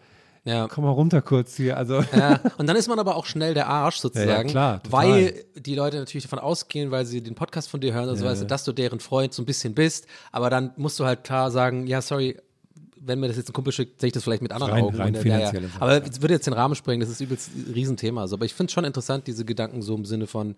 [0.45, 0.67] Ja.
[0.69, 1.77] komm mal runter kurz hier.
[1.77, 5.09] Also Ja, und dann ist man aber auch schnell der Arsch sozusagen, klar, total.
[5.09, 8.25] weil die Leute natürlich davon ausgehen, weil sie den Podcast von dir hören und so
[8.25, 11.51] weiter, dass du deren Freund so ein bisschen bist, aber dann musst du halt klar
[11.51, 12.37] sagen, ja, sorry,
[13.05, 14.97] wenn mir das jetzt ein Kumpel schickt, sehe ich das vielleicht mit anderen Rein- Augen.
[14.97, 15.53] rein Und, ja, ja.
[15.81, 18.23] Aber es würde jetzt den Rahmen sprengen, das ist übelst ein Riesenthema.
[18.23, 20.55] Also, aber ich finde es schon interessant, diese Gedanken so im Sinne von,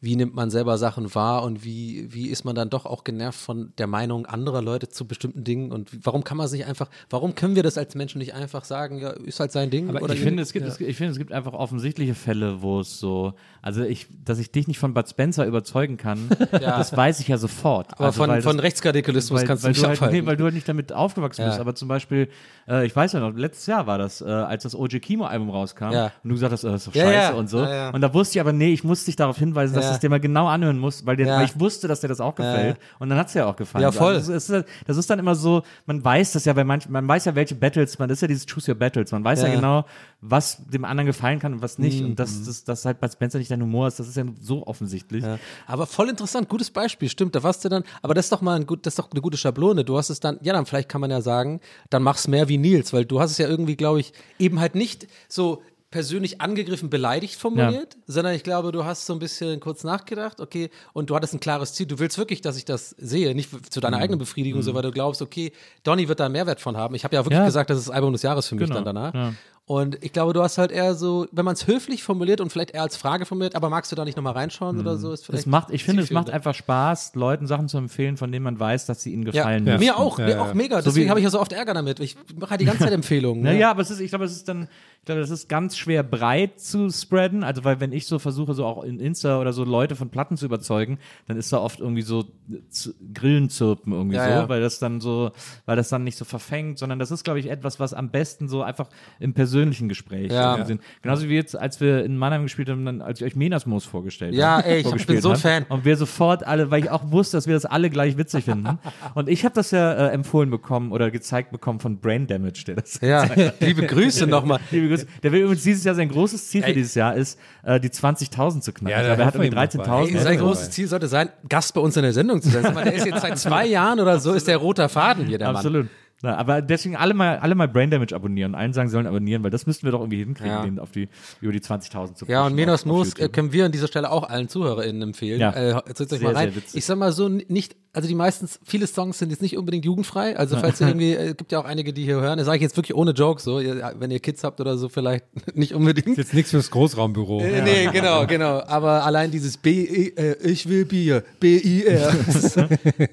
[0.00, 3.38] wie nimmt man selber Sachen wahr und wie, wie ist man dann doch auch genervt
[3.40, 7.34] von der Meinung anderer Leute zu bestimmten Dingen und warum kann man sich einfach, warum
[7.34, 9.88] können wir das als Menschen nicht einfach sagen, ja, ist halt sein Ding?
[9.88, 12.80] Aber oder ich finde, es gibt, es, ich finde, es gibt einfach offensichtliche Fälle, wo
[12.80, 17.20] es so, also ich, dass ich dich nicht von Bud Spencer überzeugen kann, das weiß
[17.20, 17.92] ich ja sofort.
[17.94, 20.18] Aber also, von, von das, Rechtsradikalismus weil, kannst du nicht halt, abhalten.
[20.20, 21.48] nee, weil du halt nicht damit aufgewachsen Ja.
[21.48, 21.60] bist.
[21.60, 22.28] Aber zum Beispiel,
[22.68, 25.50] äh, ich weiß ja noch, letztes Jahr war das, äh, als das OG Kimo Album
[25.50, 26.04] rauskam Ja.
[26.22, 27.38] und du gesagt hast, äh, das ist doch Ja, scheiße ja.
[27.38, 27.58] und so.
[27.92, 29.90] Und da wusste ich aber, nee, ich musste dich darauf hinweisen, dass Ja.
[29.90, 32.20] du es dir mal genau anhören musst, weil, dir, weil ich wusste, dass dir das
[32.20, 32.78] auch gefällt.
[32.98, 33.82] Und dann hat es ja auch gefallen.
[33.82, 34.14] Ja, voll.
[34.14, 37.06] Also, es ist, das ist dann immer so, man weiß das ja bei manchen, man
[37.06, 39.48] weiß ja, welche Battles, man das ist ja dieses Choose Your Battles, man weiß Ja.
[39.48, 39.84] genau,
[40.26, 42.00] was dem anderen gefallen kann und was nicht.
[42.00, 42.06] Mhm.
[42.10, 44.66] Und dass das, das halt bei Spencer nicht dein Humor ist, das ist ja so
[44.66, 45.22] offensichtlich.
[45.22, 45.38] Ja.
[45.66, 48.56] Aber voll interessant, gutes Beispiel, stimmt, da warst du dann, aber das ist doch mal
[48.56, 49.84] ein gut, das ist doch eine gute Schablone.
[49.84, 51.60] Du hast es dann, ja, dann vielleicht kann man ja sagen,
[51.90, 54.74] dann mach's mehr wie Nils, weil du hast es ja irgendwie, glaube ich, eben halt
[54.74, 59.84] nicht so persönlich angegriffen, beleidigt formuliert, sondern ich glaube, du hast so ein bisschen kurz
[59.84, 61.86] nachgedacht, okay, und du hattest ein klares Ziel.
[61.86, 63.82] Du willst wirklich, dass ich das sehe, nicht zu Mhm.
[63.82, 65.52] deiner eigenen Befriedigung, so weil du glaubst, okay,
[65.84, 66.96] Donny wird da einen Mehrwert von haben.
[66.96, 67.44] Ich habe ja wirklich Ja.
[67.44, 69.14] gesagt, das ist das Album des Jahres für mich Genau, dann danach.
[69.14, 69.34] ja.
[69.66, 72.72] Und ich glaube, du hast halt eher so, wenn man es höflich formuliert und vielleicht
[72.72, 75.10] eher als Frage formuliert, aber magst du da nicht nochmal reinschauen oder so?
[75.10, 78.30] Ist vielleicht Es macht, ich finde, es macht einfach Spaß, Leuten Sachen zu empfehlen, von
[78.30, 80.42] denen man weiß, dass sie ihnen ja, gefallen mir auch, Ja, mir ja.
[80.42, 80.82] auch mega.
[80.82, 81.98] So Deswegen habe ich ja so oft Ärger damit.
[82.00, 83.42] Ich mache halt die ganze Zeit Empfehlungen.
[83.42, 84.68] Naja, aber es ist, ich glaube, es ist dann,
[85.04, 87.44] ich glaube, das ist ganz schwer breit zu spreaden.
[87.44, 90.38] Also, weil wenn ich so versuche, so auch in Insta oder so Leute von Platten
[90.38, 90.98] zu überzeugen,
[91.28, 92.24] dann ist da oft irgendwie so
[92.70, 94.48] Z- Grillenzirpen irgendwie Ja, so, ja.
[94.48, 95.32] weil das dann so,
[95.66, 98.48] weil das dann nicht so verfängt, sondern das ist, glaube ich, etwas, was am besten
[98.48, 98.88] so einfach
[99.20, 100.64] im persönlichen Gespräch Ja.
[100.64, 100.80] sind.
[101.02, 104.34] Genauso wie jetzt, als wir in Mannheim gespielt haben, dann, als ich euch Menasmus vorgestellt
[104.34, 104.68] Ja, habe.
[104.68, 105.38] ey, ich bin so hab.
[105.40, 105.66] Fan.
[105.68, 108.78] Und wir sofort alle, weil ich auch wusste, dass wir das alle gleich witzig finden.
[109.14, 112.76] Und ich habe das ja äh, empfohlen bekommen oder gezeigt bekommen von Brain Damage, der
[112.76, 113.28] das Ja,
[113.60, 114.60] liebe Grüße nochmal.
[114.70, 115.06] Liebe Grüße.
[115.22, 116.74] Der will übrigens dieses Jahr sein großes Ziel für Ey.
[116.74, 118.88] dieses Jahr ist, äh, die 20.000 zu knacken.
[118.90, 120.04] Ja, ich da glaube, er hat irgendwie ihm noch bei.
[120.12, 120.18] 13.000.
[120.20, 122.74] Sein großes Ziel sollte sein, Gast bei uns in der Sendung zu sein.
[122.74, 125.48] Mal, Der ist jetzt seit zwei Jahren oder so, ist der roter Faden hier, der
[125.48, 125.56] Mann.
[125.56, 125.88] Absolut.
[126.22, 128.54] Na, aber deswegen alle mal, alle mal Brain Damage abonnieren.
[128.54, 130.62] Allen sagen, sie sollen abonnieren, weil das müssten wir doch irgendwie hinkriegen, Ja.
[130.64, 131.08] den auf die,
[131.42, 134.22] über die 20.000 zu Ja, und Menos Moos äh, können wir an dieser Stelle auch
[134.30, 135.38] allen ZuhörerInnen empfehlen.
[135.40, 135.50] Ja.
[135.50, 136.48] Äh, Sehr, mal rein.
[136.52, 136.76] sehr witzig.
[136.78, 140.36] Ich sag mal so, nicht, also die meisten, viele Songs sind jetzt nicht unbedingt jugendfrei.
[140.36, 142.62] Also falls ihr irgendwie, äh, gibt ja auch einige, die hier hören, das sage ich
[142.62, 145.24] jetzt wirklich ohne Joke so, ihr, wenn ihr Kids habt oder so, vielleicht
[145.56, 146.18] nicht unbedingt.
[146.18, 147.40] Jetzt nichts fürs Großraumbüro.
[147.40, 148.62] Äh, Nee, genau, genau.
[148.66, 152.14] Aber allein dieses B, äh, ich will Bier, B-I-R.
[152.28, 152.56] es, ist,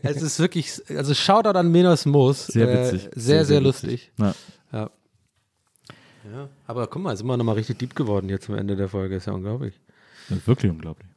[0.04, 2.48] es ist wirklich, also Shoutout an Menos Moos.
[2.48, 3.10] Sehr Äh, witzig.
[3.16, 3.64] sehr, sehr, witzig.
[3.64, 4.12] lustig.
[4.20, 4.36] Ja.
[4.74, 4.90] Ja.
[6.34, 6.50] ja.
[6.68, 9.16] Aber guck mal, sind wir nochmal richtig deep geworden hier zum Ende der Folge.
[9.16, 9.80] Ist ja unglaublich.
[10.30, 11.08] Das ist wirklich unglaublich.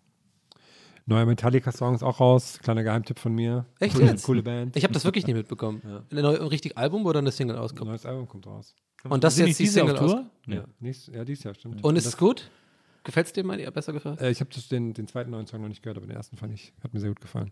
[1.07, 2.59] Neuer Metallica-Song ist auch raus.
[2.63, 3.67] Kleiner Geheimtipp von mir.
[3.79, 4.25] Echt coole, jetzt?
[4.25, 4.77] coole Band.
[4.77, 5.83] Ich habe das wirklich nicht mitbekommen.
[6.11, 7.91] Ein neu- ein richtig Album oder eine Single auskommt?
[7.91, 8.75] Neues Album kommt raus.
[9.09, 10.13] Und das ist jetzt die Single aus.
[10.13, 10.27] Tour?
[10.47, 10.57] Nee.
[10.57, 11.85] Ja, nächstes, ja, dieses Jahr, stimmt.
[11.85, 12.51] Und ist es gut?
[13.07, 14.17] Gefällt es dir mal besser gefallen?
[14.17, 16.55] Äh, ich habe den, den zweiten neuen Song noch nicht gehört, aber den ersten fand
[16.55, 17.51] ich, hat mir sehr gut gefallen.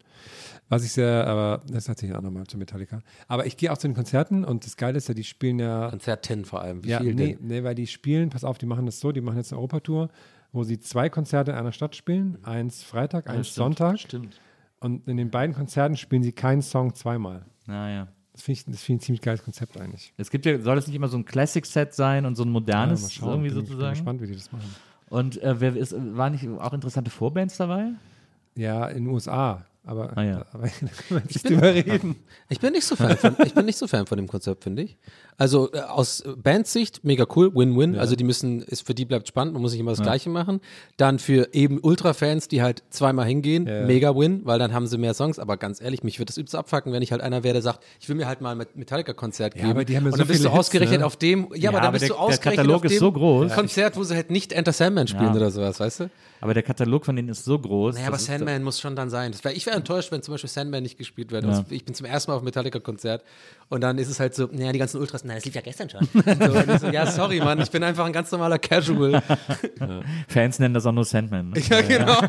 [0.71, 3.03] Was ich sehr, aber das hat sich auch nochmal zu Metallica.
[3.29, 5.91] Aber ich gehe auch zu den Konzerten und das Geile ist ja, die spielen ja.
[5.91, 6.83] Konzerten vor allem.
[6.85, 7.47] Wie ja, viel nee, denn?
[7.49, 10.09] nee, weil die spielen, pass auf, die machen das so, die machen jetzt eine Europatour,
[10.53, 12.39] wo sie zwei Konzerte in einer Stadt spielen.
[12.45, 13.99] Eins Freitag, eins Sonntag.
[13.99, 14.41] Stimmt.
[14.81, 17.45] Und in den beiden Konzerten spielen sie keinen Song zweimal.
[17.67, 18.09] Naja.
[18.33, 20.13] Das finde ich, das find ich ein ziemlich geiles Konzept eigentlich.
[20.17, 22.53] Es gibt ja, soll es nicht immer so ein Classic-Set sein und so ein Ja,
[22.53, 23.91] modernes irgendwie bin, Ich bin sozusagen?
[23.95, 24.75] gespannt, wie die das machen.
[25.11, 27.91] Und äh, wer ist, waren nicht auch interessante Vorbands dabei?
[28.55, 29.67] Ja, in den USA.
[29.85, 30.47] Aber, Ah, ja.
[30.53, 32.17] aber da können wir nicht drüber reden.
[32.49, 34.83] Ich bin nicht so Fan von, ich bin nicht so Fan von dem Konzept, finde
[34.83, 34.97] ich.
[35.39, 37.99] Also äh, aus Bandsicht mega cool, Win-Win.
[37.99, 40.61] Also die müssen, ist für die bleibt spannend, man muss nicht immer das Gleiche machen.
[40.99, 43.85] Dann für eben Ultra-Fans, die halt zweimal hingehen, Ja.
[43.85, 45.41] mega Win, weil dann haben sie mehr Songs.
[45.41, 47.81] Aber ganz ehrlich, mich würde das übelst abfacken, wenn ich halt einer wäre, der sagt,
[48.01, 49.69] ich will mir halt mal ein Metallica-Konzert geben.
[49.71, 51.07] aber die haben ja Und so dann bist du ausgerechnet ne?
[51.07, 52.93] auf dem, ja, Ja, aber dann aber bist der- du der ausgerechnet Katalog auf ist
[52.93, 53.53] dem so groß.
[53.53, 55.35] Konzert, wo sie halt nicht Enter Sandman spielen Ja.
[55.35, 56.11] oder sowas, weißt du?
[56.43, 57.95] Aber der Katalog von denen ist so groß.
[57.95, 59.33] Naja, aber Sandman muss schon dann sein.
[59.43, 61.45] Wär, ich wäre enttäuscht, wenn zum Beispiel Sandman nicht gespielt wird.
[61.45, 63.23] Also ich bin zum ersten Mal auf Metallica-Konzert
[63.69, 65.89] und dann ist es halt so, naja, die ganzen Ultras, nein, das lief ja gestern
[65.89, 66.01] schon.
[66.13, 69.23] so, so, ja, sorry, Mann, ich bin einfach ein ganz normaler Casual.
[70.29, 71.51] Fans nennen das auch nur Sandman.
[71.51, 71.61] Ne?
[71.71, 72.21] ja, genau.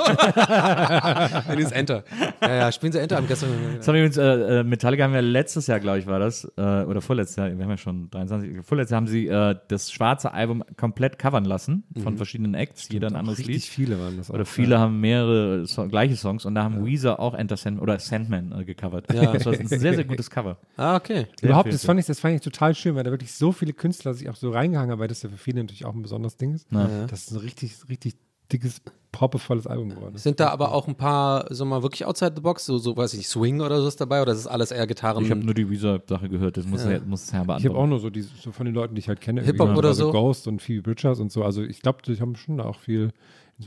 [1.48, 2.04] Wenn ist Enter.
[2.40, 3.50] Ja, ja, spielen sie Enter am gestern.
[3.82, 7.38] Übrigens, äh, äh, Metallica haben ja letztes Jahr, glaube ich, war das, äh, oder vorletztes
[7.38, 11.18] Jahr, wir haben ja schon 23, vorletztes Jahr haben sie äh, das schwarze Album komplett
[11.18, 13.64] covern lassen von verschiedenen Acts, jeder ein anderes Richtig Lied.
[13.64, 14.36] viele waren das auch.
[14.36, 18.00] Oder viele haben mehrere so gleiche Songs und da haben Weezer auch Enter Sandman oder
[18.00, 19.06] Sandman äh, gecovert.
[19.10, 20.58] Das war ein sehr, sehr gutes Cover.
[20.78, 21.28] Ah, okay.
[21.42, 23.74] Überhaupt, viel das fand, ich, das fand ich total schön, weil da wirklich so viele
[23.74, 26.38] Künstler sich auch so reingehangen haben, weil das ja für viele natürlich auch ein besonderes
[26.38, 26.68] Ding ist.
[26.72, 28.16] Das ist ein richtig, richtig
[28.52, 28.82] dickes,
[29.12, 30.18] proppevolles Album geworden.
[30.18, 33.14] Sind da aber auch ein paar, so mal wirklich outside the box, so, so weiß
[33.14, 35.24] ich nicht, Swing oder so ist dabei oder ist es alles eher Gitarren?
[35.24, 37.00] Ich habe nur die Weezer-Sache gehört, das muss, ja.
[37.06, 39.22] muss Herr Ich habe auch nur so, die, so von den Leuten, die ich halt
[39.22, 39.42] kenne.
[39.42, 40.12] Hip-Hop oder also so?
[40.12, 41.44] Ghost und Phoebe Bridgers und so.
[41.44, 43.12] Also ich glaube, die haben schon auch viel.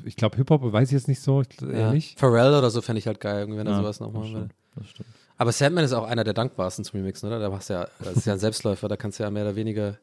[0.05, 2.01] Ich glaube, Hip-Hop weiß ich jetzt nicht so, ich, eher ja.
[2.16, 4.49] Pharrell oder so fände ich halt geil, wenn er Ja, sowas noch machen würde.
[4.74, 5.09] das stimmt.
[5.39, 7.39] Aber Sandman ist auch einer der dankbarsten zum Remixen, oder?
[7.39, 9.57] Da machst du ja, das ist ja ein Selbstläufer, da kannst du ja mehr oder
[9.57, 9.99] weniger.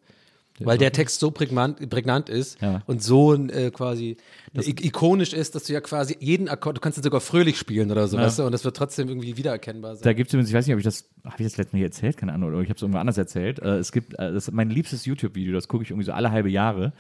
[0.60, 2.84] Weil der Text so prägnant, prägnant ist Ja.
[2.86, 4.18] und so äh, quasi
[4.56, 8.08] ikonisch ist, dass du ja quasi jeden Akkord, du kannst ihn sogar fröhlich spielen oder
[8.08, 8.24] so, Ja.
[8.24, 10.04] weißt du, und das wird trotzdem irgendwie wiedererkennbar sein.
[10.04, 11.78] Da gibt es übrigens, ich weiß nicht, ob ich das, habe ich das letztes Mal
[11.80, 13.60] hier erzählt, keine Ahnung, oder ich habe es irgendwo anders erzählt.
[13.60, 16.32] Äh, es gibt, äh, das ist mein liebstes YouTube-Video, das gucke ich irgendwie so alle
[16.32, 16.93] halbe Jahre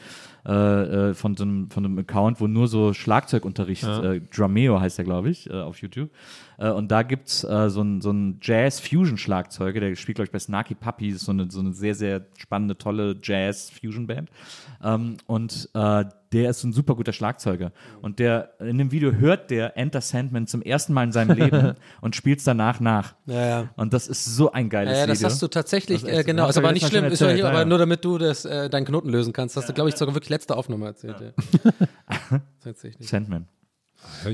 [0.45, 4.97] äh, äh, von, so einem, von einem Account, wo nur so Schlagzeugunterricht, äh, Drameo heißt
[4.97, 6.09] der, glaube ich, äh, auf YouTube.
[6.55, 10.75] Und da gibt's äh, so einen so Jazz-Fusion-Schlagzeuger, der spielt, glaube ich, bei Snarky
[11.09, 14.29] ist so eine, so eine sehr, sehr spannende, tolle Jazz-Fusion-Band.
[14.83, 17.71] Ähm, und äh, der ist ein super guter Schlagzeuger.
[18.01, 21.75] Und der in dem Video hört der Enter Sandman zum ersten Mal in seinem Leben
[22.01, 23.13] und spielt es danach nach.
[23.25, 23.69] Ja, ja.
[23.75, 25.29] Und das ist so ein geiles Ja, ja, das Video.
[25.29, 27.65] hast du tatsächlich, äh, genau, ist aber nicht schlimm, schon ist erzählt, hier, ja, aber
[27.65, 29.55] nur damit du das, äh, deinen Knoten lösen kannst.
[29.55, 31.15] Hast du, glaube ich, sogar wirklich letzte Aufnahme erzählt.
[32.99, 33.47] Sandman.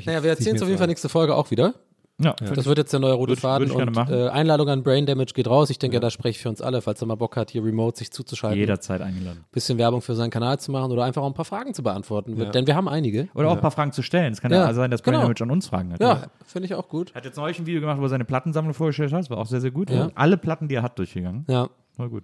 [0.05, 1.75] Naja, wir erzählen es auf jeden Fall nächste Folge auch wieder.
[2.21, 5.05] Ja, Das wird jetzt der neue rote Würde Faden würde und äh, Einladung an Brain
[5.05, 5.69] Damage geht raus.
[5.69, 7.97] Ich denke, da spreche ich für uns alle, falls er mal Bock hat, hier remote
[7.97, 8.59] sich zuzuschalten.
[8.59, 9.45] jederzeit eingeladen.
[9.51, 12.35] Bisschen Werbung für seinen Kanal zu machen oder einfach auch ein paar Fragen zu beantworten.
[12.51, 13.29] Denn wir haben einige.
[13.33, 14.33] Oder auch ein paar Fragen zu stellen.
[14.33, 15.23] Es kann ja, Ja, also sein, dass Brain genau.
[15.23, 16.01] Damage an uns Fragen hat.
[16.01, 17.15] Ja, finde ich auch gut.
[17.15, 19.19] Hat jetzt neulich ein Video gemacht, wo er seine Plattensammlung vorgestellt hat.
[19.21, 19.89] Das war auch sehr, sehr gut.
[19.89, 20.09] Ja.
[20.15, 21.45] Alle Platten, die er hat, durchgegangen.
[21.47, 21.69] Ja.
[21.97, 22.23] War gut.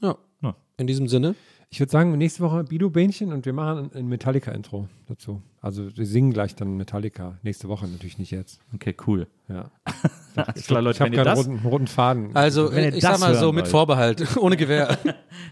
[0.00, 0.16] ja.
[0.42, 0.54] Ja.
[0.76, 1.34] In diesem Sinne.
[1.72, 5.40] Ich würde sagen, nächste Woche Bido-Bähnchen und wir machen ein Metallica-Intro dazu.
[5.62, 7.38] Also wir singen gleich dann Metallica.
[7.42, 8.60] Nächste Woche, natürlich nicht jetzt.
[8.74, 9.26] Okay, cool.
[9.48, 9.70] Ja.
[10.36, 12.36] Alles klar, Leute, Ich habe keinen das, roten, roten Faden.
[12.36, 13.70] Also, Wenn ihr ich das sag mal so hören mit wollt.
[13.70, 14.98] Vorbehalt, ohne Gewehr.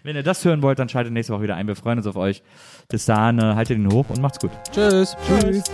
[0.03, 1.67] wenn ihr das hören wollt, dann schaltet nächste Woche wieder ein.
[1.67, 2.43] Wir freuen uns auf euch.
[2.89, 4.51] Bis dahin, äh, haltet ihn hoch und macht's gut.
[4.73, 5.17] Tschüss.
[5.27, 5.65] Tschüss.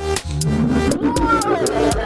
[1.02, 2.05] Der